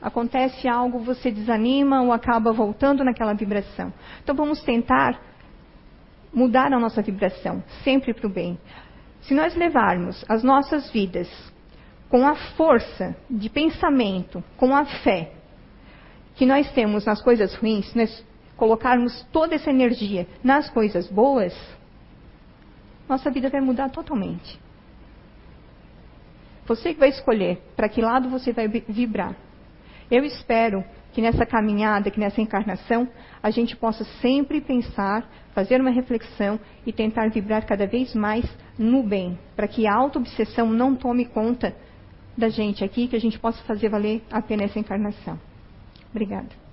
acontece 0.00 0.68
algo, 0.68 1.00
você 1.00 1.30
desanima 1.30 2.02
ou 2.02 2.12
acaba 2.12 2.52
voltando 2.52 3.04
naquela 3.04 3.34
vibração. 3.34 3.92
Então 4.22 4.34
vamos 4.34 4.62
tentar 4.62 5.20
mudar 6.32 6.72
a 6.72 6.78
nossa 6.78 7.02
vibração, 7.02 7.62
sempre 7.82 8.14
para 8.14 8.26
o 8.26 8.30
bem. 8.30 8.58
Se 9.22 9.34
nós 9.34 9.54
levarmos 9.54 10.24
as 10.28 10.42
nossas 10.42 10.90
vidas 10.90 11.28
com 12.08 12.26
a 12.26 12.34
força 12.34 13.16
de 13.28 13.50
pensamento, 13.50 14.42
com 14.56 14.74
a 14.74 14.84
fé 14.84 15.32
que 16.34 16.46
nós 16.46 16.70
temos 16.72 17.04
nas 17.04 17.20
coisas 17.20 17.54
ruins, 17.56 17.92
nós 17.94 18.24
colocarmos 18.56 19.26
toda 19.32 19.54
essa 19.54 19.70
energia 19.70 20.26
nas 20.42 20.70
coisas 20.70 21.08
boas, 21.08 21.54
nossa 23.08 23.30
vida 23.30 23.48
vai 23.48 23.60
mudar 23.60 23.90
totalmente. 23.90 24.58
Você 26.66 26.92
que 26.92 27.00
vai 27.00 27.08
escolher 27.08 27.58
para 27.74 27.88
que 27.88 28.00
lado 28.00 28.28
você 28.28 28.52
vai 28.52 28.68
vibrar. 28.68 29.34
Eu 30.10 30.24
espero 30.24 30.84
que 31.12 31.20
nessa 31.20 31.44
caminhada, 31.44 32.10
que 32.10 32.20
nessa 32.20 32.40
encarnação, 32.40 33.08
a 33.42 33.50
gente 33.50 33.76
possa 33.76 34.04
sempre 34.20 34.60
pensar, 34.60 35.28
fazer 35.54 35.80
uma 35.80 35.90
reflexão 35.90 36.58
e 36.86 36.92
tentar 36.92 37.28
vibrar 37.30 37.66
cada 37.66 37.86
vez 37.86 38.14
mais 38.14 38.44
no 38.78 39.02
bem, 39.02 39.38
para 39.56 39.68
que 39.68 39.86
a 39.86 39.94
auto-obsessão 39.94 40.70
não 40.70 40.94
tome 40.94 41.24
conta 41.24 41.74
da 42.36 42.48
gente 42.48 42.84
aqui, 42.84 43.08
que 43.08 43.16
a 43.16 43.20
gente 43.20 43.38
possa 43.38 43.62
fazer 43.64 43.88
valer 43.88 44.22
a 44.30 44.40
pena 44.40 44.64
essa 44.64 44.78
encarnação. 44.78 45.38
Obrigada. 46.10 46.67